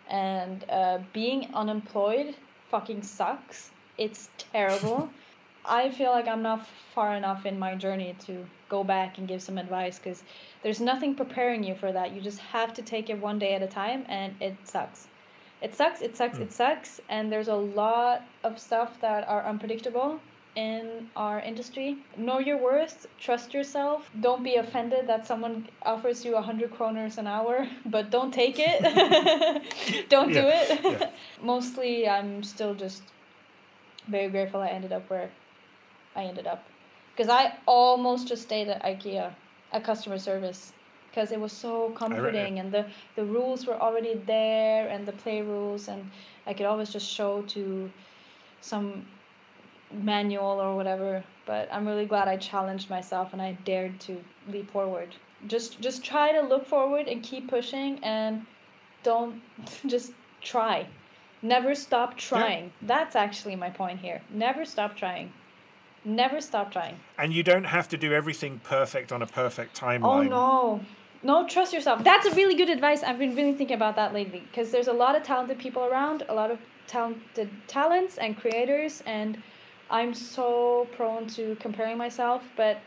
And 0.09 0.65
uh, 0.69 0.99
being 1.13 1.49
unemployed 1.53 2.35
fucking 2.71 3.03
sucks. 3.03 3.71
It's 3.97 4.29
terrible. 4.37 5.09
I 5.65 5.89
feel 5.89 6.11
like 6.11 6.27
I'm 6.27 6.41
not 6.41 6.65
far 6.95 7.15
enough 7.15 7.45
in 7.45 7.59
my 7.59 7.75
journey 7.75 8.15
to 8.25 8.45
go 8.69 8.83
back 8.83 9.17
and 9.17 9.27
give 9.27 9.41
some 9.41 9.57
advice 9.57 9.99
because 9.99 10.23
there's 10.63 10.79
nothing 10.79 11.13
preparing 11.13 11.63
you 11.63 11.75
for 11.75 11.91
that. 11.91 12.13
You 12.13 12.21
just 12.21 12.39
have 12.39 12.73
to 12.75 12.81
take 12.81 13.09
it 13.09 13.19
one 13.19 13.37
day 13.37 13.53
at 13.53 13.61
a 13.61 13.67
time, 13.67 14.05
and 14.07 14.33
it 14.41 14.55
sucks. 14.63 15.07
It 15.61 15.75
sucks, 15.75 16.01
it 16.01 16.15
sucks, 16.15 16.37
it 16.37 16.45
hmm. 16.45 16.51
sucks, 16.51 17.01
and 17.09 17.31
there's 17.31 17.47
a 17.47 17.55
lot 17.55 18.23
of 18.43 18.59
stuff 18.59 18.99
that 19.01 19.27
are 19.27 19.43
unpredictable 19.43 20.19
in 20.55 21.07
our 21.15 21.39
industry. 21.39 21.97
Know 22.15 22.39
your 22.39 22.57
worth, 22.57 23.07
trust 23.19 23.53
yourself. 23.53 24.09
Don't 24.21 24.43
be 24.43 24.55
offended 24.55 25.07
that 25.07 25.25
someone 25.25 25.67
offers 25.83 26.25
you 26.25 26.35
a 26.35 26.41
hundred 26.41 26.73
kroners 26.73 27.17
an 27.17 27.27
hour, 27.27 27.67
but 27.85 28.09
don't 28.09 28.33
take 28.33 28.55
it. 28.57 30.09
don't 30.09 30.31
do 30.31 30.43
it. 30.45 30.79
yeah. 30.83 31.09
Mostly, 31.41 32.07
I'm 32.07 32.43
still 32.43 32.73
just 32.73 33.03
very 34.07 34.29
grateful 34.29 34.61
I 34.61 34.69
ended 34.69 34.91
up 34.91 35.09
where 35.09 35.29
I 36.15 36.23
ended 36.23 36.47
up. 36.47 36.63
Because 37.15 37.29
I 37.29 37.57
almost 37.65 38.27
just 38.27 38.43
stayed 38.43 38.67
at 38.67 38.83
IKEA, 38.83 39.33
at 39.71 39.83
customer 39.83 40.17
service, 40.17 40.73
because 41.09 41.31
it 41.31 41.39
was 41.39 41.51
so 41.51 41.89
comforting 41.91 42.59
and 42.59 42.71
the, 42.71 42.85
the 43.15 43.25
rules 43.25 43.65
were 43.65 43.73
already 43.81 44.21
there 44.25 44.87
and 44.87 45.05
the 45.05 45.13
play 45.13 45.41
rules, 45.41 45.87
and 45.87 46.09
I 46.45 46.53
could 46.53 46.65
always 46.65 46.91
just 46.91 47.09
show 47.09 47.41
to 47.43 47.91
some 48.61 49.05
manual 49.91 50.61
or 50.61 50.75
whatever. 50.75 51.23
But 51.45 51.69
I'm 51.71 51.87
really 51.87 52.05
glad 52.05 52.27
I 52.27 52.37
challenged 52.37 52.89
myself 52.89 53.33
and 53.33 53.41
I 53.41 53.57
dared 53.65 53.99
to 54.01 54.17
leap 54.49 54.69
forward. 54.71 55.15
Just 55.47 55.79
just 55.81 56.03
try 56.03 56.31
to 56.31 56.41
look 56.41 56.65
forward 56.65 57.07
and 57.07 57.23
keep 57.23 57.47
pushing 57.47 58.03
and 58.03 58.45
don't 59.03 59.41
just 59.87 60.11
try. 60.41 60.87
Never 61.41 61.75
stop 61.75 62.17
trying. 62.17 62.71
That's 62.81 63.15
actually 63.15 63.55
my 63.55 63.69
point 63.69 63.99
here. 63.99 64.21
Never 64.29 64.65
stop 64.65 64.95
trying. 64.97 65.33
Never 66.03 66.41
stop 66.41 66.71
trying. 66.71 66.99
And 67.17 67.33
you 67.33 67.43
don't 67.43 67.65
have 67.65 67.87
to 67.89 67.97
do 67.97 68.13
everything 68.13 68.59
perfect 68.63 69.11
on 69.11 69.21
a 69.21 69.27
perfect 69.27 69.79
timeline. 69.79 70.03
Oh 70.03 70.21
no. 70.23 70.81
no 71.23 71.47
trust 71.47 71.73
yourself 71.73 72.03
that's 72.03 72.27
a 72.27 72.33
really 72.35 72.53
good 72.55 72.69
advice 72.69 73.01
i've 73.03 73.17
been 73.17 73.35
really 73.35 73.53
thinking 73.53 73.75
about 73.75 73.95
that 73.95 74.13
lately 74.13 74.39
because 74.49 74.69
there's 74.71 74.87
a 74.87 74.93
lot 74.93 75.15
of 75.15 75.23
talented 75.23 75.57
people 75.57 75.83
around 75.83 76.23
a 76.29 76.33
lot 76.33 76.51
of 76.51 76.59
talented 76.85 77.49
talents 77.67 78.17
and 78.19 78.37
creators 78.37 79.01
and 79.07 79.41
i'm 79.89 80.13
so 80.13 80.87
prone 80.95 81.25
to 81.27 81.55
comparing 81.59 81.97
myself 81.97 82.43
but 82.55 82.77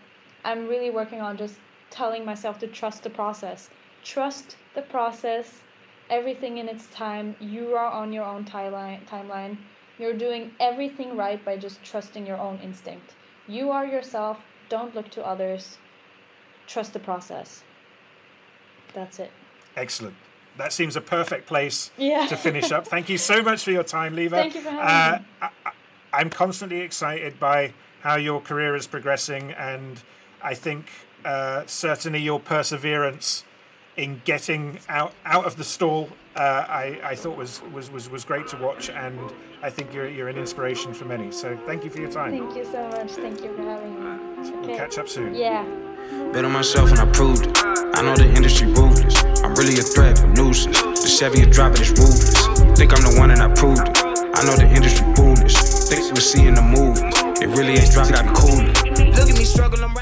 i'm 0.45 0.69
really 0.69 0.91
working 0.91 1.21
on 1.21 1.37
just 1.37 1.57
telling 1.91 2.25
myself 2.25 2.59
to 2.59 2.69
trust 2.69 3.03
the 3.03 3.11
process 3.11 3.69
trust 4.05 4.57
the 4.75 4.83
process 4.83 5.63
everything 6.11 6.59
in 6.59 6.69
its 6.69 6.87
time 6.89 7.35
you 7.41 7.75
are 7.75 7.91
on 7.91 8.13
your 8.13 8.25
own 8.25 8.45
timeline 8.45 9.05
timeline 9.07 9.57
you're 9.99 10.15
doing 10.17 10.51
everything 10.61 11.17
right 11.17 11.45
by 11.45 11.57
just 11.57 11.83
trusting 11.83 12.27
your 12.27 12.39
own 12.39 12.59
instinct 12.63 13.15
you 13.47 13.71
are 13.71 13.87
yourself 13.87 14.39
don't 14.69 14.95
look 14.95 15.11
to 15.11 15.25
others 15.25 15.79
trust 16.67 16.93
the 16.93 16.99
process 16.99 17.63
that's 18.93 19.19
it. 19.19 19.31
Excellent. 19.77 20.17
That 20.57 20.73
seems 20.73 20.97
a 20.97 21.01
perfect 21.01 21.47
place 21.47 21.91
yeah. 21.97 22.27
to 22.27 22.37
finish 22.37 22.73
up. 22.73 22.87
Thank 22.87 23.09
you 23.09 23.19
so 23.19 23.43
much 23.51 23.63
for 23.65 23.71
your 23.71 23.85
time, 23.85 24.15
Liva. 24.15 24.31
Thank 24.31 24.55
you 24.55 24.61
for 24.61 24.71
having 24.71 25.25
uh, 25.41 25.49
me. 25.53 25.73
I, 26.13 26.21
am 26.21 26.31
constantly 26.31 26.81
excited 26.81 27.39
by 27.39 27.73
how 28.03 28.17
your 28.17 28.41
career 28.41 28.75
is 28.75 28.87
progressing, 28.87 29.53
and 29.53 30.03
I 30.43 30.55
think 30.55 30.91
uh, 31.25 31.65
certainly 31.67 32.21
your 32.21 32.41
perseverance 32.41 33.45
in 34.01 34.23
getting 34.25 34.79
out 34.89 35.13
out 35.27 35.45
of 35.45 35.57
the 35.57 35.65
stall, 35.65 36.09
uh, 36.35 36.65
I, 36.69 36.99
I 37.05 37.15
thought 37.15 37.37
was, 37.37 37.61
was, 37.71 37.91
was, 37.91 38.09
was 38.09 38.25
great 38.25 38.49
to 38.49 38.57
watch, 38.57 38.89
and 38.89 39.19
I 39.63 39.69
think 39.69 39.93
you're, 39.93 40.09
you're 40.09 40.29
an 40.29 40.39
inspiration 40.39 40.95
for 40.95 41.05
many. 41.05 41.31
So 41.31 41.55
thank 41.67 41.85
you 41.85 41.91
for 41.91 42.01
your 42.01 42.11
time. 42.11 42.31
Thank 42.31 42.57
you 42.57 42.65
so 42.65 42.89
much. 42.89 43.11
Thank 43.13 43.43
you 43.43 43.55
for 43.55 43.63
having 43.63 43.93
me. 44.03 44.11
Okay. 44.41 44.67
We'll 44.69 44.79
catch 44.79 44.97
up 44.97 45.07
soon. 45.07 45.35
Yeah. 45.35 45.65
Bet 46.33 46.47
on 46.47 46.53
myself 46.53 46.91
and 46.91 46.99
I 46.99 47.13
proved 47.13 47.47
it. 47.47 47.59
I 47.59 48.03
know 48.03 48.17
the 48.17 48.33
industry 48.35 48.69
ruthless. 48.69 49.23
I'm 49.45 49.55
really 49.55 49.79
a 49.79 49.83
threat, 49.83 50.19
a 50.23 50.27
nuisance. 50.29 50.81
The 50.81 51.09
Chevy 51.09 51.43
a 51.43 51.47
drop 51.47 51.73
it 51.73 51.83
is 51.83 51.91
ruthless. 51.91 52.79
Think 52.79 52.95
I'm 52.97 53.03
the 53.03 53.17
one 53.19 53.31
and 53.31 53.43
I 53.43 53.53
proved 53.55 53.87
it. 53.87 53.99
I 54.35 54.43
know 54.47 54.57
the 54.57 54.69
industry 54.75 55.07
foolish. 55.15 55.55
Think 55.91 56.15
we 56.15 56.21
see 56.21 56.47
in 56.47 56.55
the 56.55 56.63
movies. 56.63 57.03
It 57.43 57.49
really 57.49 57.77
ain't 57.77 57.93
dropped, 57.93 58.13
gotta 58.13 58.33
cool. 58.33 58.65
Look 59.13 59.29
at 59.29 59.37
me 59.37 59.45
struggle, 59.45 59.85
I'm 59.85 59.93